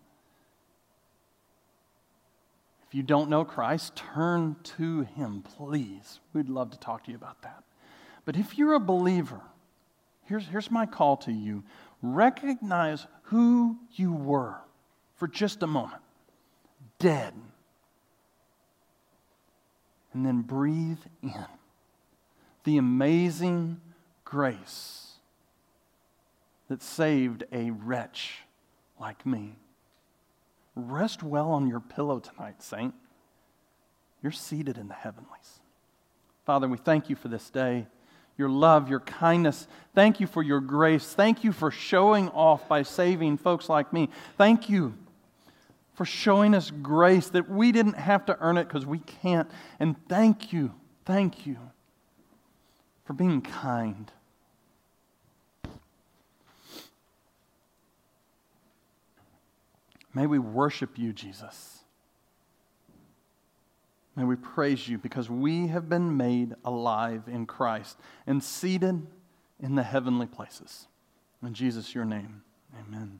if 2.87 2.95
you 2.95 3.03
don't 3.03 3.29
know 3.29 3.43
Christ, 3.43 3.93
turn 3.97 4.55
to 4.77 5.01
Him, 5.01 5.41
please. 5.41 6.21
We'd 6.31 6.47
love 6.47 6.71
to 6.71 6.79
talk 6.79 7.03
to 7.03 7.11
you 7.11 7.17
about 7.17 7.41
that. 7.41 7.63
But 8.23 8.37
if 8.37 8.57
you're 8.57 8.75
a 8.75 8.79
believer, 8.79 9.41
here's, 10.23 10.47
here's 10.47 10.71
my 10.71 10.85
call 10.85 11.17
to 11.17 11.31
you 11.31 11.63
recognize 12.01 13.05
who 13.23 13.75
you 13.95 14.13
were 14.13 14.55
for 15.17 15.27
just 15.27 15.61
a 15.61 15.67
moment 15.67 16.01
dead. 16.99 17.33
And 20.13 20.25
then 20.25 20.41
breathe 20.41 20.99
in 21.21 21.45
the 22.63 22.77
amazing 22.77 23.81
grace 24.23 25.08
that 26.69 26.81
saved 26.81 27.43
a 27.51 27.71
wretch 27.71 28.39
like 28.99 29.25
me. 29.25 29.57
Rest 30.75 31.21
well 31.21 31.51
on 31.51 31.67
your 31.67 31.81
pillow 31.81 32.19
tonight, 32.19 32.61
saint. 32.63 32.93
You're 34.23 34.31
seated 34.31 34.77
in 34.77 34.87
the 34.87 34.93
heavenlies. 34.93 35.59
Father, 36.45 36.67
we 36.67 36.77
thank 36.77 37.09
you 37.09 37.15
for 37.15 37.27
this 37.27 37.49
day, 37.49 37.87
your 38.37 38.49
love, 38.49 38.89
your 38.89 39.01
kindness. 39.01 39.67
Thank 39.93 40.19
you 40.19 40.27
for 40.27 40.41
your 40.41 40.61
grace. 40.61 41.13
Thank 41.13 41.43
you 41.43 41.51
for 41.51 41.71
showing 41.71 42.29
off 42.29 42.67
by 42.69 42.83
saving 42.83 43.37
folks 43.37 43.67
like 43.67 43.91
me. 43.91 44.09
Thank 44.37 44.69
you 44.69 44.95
for 45.95 46.05
showing 46.05 46.55
us 46.55 46.71
grace 46.71 47.29
that 47.29 47.49
we 47.49 47.73
didn't 47.73 47.97
have 47.97 48.25
to 48.27 48.37
earn 48.39 48.57
it 48.57 48.65
because 48.65 48.85
we 48.85 48.99
can't. 48.99 49.49
And 49.79 49.95
thank 50.07 50.53
you 50.53 50.73
Thank 51.09 51.47
you 51.47 51.57
for 53.03 53.13
being 53.13 53.41
kind. 53.41 54.11
May 60.13 60.27
we 60.27 60.39
worship 60.39 60.97
you, 60.97 61.13
Jesus. 61.13 61.79
May 64.15 64.23
we 64.23 64.35
praise 64.35 64.87
you 64.87 64.97
because 64.97 65.29
we 65.29 65.67
have 65.67 65.87
been 65.87 66.17
made 66.17 66.55
alive 66.65 67.23
in 67.27 67.45
Christ 67.45 67.97
and 68.27 68.43
seated 68.43 69.07
in 69.59 69.75
the 69.75 69.83
heavenly 69.83 70.25
places. 70.25 70.87
In 71.41 71.53
Jesus, 71.53 71.95
your 71.95 72.05
name, 72.05 72.43
amen. 72.77 73.19